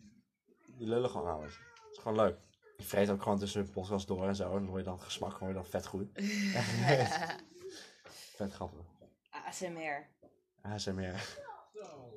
die 0.67 0.87
lullen 0.87 1.11
gewoon 1.11 1.31
alles. 1.33 1.55
Het 1.57 1.93
is 1.93 1.99
gewoon 1.99 2.17
leuk. 2.17 2.37
Die 2.77 2.87
vreet 2.87 3.11
ook 3.11 3.23
gewoon 3.23 3.39
tussen 3.39 3.65
de 3.65 3.71
podcast 3.71 4.07
door 4.07 4.29
en 4.29 4.37
zo. 4.37 4.45
En 4.45 4.53
dan 4.59 4.67
hoor 4.67 4.79
je 4.79 4.85
dan 4.85 5.01
gesmak 5.01 5.39
hoor 5.39 5.49
je 5.49 5.55
dan 5.55 5.67
vet 5.67 5.87
goed. 5.87 6.09
vet 8.37 8.53
grappig. 8.53 8.87
ASMR. 9.31 10.07
ASMR. 10.63 11.41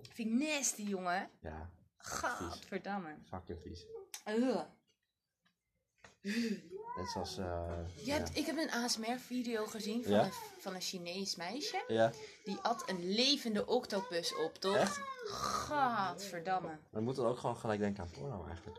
Vind 0.02 0.32
ik 0.32 0.48
nasty, 0.48 0.82
jongen. 0.82 1.30
Ja, 1.40 1.70
Gadverdamme. 1.98 3.16
fucking 3.24 3.62
vies. 3.62 3.86
Ugh. 4.28 4.62
Net 6.96 7.10
zoals... 7.14 7.38
eh 7.38 7.78
Je 8.04 8.12
hebt, 8.12 8.36
ik 8.38 8.46
heb 8.46 8.58
een 8.58 8.72
ASMR-video 8.72 9.66
gezien 9.66 10.04
van, 10.04 10.12
Ja? 10.12 10.24
een, 10.26 10.32
van 10.60 10.74
een 10.76 10.82
Chinees 10.82 11.36
meisje. 11.36 11.84
ja. 11.88 12.12
Die 12.44 12.58
at 12.62 12.90
een 12.90 13.14
levende 13.14 13.66
octopus 13.66 14.36
op, 14.36 14.56
toch? 14.56 14.76
Echt? 14.76 15.00
Gadverdamme. 15.24 16.68
Maar 16.68 16.80
je 16.92 17.00
moet 17.00 17.16
dan 17.16 17.26
ook 17.26 17.38
gewoon 17.38 17.58
gelijk 17.58 17.80
denken 17.80 18.04
aan 18.04 18.10
porno 18.12 18.46
eigenlijk. 18.48 18.78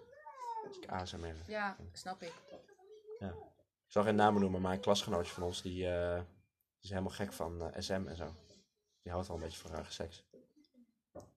Als 0.69 0.77
ik 0.79 0.87
ASMR. 0.91 1.35
Ja, 1.47 1.77
snap 1.93 2.23
ik. 2.23 2.33
Ik 3.87 3.93
zal 3.93 4.03
geen 4.05 4.15
namen 4.15 4.41
noemen, 4.41 4.61
maar 4.61 4.73
een 4.73 4.81
klasgenootje 4.81 5.33
van 5.33 5.43
ons 5.43 5.63
die, 5.63 5.87
eh, 5.89 6.21
is 6.81 6.89
helemaal 6.89 7.11
gek 7.11 7.33
van 7.33 7.63
eh, 7.73 7.81
SM 7.83 8.07
en 8.07 8.17
zo. 8.17 8.33
Die 9.03 9.13
houdt 9.13 9.27
wel 9.27 9.37
een 9.37 9.43
beetje 9.43 9.59
van 9.59 9.71
rare 9.71 9.91
seks. 9.91 10.25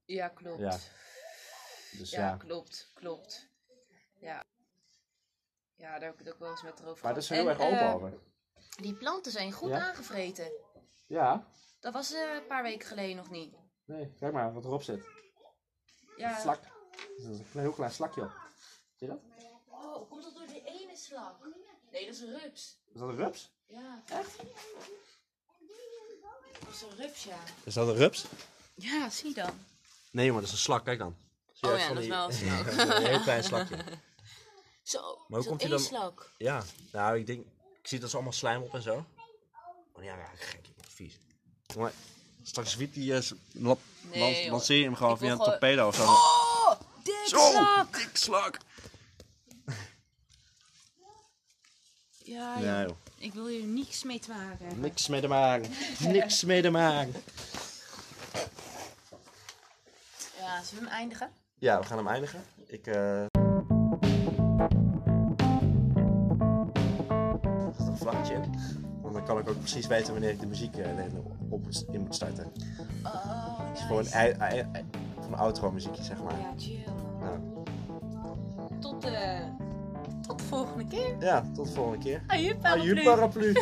Ja, 0.06 0.28
klopt. 0.28 0.60
Ja. 0.60 0.78
Dus 1.98 2.10
Ja, 2.10 2.20
ja. 2.28 2.36
klopt, 2.38 2.92
klopt. 2.94 3.48
Ja. 4.20 4.44
Ja, 5.80 5.92
daar 5.92 6.02
heb 6.10 6.14
ik 6.20 6.26
het 6.26 6.34
ook 6.34 6.40
wel 6.40 6.50
eens 6.52 6.62
met 6.62 6.80
haar 6.80 6.88
over 6.88 7.04
Maar 7.04 7.14
daar 7.14 7.22
is 7.22 7.30
heel 7.30 7.48
erg 7.50 7.60
En, 7.60 7.66
open 7.66 7.80
eh, 7.80 7.94
over. 7.96 8.14
Die 8.76 8.94
planten 8.96 9.32
zijn 9.32 9.52
goed 9.52 9.70
Ja? 9.70 9.88
aangevreten. 9.88 10.52
Ja. 11.08 11.48
Dat 11.80 11.94
was 11.94 12.14
eh, 12.14 12.34
een 12.36 12.46
paar 12.48 12.64
weken 12.64 12.88
geleden 12.88 13.16
nog 13.16 13.30
niet. 13.30 13.54
Nee, 13.86 14.14
kijk 14.20 14.34
maar 14.34 14.54
wat 14.54 14.64
erop 14.66 14.84
zit. 14.84 15.06
Ja. 16.18 16.40
Slak. 16.40 16.64
Er 16.64 17.30
is 17.32 17.40
een 17.40 17.46
heel 17.62 17.72
klein 17.72 17.92
slakje 17.92 18.22
op. 18.22 18.32
Zie 18.96 19.08
je 19.08 19.14
dat? 19.14 19.20
Oh, 19.68 20.10
komt 20.10 20.24
dat 20.24 20.34
door 20.36 20.48
die 20.48 20.64
ene 20.66 20.96
slak? 20.96 21.36
Nee, 21.92 22.06
dat 22.06 22.16
is 22.16 22.22
een 22.22 22.40
rups. 22.40 22.78
Is 22.94 23.00
dat 23.00 23.10
een 23.10 23.16
rups? 23.16 23.52
Ja. 23.68 24.04
Echt? 24.06 24.36
Dat 26.60 26.70
is 26.74 26.82
een 26.82 26.96
rups, 26.98 27.24
ja. 27.24 27.38
Is 27.64 27.74
dat 27.74 27.88
een 27.88 27.96
rups? 27.96 28.26
Ja, 28.76 29.10
zie 29.10 29.34
dan. 29.34 29.66
Nee, 30.12 30.32
maar 30.32 30.40
dat 30.42 30.50
is 30.50 30.56
een 30.56 30.62
slak. 30.62 30.86
Kijk 30.86 31.00
dan. 31.00 31.16
Zie 31.54 31.68
je 31.70 31.74
Oh 31.74 31.80
ja, 31.80 31.94
dat 31.94 32.04
is 32.04 32.08
wel 32.08 32.26
een 32.26 32.34
slak. 32.34 32.68
een 32.98 33.06
heel 33.06 33.20
klein 33.22 33.44
slakje. 33.44 33.78
Zo, 34.90 35.18
Maar 35.28 35.40
hoe 35.40 35.48
komt 35.48 35.62
hij 35.62 35.70
dan- 35.70 35.80
eetslak. 35.80 36.32
Ja. 36.38 36.64
Nou, 36.92 37.18
ik 37.20 37.28
denk... 37.28 37.46
Ik 37.82 37.88
zie 37.88 38.00
dat 38.00 38.10
ze 38.10 38.16
allemaal 38.16 38.34
slijm 38.34 38.62
op 38.62 38.74
en 38.74 38.82
zo. 38.82 39.06
Oh 39.94 40.04
ja, 40.04 40.16
ja 40.18 40.32
gek. 40.36 40.66
Vies. 40.88 41.18
Maar 41.78 41.92
straks 42.44 42.76
wiet 42.76 42.94
die... 42.94 43.16
eh, 43.16 43.22
la- 43.52 43.76
Nee, 44.02 44.20
lans- 44.22 44.40
joh. 44.40 44.52
lanceer 44.52 44.78
je 44.78 44.84
hem 44.84 44.96
gewoon 44.96 45.14
Ik 45.14 45.20
via 45.20 45.28
een 45.32 45.36
gewoon- 45.38 45.50
torpedo 45.52 45.88
of 45.88 45.96
zo. 45.96 46.04
Oh, 46.04 46.72
dik 47.04 47.16
Zo, 47.28 47.50
slak. 47.52 47.94
dik 47.98 48.10
slak. 48.18 48.58
Ja, 52.24 52.58
Ja, 52.60 52.82
joh. 52.82 52.96
Ik 53.18 53.34
wil 53.34 53.48
hier 53.48 53.64
niks 53.66 54.04
mee 54.04 54.20
te 54.20 54.30
maken. 54.30 54.80
Niks 54.80 55.08
mee 55.08 55.22
te 55.22 55.28
maken. 55.28 55.72
Niks 56.00 56.44
mee 56.50 56.62
te 56.62 56.70
maken. 56.70 57.14
Ja, 60.38 60.64
zullen 60.64 60.84
we 60.84 60.90
hem 60.90 61.00
eindigen? 61.00 61.32
Ja, 61.60 61.80
we 61.80 61.86
gaan 61.86 61.98
hem 61.98 62.08
eindigen. 62.08 62.46
Ik, 62.68 62.88
eh 62.88 63.26
dat 67.64 67.80
is 67.80 67.88
een 67.88 67.98
vlaggetje. 67.98 68.40
Want 69.02 69.14
dan 69.14 69.24
kan 69.24 69.40
ik 69.40 69.50
ook 69.50 69.60
precies 69.60 69.88
weten 69.88 70.12
wanneer 70.14 70.30
ik 70.32 70.40
de 70.40 70.46
muziek 70.46 70.76
eh, 70.76 70.88
op, 71.50 71.62
in 71.92 72.02
moet 72.02 72.16
starten. 72.16 72.46
Oh, 73.04 73.60
Het 73.60 73.78
is 73.78 73.84
gewoon 73.84 74.06
een 75.32 75.38
outro 75.38 75.72
muziekje, 75.72 76.04
zeg 76.04 76.24
maar. 76.24 76.40
Ja, 76.40 76.54
chill. 76.58 76.84
Eh, 77.22 77.28
tot, 78.80 79.02
de, 79.02 79.40
tot 80.28 80.42
volgende 80.42 80.88
keer. 80.88 81.16
Ja, 81.20 81.44
tot 81.54 81.66
de 81.68 81.74
volgende 81.74 81.98
keer. 81.98 82.22
Ah, 82.28 82.36
Aju 82.38 82.56
paraplu. 82.56 82.98
Ah, 82.98 83.04
paraplu. 83.06 83.54